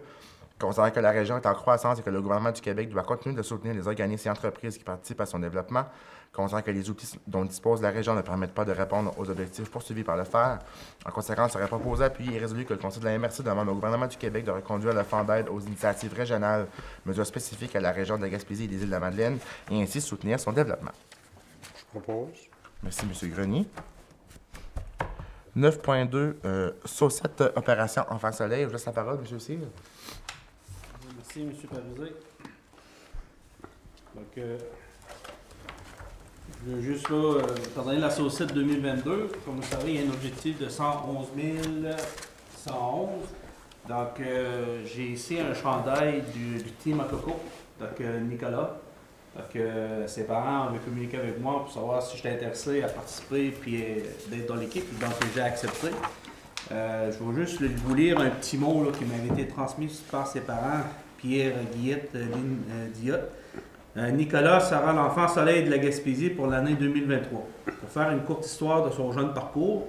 considérant 0.59 0.91
que 0.91 0.99
la 0.99 1.11
région 1.11 1.37
est 1.37 1.45
en 1.45 1.53
croissance 1.53 1.99
et 1.99 2.01
que 2.01 2.09
le 2.09 2.21
gouvernement 2.21 2.51
du 2.51 2.61
Québec 2.61 2.89
doit 2.89 3.03
continuer 3.03 3.35
de 3.35 3.41
soutenir 3.41 3.73
les 3.73 3.87
organismes 3.87 4.27
et 4.27 4.31
entreprises 4.31 4.77
qui 4.77 4.83
participent 4.83 5.21
à 5.21 5.25
son 5.25 5.39
développement, 5.39 5.85
considérant 6.33 6.61
que 6.61 6.71
les 6.71 6.89
outils 6.89 7.19
dont 7.27 7.43
dispose 7.43 7.81
la 7.81 7.89
région 7.89 8.13
ne 8.13 8.21
permettent 8.21 8.53
pas 8.53 8.63
de 8.63 8.71
répondre 8.71 9.13
aux 9.17 9.29
objectifs 9.29 9.69
poursuivis 9.69 10.03
par 10.03 10.15
le 10.15 10.23
FER. 10.23 10.57
En 11.05 11.11
conséquence, 11.11 11.51
il 11.51 11.53
serait 11.53 11.67
proposé, 11.67 12.05
appuyé 12.05 12.35
et 12.35 12.39
résolu 12.39 12.65
que 12.65 12.73
le 12.73 12.79
Conseil 12.79 13.01
de 13.01 13.05
la 13.05 13.17
MRC 13.17 13.43
demande 13.43 13.69
au 13.69 13.73
gouvernement 13.73 14.07
du 14.07 14.17
Québec 14.17 14.45
de 14.45 14.51
reconduire 14.51 14.93
le 14.93 15.03
fonds 15.03 15.23
d'aide 15.23 15.49
aux 15.49 15.59
initiatives 15.59 16.13
régionales, 16.13 16.67
mesures 17.05 17.25
spécifiques 17.25 17.75
à 17.75 17.81
la 17.81 17.91
région 17.91 18.17
de 18.17 18.27
Gaspésie 18.27 18.65
et 18.65 18.67
des 18.67 18.83
îles 18.83 18.87
de 18.87 18.91
la 18.91 18.99
Madeleine, 18.99 19.39
et 19.69 19.81
ainsi 19.81 19.99
soutenir 19.99 20.39
son 20.39 20.51
développement. 20.51 20.91
Je 21.75 21.99
propose. 21.99 22.50
Merci, 22.83 23.01
M. 23.05 23.29
Grenier. 23.31 23.67
9.2, 25.55 26.35
euh, 26.45 26.71
Saucette 26.85 27.43
Opération 27.55 28.03
Enfant 28.09 28.31
Soleil. 28.31 28.61
Je 28.61 28.67
vous 28.67 28.73
laisse 28.73 28.85
la 28.85 28.91
parole, 28.91 29.19
M. 29.19 29.39
Cyr. 29.39 29.59
Merci, 31.15 31.41
M. 31.41 31.51
Parisé. 31.69 32.15
Donc, 34.15 34.37
euh, 34.37 34.57
je 36.65 36.71
veux 36.71 36.81
juste 36.81 37.09
là, 37.09 37.15
euh, 37.15 37.41
vous 37.75 37.83
donner 37.83 37.99
la 37.99 38.09
saucette 38.09 38.53
2022. 38.53 39.29
Comme 39.45 39.57
vous 39.57 39.63
savez, 39.63 39.93
il 39.93 40.01
y 40.01 40.03
a 40.03 40.09
un 40.09 40.13
objectif 40.13 40.59
de 40.59 40.69
111 40.69 41.27
111. 42.65 43.09
Donc, 43.87 44.19
euh, 44.19 44.83
j'ai 44.85 45.07
ici 45.07 45.39
un 45.39 45.53
chandail 45.53 46.23
du, 46.33 46.57
du 46.57 46.71
Team 46.73 47.03
Coco, 47.09 47.39
donc 47.79 47.99
euh, 47.99 48.19
Nicolas. 48.19 48.77
Donc, 49.35 49.63
ses 50.07 50.23
parents 50.25 50.67
avaient 50.67 50.79
communiqué 50.79 51.17
avec 51.17 51.39
moi 51.39 51.63
pour 51.63 51.71
savoir 51.71 52.01
si 52.03 52.17
j'étais 52.17 52.31
intéressé 52.35 52.83
à 52.83 52.87
participer 52.87 53.51
puis 53.51 53.81
euh, 53.81 53.99
d'être 54.29 54.47
dans 54.47 54.55
l'équipe. 54.55 54.99
Donc, 54.99 55.11
j'ai 55.33 55.41
accepté. 55.41 55.87
Euh, 56.71 57.11
je 57.11 57.23
vais 57.23 57.45
juste 57.45 57.61
vous 57.61 57.95
lire 57.95 58.19
un 58.19 58.29
petit 58.29 58.57
mot 58.57 58.91
qui 58.97 59.05
m'avait 59.05 59.41
été 59.41 59.47
transmis 59.51 59.87
par 60.11 60.27
ses 60.27 60.41
parents, 60.41 60.83
Pierre 61.17 61.53
Guillette, 61.73 62.11
euh, 62.15 62.25
Lynn 62.25 62.91
Diot. 62.93 63.15
Euh, 63.97 64.09
Nicolas 64.11 64.61
sera 64.61 64.93
l'enfant 64.93 65.27
soleil 65.27 65.65
de 65.65 65.69
la 65.69 65.77
Gaspésie 65.77 66.29
pour 66.29 66.47
l'année 66.47 66.75
2023. 66.75 67.45
Pour 67.79 67.89
faire 67.89 68.11
une 68.11 68.21
courte 68.21 68.45
histoire 68.45 68.87
de 68.87 68.93
son 68.93 69.11
jeune 69.11 69.33
parcours, 69.33 69.87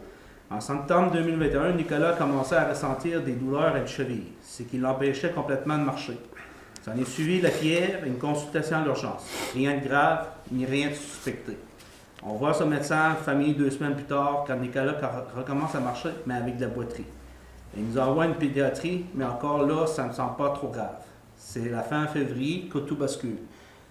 en 0.50 0.60
septembre 0.60 1.12
2021, 1.12 1.72
Nicolas 1.72 2.12
commençait 2.12 2.56
à 2.56 2.68
ressentir 2.68 3.22
des 3.22 3.32
douleurs 3.32 3.62
à 3.62 3.78
la 3.78 3.86
cheville, 3.86 4.32
ce 4.42 4.64
qui 4.64 4.78
l'empêchait 4.78 5.30
complètement 5.30 5.78
de 5.78 5.84
marcher. 5.84 6.18
S'en 6.84 6.96
est 6.96 7.08
suivi 7.08 7.40
la 7.40 7.50
fièvre 7.50 8.04
et 8.04 8.08
une 8.08 8.18
consultation 8.18 8.78
à 8.78 8.84
l'urgence. 8.84 9.24
Rien 9.54 9.78
de 9.78 9.86
grave, 9.86 10.26
ni 10.50 10.66
rien 10.66 10.88
de 10.88 10.94
suspecté. 10.94 11.56
On 12.24 12.34
voit 12.34 12.54
son 12.54 12.66
médecin, 12.66 13.14
famille 13.14 13.54
deux 13.54 13.70
semaines 13.70 13.94
plus 13.94 14.04
tard, 14.04 14.42
quand 14.46 14.56
Nicolas 14.56 14.96
recommence 15.36 15.76
à 15.76 15.80
marcher, 15.80 16.10
mais 16.26 16.34
avec 16.34 16.56
de 16.56 16.62
la 16.62 16.68
boiterie. 16.68 17.06
Il 17.76 17.84
nous 17.84 17.98
envoie 17.98 18.26
une 18.26 18.34
pédiatrie, 18.34 19.06
mais 19.14 19.24
encore 19.24 19.64
là, 19.64 19.86
ça 19.86 20.08
ne 20.08 20.12
semble 20.12 20.36
pas 20.36 20.50
trop 20.50 20.68
grave. 20.68 20.96
C'est 21.36 21.68
la 21.68 21.82
fin 21.82 22.06
février 22.08 22.68
que 22.68 22.78
tout 22.78 22.96
bascule. 22.96 23.38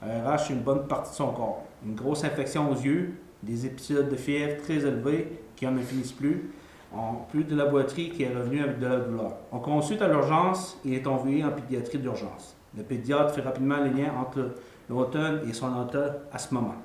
Un 0.01 0.23
rash 0.23 0.49
une 0.49 0.59
bonne 0.59 0.85
partie 0.87 1.11
de 1.11 1.15
son 1.15 1.31
corps, 1.31 1.63
une 1.85 1.95
grosse 1.95 2.25
infection 2.25 2.71
aux 2.71 2.75
yeux, 2.75 3.13
des 3.41 3.65
épisodes 3.65 4.09
de 4.09 4.15
fièvre 4.17 4.61
très 4.61 4.85
élevés 4.85 5.41
qui 5.55 5.65
en 5.65 5.71
ne 5.71 5.81
finissent 5.81 6.11
plus, 6.11 6.51
en 6.93 7.25
plus 7.29 7.45
de 7.45 7.55
la 7.55 7.65
boiterie 7.65 8.09
qui 8.09 8.23
est 8.23 8.33
revenue 8.33 8.61
avec 8.61 8.79
de 8.79 8.87
la 8.87 8.97
douleur. 8.97 9.33
On 9.51 9.59
consulte 9.59 10.01
à 10.01 10.09
l'urgence 10.09 10.77
et 10.85 10.95
est 10.95 11.07
envoyé 11.07 11.43
en 11.43 11.51
pédiatrie 11.51 11.99
d'urgence. 11.99 12.57
Le 12.77 12.83
pédiatre 12.83 13.33
fait 13.33 13.41
rapidement 13.41 13.77
le 13.77 13.89
lien 13.89 14.11
entre 14.19 14.51
l'automne 14.89 15.41
et 15.49 15.53
son 15.53 15.75
automne 15.77 16.13
à 16.31 16.37
ce 16.37 16.53
moment. 16.53 16.75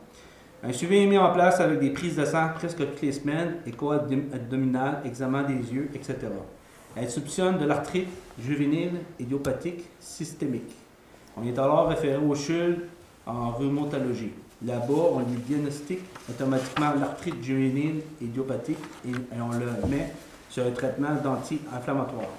Un 0.62 0.72
suivi 0.72 0.97
est 0.97 1.07
mis 1.07 1.18
en 1.18 1.30
place 1.32 1.61
avec 1.61 1.78
des 1.78 1.91
prises 1.91 2.16
de 2.16 2.24
sang 2.24 2.49
presque 2.55 2.78
toutes 2.78 3.03
les 3.03 3.12
semaines, 3.12 3.57
écho 3.66 3.93
abdom- 3.93 4.32
abdominal, 4.34 5.03
examen 5.05 5.43
des 5.45 5.55
yeux, 5.72 5.89
etc. 5.95 6.16
Elle 6.97 7.11
soupçonne 7.11 7.59
de 7.59 7.66
l'arthrite 7.66 8.09
juvénile 8.39 8.93
idiopathique 9.20 9.84
systémique. 10.01 10.74
On 11.37 11.47
est 11.47 11.59
alors 11.59 11.89
référé 11.89 12.16
au 12.16 12.34
CHUL 12.34 12.89
en 13.26 13.51
rhumatologie. 13.51 14.32
Là-bas, 14.64 15.11
on 15.12 15.18
lui 15.20 15.37
diagnostique 15.47 16.01
automatiquement 16.30 16.95
l'arthrite 16.99 17.43
juvénile 17.45 18.01
idiopathique 18.22 18.78
et, 19.07 19.11
et 19.11 19.41
on 19.41 19.51
le 19.51 19.66
met 19.89 20.12
sur 20.49 20.64
un 20.66 20.70
traitement 20.70 21.14
d'anti-inflammatoire. 21.22 22.30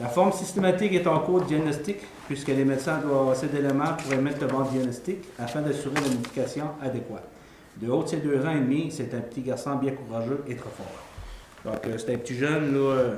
La 0.00 0.08
forme 0.08 0.32
systématique 0.32 0.94
est 0.94 1.06
en 1.06 1.18
cours 1.20 1.42
de 1.42 1.46
diagnostic 1.46 1.98
puisque 2.26 2.48
les 2.48 2.64
médecins 2.64 2.98
doivent 2.98 3.18
avoir 3.18 3.30
assez 3.32 3.48
d'éléments 3.48 3.92
pour 4.02 4.10
émettre 4.14 4.40
le 4.40 4.46
bon 4.46 4.62
diagnostic 4.62 5.18
afin 5.38 5.60
d'assurer 5.60 5.96
la 5.96 6.08
médication 6.08 6.64
adéquate. 6.82 7.28
De 7.76 7.90
haut 7.90 8.02
de 8.02 8.08
ses 8.08 8.16
deux 8.16 8.42
ans 8.46 8.50
et 8.50 8.60
demi, 8.60 8.90
c'est 8.90 9.12
un 9.14 9.20
petit 9.20 9.42
garçon 9.42 9.76
bien 9.76 9.92
courageux 9.92 10.42
et 10.48 10.56
très 10.56 10.70
fort. 10.70 10.86
Donc, 11.66 11.86
euh, 11.86 11.98
c'est 11.98 12.14
un 12.14 12.16
petit 12.16 12.34
jeune 12.34 12.74
euh, 12.76 13.16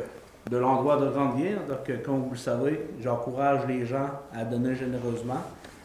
de 0.50 0.56
l'endroit 0.56 0.96
de 0.96 1.08
grandir. 1.08 1.58
Donc, 1.68 1.88
euh, 1.88 1.98
comme 2.04 2.24
vous 2.24 2.32
le 2.32 2.36
savez, 2.36 2.80
j'encourage 3.00 3.64
les 3.68 3.86
gens 3.86 4.10
à 4.34 4.44
donner 4.44 4.74
généreusement. 4.74 5.42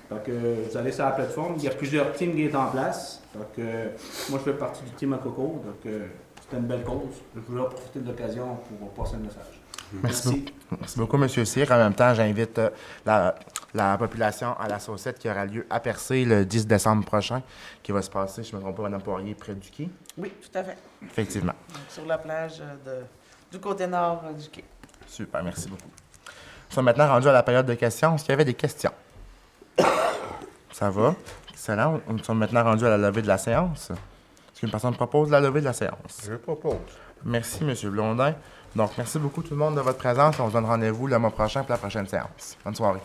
Donc, 0.09 0.27
vous 0.29 0.77
allez 0.77 0.93
sur 0.93 1.03
la 1.03 1.11
plateforme. 1.11 1.55
Il 1.57 1.63
y 1.63 1.67
a 1.67 1.71
plusieurs 1.71 2.13
teams 2.13 2.33
qui 2.33 2.49
sont 2.49 2.57
en 2.57 2.67
place. 2.67 3.21
Donc, 3.35 3.65
moi, 4.29 4.39
je 4.39 4.51
fais 4.51 4.57
partie 4.57 4.81
du 4.83 4.91
team 4.91 5.11
à 5.11 5.17
Coco. 5.17 5.61
Donc, 5.65 5.93
c'est 6.49 6.57
une 6.57 6.63
belle 6.63 6.83
cause. 6.83 7.21
Je 7.35 7.41
voulais 7.41 7.65
profiter 7.65 7.99
de 7.99 8.07
l'occasion 8.07 8.57
pour 8.79 8.89
passer 8.91 9.15
un 9.15 9.19
message. 9.19 9.56
Merci, 9.93 10.27
Merci. 10.27 10.39
beaucoup. 10.39 10.77
Merci 10.81 10.99
beaucoup, 10.99 11.23
M. 11.23 11.45
Cyr. 11.45 11.71
En 11.71 11.77
même 11.77 11.93
temps, 11.93 12.13
j'invite 12.13 12.59
euh, 12.59 12.69
la, 13.05 13.35
la 13.73 13.97
population 13.97 14.53
à 14.59 14.67
la 14.67 14.79
saucette 14.79 15.17
qui 15.19 15.29
aura 15.29 15.45
lieu 15.45 15.65
à 15.69 15.79
Percé 15.79 16.25
le 16.25 16.45
10 16.45 16.67
décembre 16.67 17.05
prochain, 17.05 17.41
qui 17.81 17.91
va 17.91 18.01
se 18.01 18.09
passer, 18.09 18.43
je 18.43 18.51
ne 18.51 18.57
me 18.57 18.61
trompe 18.63 18.75
pas, 18.77 18.83
Mme 18.83 19.01
Poirier, 19.01 19.33
près 19.33 19.53
du 19.55 19.69
quai. 19.69 19.89
Oui, 20.17 20.31
tout 20.41 20.57
à 20.57 20.63
fait. 20.63 20.77
Effectivement. 21.03 21.53
Donc, 21.69 21.83
sur 21.89 22.05
la 22.05 22.17
plage 22.17 22.61
euh, 22.61 23.01
de, 23.01 23.05
du 23.51 23.59
côté 23.61 23.87
nord 23.87 24.23
euh, 24.25 24.33
du 24.33 24.49
quai. 24.49 24.63
Super, 25.07 25.41
merci 25.43 25.69
beaucoup. 25.69 25.83
Nous 26.69 26.73
sommes 26.75 26.85
maintenant 26.85 27.07
rendus 27.07 27.29
à 27.29 27.31
la 27.33 27.43
période 27.43 27.65
de 27.65 27.75
questions. 27.75 28.15
Est-ce 28.15 28.23
qu'il 28.25 28.31
y 28.31 28.33
avait 28.33 28.43
des 28.45 28.53
questions? 28.53 28.91
Ça 30.71 30.89
va? 30.89 31.15
Excellent. 31.51 32.01
Nous 32.09 32.23
sommes 32.23 32.39
maintenant 32.39 32.63
rendus 32.63 32.85
à 32.85 32.89
la 32.89 32.97
levée 32.97 33.21
de 33.21 33.27
la 33.27 33.37
séance. 33.37 33.89
Est-ce 33.91 34.59
qu'une 34.59 34.69
personne 34.69 34.95
propose 34.95 35.31
la 35.31 35.39
levée 35.39 35.61
de 35.61 35.65
la 35.65 35.73
séance? 35.73 36.21
Je 36.27 36.33
propose. 36.35 36.75
Merci, 37.23 37.59
M. 37.63 37.73
Blondin. 37.89 38.35
Donc, 38.77 38.91
merci 38.95 39.17
beaucoup 39.17 39.41
tout 39.41 39.55
le 39.55 39.57
monde 39.57 39.75
de 39.75 39.81
votre 39.81 39.97
présence. 39.97 40.39
On 40.39 40.49
se 40.49 40.53
donne 40.53 40.65
rendez-vous 40.65 41.07
le 41.07 41.17
mois 41.17 41.31
prochain 41.31 41.61
pour 41.61 41.71
la 41.71 41.79
prochaine 41.79 42.07
séance. 42.07 42.55
Bonne 42.63 42.75
soirée. 42.75 42.99